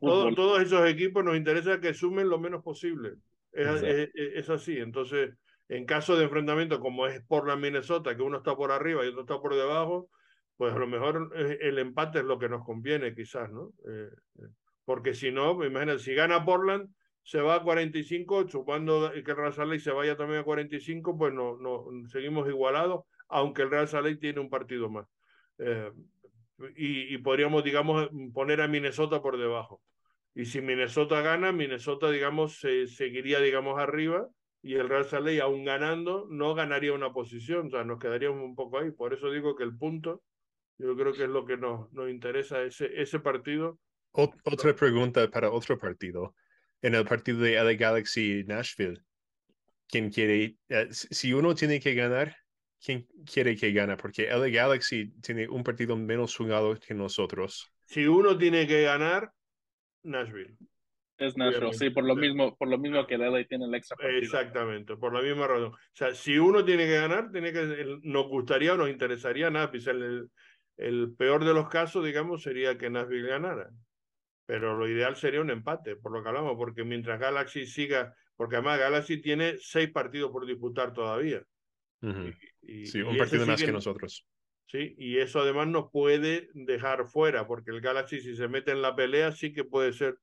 todos 0.00 0.62
esos 0.62 0.88
equipos 0.88 1.24
nos 1.24 1.36
interesa 1.36 1.80
que 1.80 1.94
sumen 1.94 2.28
lo 2.28 2.38
menos 2.38 2.62
posible. 2.62 3.14
Es, 3.52 4.48
así. 4.48 4.78
Entonces, 4.78 5.34
en 5.72 5.86
caso 5.86 6.16
de 6.16 6.24
enfrentamiento 6.24 6.80
como 6.80 7.06
es 7.06 7.22
por 7.22 7.48
la 7.48 7.56
Minnesota, 7.56 8.14
que 8.14 8.22
uno 8.22 8.38
está 8.38 8.54
por 8.54 8.72
arriba 8.72 9.04
y 9.04 9.08
otro 9.08 9.22
está 9.22 9.40
por 9.40 9.54
debajo, 9.54 10.10
pues 10.56 10.74
a 10.74 10.78
lo 10.78 10.86
mejor 10.86 11.32
eh, 11.34 11.58
el 11.62 11.78
empate 11.78 12.18
es 12.18 12.24
lo 12.24 12.38
que 12.38 12.48
nos 12.48 12.62
conviene, 12.64 13.14
quizás, 13.14 13.50
¿no? 13.50 13.72
Eh, 13.88 14.10
eh, 14.38 14.48
porque 14.84 15.14
si 15.14 15.30
no, 15.30 15.64
imagínate, 15.64 16.00
si 16.00 16.14
gana 16.14 16.44
Portland, 16.44 16.90
se 17.22 17.40
va 17.40 17.54
a 17.54 17.62
45, 17.62 18.44
chupando 18.44 19.12
que 19.12 19.30
el 19.30 19.36
Real 19.36 19.54
Salt 19.54 19.78
se 19.80 19.92
vaya 19.92 20.16
también 20.16 20.40
a 20.40 20.44
45, 20.44 21.16
pues 21.16 21.32
no, 21.32 21.56
no 21.56 21.86
seguimos 22.08 22.48
igualados, 22.48 23.04
aunque 23.28 23.62
el 23.62 23.70
Real 23.70 23.88
Salt 23.88 24.20
tiene 24.20 24.40
un 24.40 24.50
partido 24.50 24.90
más 24.90 25.06
y, 26.76 27.18
podríamos, 27.18 27.64
digamos, 27.64 28.08
poner 28.32 28.60
a 28.60 28.68
Minnesota 28.68 29.22
por 29.22 29.38
debajo. 29.38 29.80
Y 30.34 30.44
si 30.44 30.60
Minnesota 30.60 31.20
gana, 31.20 31.52
Minnesota, 31.52 32.10
digamos, 32.10 32.58
se, 32.58 32.86
seguiría, 32.86 33.40
digamos, 33.40 33.78
arriba 33.78 34.28
y 34.62 34.74
el 34.74 34.88
Real 34.88 35.04
Salt 35.04 35.28
aún 35.40 35.64
ganando, 35.64 36.26
no 36.30 36.54
ganaría 36.54 36.92
una 36.92 37.12
posición, 37.12 37.66
o 37.66 37.70
sea, 37.70 37.84
nos 37.84 37.98
quedaríamos 37.98 38.42
un 38.42 38.54
poco 38.54 38.78
ahí. 38.78 38.92
Por 38.92 39.12
eso 39.12 39.30
digo 39.30 39.56
que 39.56 39.64
el 39.64 39.76
punto, 39.76 40.22
yo 40.78 40.96
creo 40.96 41.12
que 41.12 41.24
es 41.24 41.28
lo 41.28 41.44
que 41.44 41.56
nos, 41.56 41.92
nos 41.92 42.08
interesa 42.08 42.62
ese, 42.62 42.90
ese 42.94 43.18
partido. 43.18 43.80
otra 44.12 44.74
pregunta 44.74 45.28
para 45.28 45.50
otro 45.50 45.76
partido. 45.76 46.34
En 46.80 46.94
el 46.94 47.04
partido 47.04 47.40
de 47.40 47.54
LA 47.54 47.74
Galaxy 47.74 48.44
Nashville, 48.44 49.00
¿quién 49.88 50.10
quiere? 50.10 50.56
Eh, 50.68 50.88
si 50.90 51.32
uno 51.32 51.54
tiene 51.54 51.80
que 51.80 51.94
ganar, 51.94 52.36
quién 52.84 53.06
quiere 53.24 53.56
que 53.56 53.72
gane, 53.72 53.96
porque 53.96 54.28
LA 54.28 54.48
Galaxy 54.48 55.10
tiene 55.20 55.48
un 55.48 55.64
partido 55.64 55.96
menos 55.96 56.36
jugado 56.36 56.78
que 56.78 56.94
nosotros. 56.94 57.72
Si 57.86 58.06
uno 58.06 58.38
tiene 58.38 58.66
que 58.66 58.82
ganar, 58.82 59.32
Nashville. 60.04 60.56
Es 61.18 61.36
Nashville, 61.36 61.74
sí, 61.74 61.90
por 61.90 62.04
lo 62.04 62.16
mismo, 62.16 62.56
por 62.56 62.68
lo 62.68 62.78
mismo 62.78 63.06
que 63.06 63.16
LA 63.16 63.44
tiene 63.44 63.66
el 63.66 63.74
extra 63.74 63.96
partido. 63.96 64.18
Exactamente, 64.18 64.96
por 64.96 65.14
la 65.14 65.22
misma 65.22 65.46
razón. 65.46 65.72
O 65.72 65.78
sea, 65.92 66.14
si 66.14 66.38
uno 66.38 66.64
tiene 66.64 66.86
que 66.86 66.96
ganar, 66.96 67.30
tiene 67.30 67.52
que, 67.52 67.98
nos 68.02 68.28
gustaría 68.28 68.74
o 68.74 68.76
nos 68.76 68.90
interesaría 68.90 69.50
Nashville. 69.50 69.90
El, 69.90 70.30
el 70.78 71.14
peor 71.16 71.44
de 71.44 71.54
los 71.54 71.68
casos, 71.68 72.04
digamos, 72.04 72.42
sería 72.42 72.76
que 72.76 72.90
Nashville 72.90 73.28
ganara. 73.28 73.70
Pero 74.46 74.76
lo 74.76 74.88
ideal 74.88 75.14
sería 75.16 75.40
un 75.40 75.50
empate, 75.50 75.96
por 75.96 76.12
lo 76.12 76.22
que 76.22 76.28
hablamos, 76.28 76.56
porque 76.56 76.82
mientras 76.82 77.20
Galaxy 77.20 77.66
siga, 77.66 78.14
porque 78.34 78.56
además 78.56 78.80
Galaxy 78.80 79.20
tiene 79.20 79.56
seis 79.58 79.90
partidos 79.90 80.32
por 80.32 80.46
disputar 80.46 80.92
todavía 80.92 81.44
sí, 82.02 83.02
un 83.02 83.16
partido 83.16 83.46
más 83.46 83.62
que, 83.62 83.72
nosotros. 83.72 84.26
Sí, 84.66 84.94
y 84.98 85.18
eso 85.18 85.40
además 85.40 85.68
nos 85.68 85.90
puede 85.90 86.48
dejar 86.54 87.06
fuera, 87.06 87.46
porque 87.46 87.70
el 87.70 87.80
Galaxy 87.80 88.20
si 88.20 88.34
se 88.34 88.48
mete 88.48 88.72
en 88.72 88.82
la 88.82 88.96
pelea 88.96 89.32
sí 89.32 89.52
que 89.52 89.64
puede 89.64 89.92
ser 89.92 90.16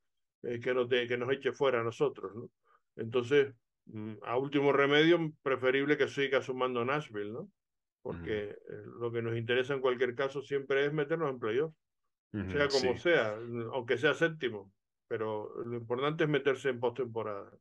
eh, 0.44 0.60
que, 0.60 0.74
nos 0.74 0.88
que 0.88 1.18
nos 1.18 1.32
eche 1.32 1.52
fuera 1.52 1.82
a 1.82 1.84
nosotros, 1.84 2.36
¿no? 2.36 2.50
Entonces, 2.96 3.54
mm, 3.86 4.16
a 4.24 4.38
último 4.38 4.72
remedio, 4.72 5.32
preferible 5.42 5.98
que 5.98 6.08
siga 6.08 6.42
sumando 6.42 6.84
Nashville, 6.86 7.32
¿no? 7.32 7.50
Porque 8.02 8.50
eh, 8.50 8.56
lo 9.00 9.12
que 9.12 9.22
nos 9.22 9.38
interesa 9.38 9.74
en 9.74 9.82
cualquier 9.82 10.16
caso 10.16 10.42
siempre 10.42 10.86
es 10.86 10.94
meternos 10.94 11.30
en 11.30 11.40
playoff, 11.40 11.74
sea 12.32 12.68
como 12.68 12.96
sea, 12.98 13.36
aunque 13.74 13.98
sea 13.98 14.14
séptimo, 14.14 14.72
pero 15.08 15.52
lo 15.66 15.78
importante 15.78 16.26
es 16.26 16.30
meterse 16.30 16.70
en 16.70 16.80
postemporada. 16.80 17.52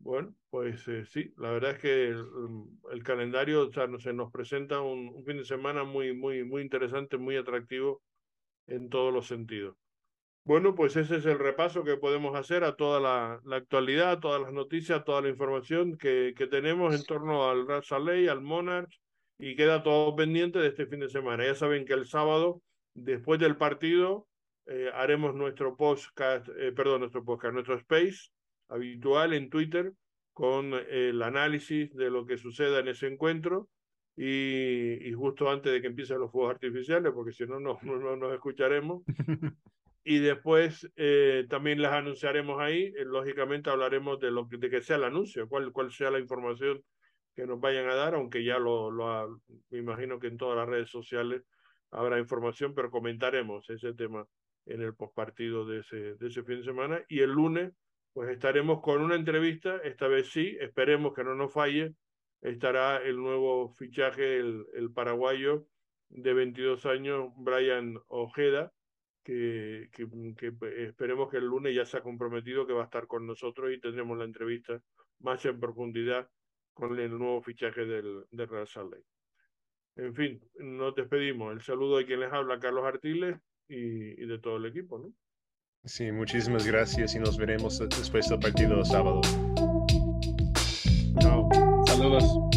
Bueno, 0.00 0.34
pues 0.48 0.88
eh, 0.88 1.04
sí, 1.04 1.32
la 1.36 1.50
verdad 1.50 1.72
es 1.72 1.78
que 1.78 2.08
el, 2.08 2.24
mm, 2.24 3.00
calendario 3.04 3.68
o 3.68 3.72
sea, 3.72 3.86
se 3.98 4.14
nos 4.14 4.32
presenta 4.32 4.80
un, 4.80 5.22
fin 5.26 5.36
de 5.36 5.44
semana 5.44 5.84
muy, 5.84 6.14
muy, 6.14 6.42
muy 6.42 6.62
interesante, 6.62 7.18
muy 7.18 7.36
atractivo 7.36 8.02
en 8.66 8.88
todos 8.88 9.12
los 9.12 9.26
sentidos. 9.26 9.76
Bueno, 10.50 10.74
pues 10.74 10.96
ese 10.96 11.14
es 11.14 11.26
el 11.26 11.38
repaso 11.38 11.84
que 11.84 11.96
podemos 11.96 12.34
hacer 12.34 12.64
a 12.64 12.74
toda 12.74 12.98
la, 12.98 13.56
actualidad, 13.56 14.10
a 14.10 14.18
todas 14.18 14.42
las 14.42 14.52
noticias, 14.52 15.04
toda 15.04 15.22
la 15.22 15.28
información 15.28 15.96
que, 15.96 16.34
que 16.36 16.48
tenemos 16.48 16.92
en 16.92 17.04
torno 17.04 17.48
al 17.48 17.84
Salt 17.84 18.08
al 18.28 18.40
Monarch, 18.40 18.90
y 19.38 19.54
queda 19.54 19.84
todo 19.84 20.16
pendiente 20.16 20.58
de 20.58 20.66
este 20.66 20.86
fin 20.86 20.98
de 20.98 21.08
semana. 21.08 21.46
Ya 21.46 21.54
saben 21.54 21.84
que 21.84 21.92
el 21.92 22.04
sábado, 22.04 22.62
después 22.94 23.38
del 23.38 23.58
partido, 23.58 24.26
eh, 24.66 24.90
haremos 24.92 25.36
nuestro 25.36 25.76
podcast, 25.76 26.48
eh, 26.58 26.72
perdón, 26.72 27.02
nuestro 27.02 27.24
podcast, 27.24 27.54
nuestro 27.54 27.76
space 27.76 28.32
habitual 28.68 29.34
en 29.34 29.50
Twitter 29.50 29.92
con 30.32 30.74
el 30.74 31.22
análisis 31.22 31.94
de 31.94 32.10
lo 32.10 32.26
que 32.26 32.38
suceda 32.38 32.80
en 32.80 32.88
ese 32.88 33.06
encuentro 33.06 33.68
y, 34.16 35.12
justo 35.12 35.48
antes 35.48 35.72
de 35.72 35.80
que 35.80 35.86
empiecen 35.86 36.18
los 36.18 36.32
fuegos 36.32 36.54
artificiales, 36.54 37.12
porque 37.14 37.30
si 37.30 37.46
no, 37.46 37.60
no, 37.60 37.78
no 37.84 38.16
nos 38.16 38.34
escucharemos. 38.34 39.04
y 40.02 40.18
después 40.18 40.90
eh, 40.96 41.46
también 41.48 41.82
las 41.82 41.92
anunciaremos 41.92 42.60
ahí. 42.60 42.92
Eh, 42.96 43.04
lógicamente 43.04 43.70
hablaremos 43.70 44.18
de 44.20 44.30
lo 44.30 44.48
que, 44.48 44.56
de 44.56 44.70
que 44.70 44.80
sea 44.82 44.96
el 44.96 45.04
anuncio, 45.04 45.48
cuál, 45.48 45.72
cuál 45.72 45.90
sea 45.90 46.10
la 46.10 46.18
información 46.18 46.82
que 47.34 47.46
nos 47.46 47.60
vayan 47.60 47.88
a 47.88 47.94
dar, 47.94 48.14
aunque 48.14 48.42
ya 48.44 48.58
lo, 48.58 48.90
lo 48.90 49.40
imagino 49.70 50.18
que 50.18 50.28
en 50.28 50.36
todas 50.36 50.56
las 50.56 50.68
redes 50.68 50.90
sociales 50.90 51.42
habrá 51.90 52.18
información, 52.18 52.74
pero 52.74 52.90
comentaremos 52.90 53.68
ese 53.70 53.94
tema 53.94 54.26
en 54.66 54.82
el 54.82 54.94
postpartido 54.94 55.64
de 55.64 55.80
ese, 55.80 56.14
de 56.14 56.28
ese 56.28 56.42
fin 56.42 56.58
de 56.58 56.64
semana. 56.64 57.04
Y 57.08 57.20
el 57.20 57.30
lunes 57.30 57.72
pues 58.12 58.30
estaremos 58.30 58.80
con 58.80 59.00
una 59.02 59.14
entrevista, 59.14 59.76
esta 59.84 60.08
vez 60.08 60.30
sí, 60.30 60.56
esperemos 60.60 61.14
que 61.14 61.22
no 61.22 61.34
nos 61.34 61.52
falle, 61.52 61.94
estará 62.40 62.96
el 62.98 63.16
nuevo 63.16 63.72
fichaje, 63.74 64.38
el, 64.38 64.66
el 64.74 64.92
paraguayo 64.92 65.66
de 66.08 66.34
22 66.34 66.86
años, 66.86 67.32
Brian 67.36 68.00
Ojeda, 68.08 68.72
que, 69.22 69.88
que, 69.92 70.06
que, 70.36 70.52
esperemos 70.86 71.30
que 71.30 71.38
el 71.38 71.46
lunes 71.46 71.74
ya 71.74 71.84
se 71.84 71.98
ha 71.98 72.02
comprometido 72.02 72.66
que 72.66 72.72
va 72.72 72.82
a 72.82 72.84
estar 72.86 73.06
con 73.06 73.26
nosotros 73.26 73.72
y 73.72 73.80
tendremos 73.80 74.18
la 74.18 74.24
entrevista 74.24 74.80
más 75.20 75.44
en 75.44 75.60
profundidad 75.60 76.28
con 76.72 76.98
el 76.98 77.10
nuevo 77.18 77.42
fichaje 77.42 77.84
del, 77.84 78.24
del 78.30 78.48
Real 78.48 78.66
Salt 78.66 78.94
En 79.96 80.14
fin, 80.14 80.40
nos 80.58 80.94
despedimos. 80.94 81.52
El 81.52 81.60
saludo 81.60 81.98
de 81.98 82.06
quien 82.06 82.20
les 82.20 82.32
habla, 82.32 82.58
Carlos 82.58 82.84
Artiles, 82.84 83.36
y, 83.68 84.22
y 84.22 84.26
de 84.26 84.38
todo 84.38 84.56
el 84.56 84.66
equipo, 84.66 84.98
¿no? 84.98 85.12
Sí, 85.84 86.12
muchísimas 86.12 86.66
gracias 86.66 87.14
y 87.14 87.18
nos 87.18 87.38
veremos 87.38 87.78
después 87.78 88.28
del 88.28 88.38
partido 88.38 88.84
sábado. 88.84 89.20
Chao. 91.20 91.48
Saludos. 91.86 92.50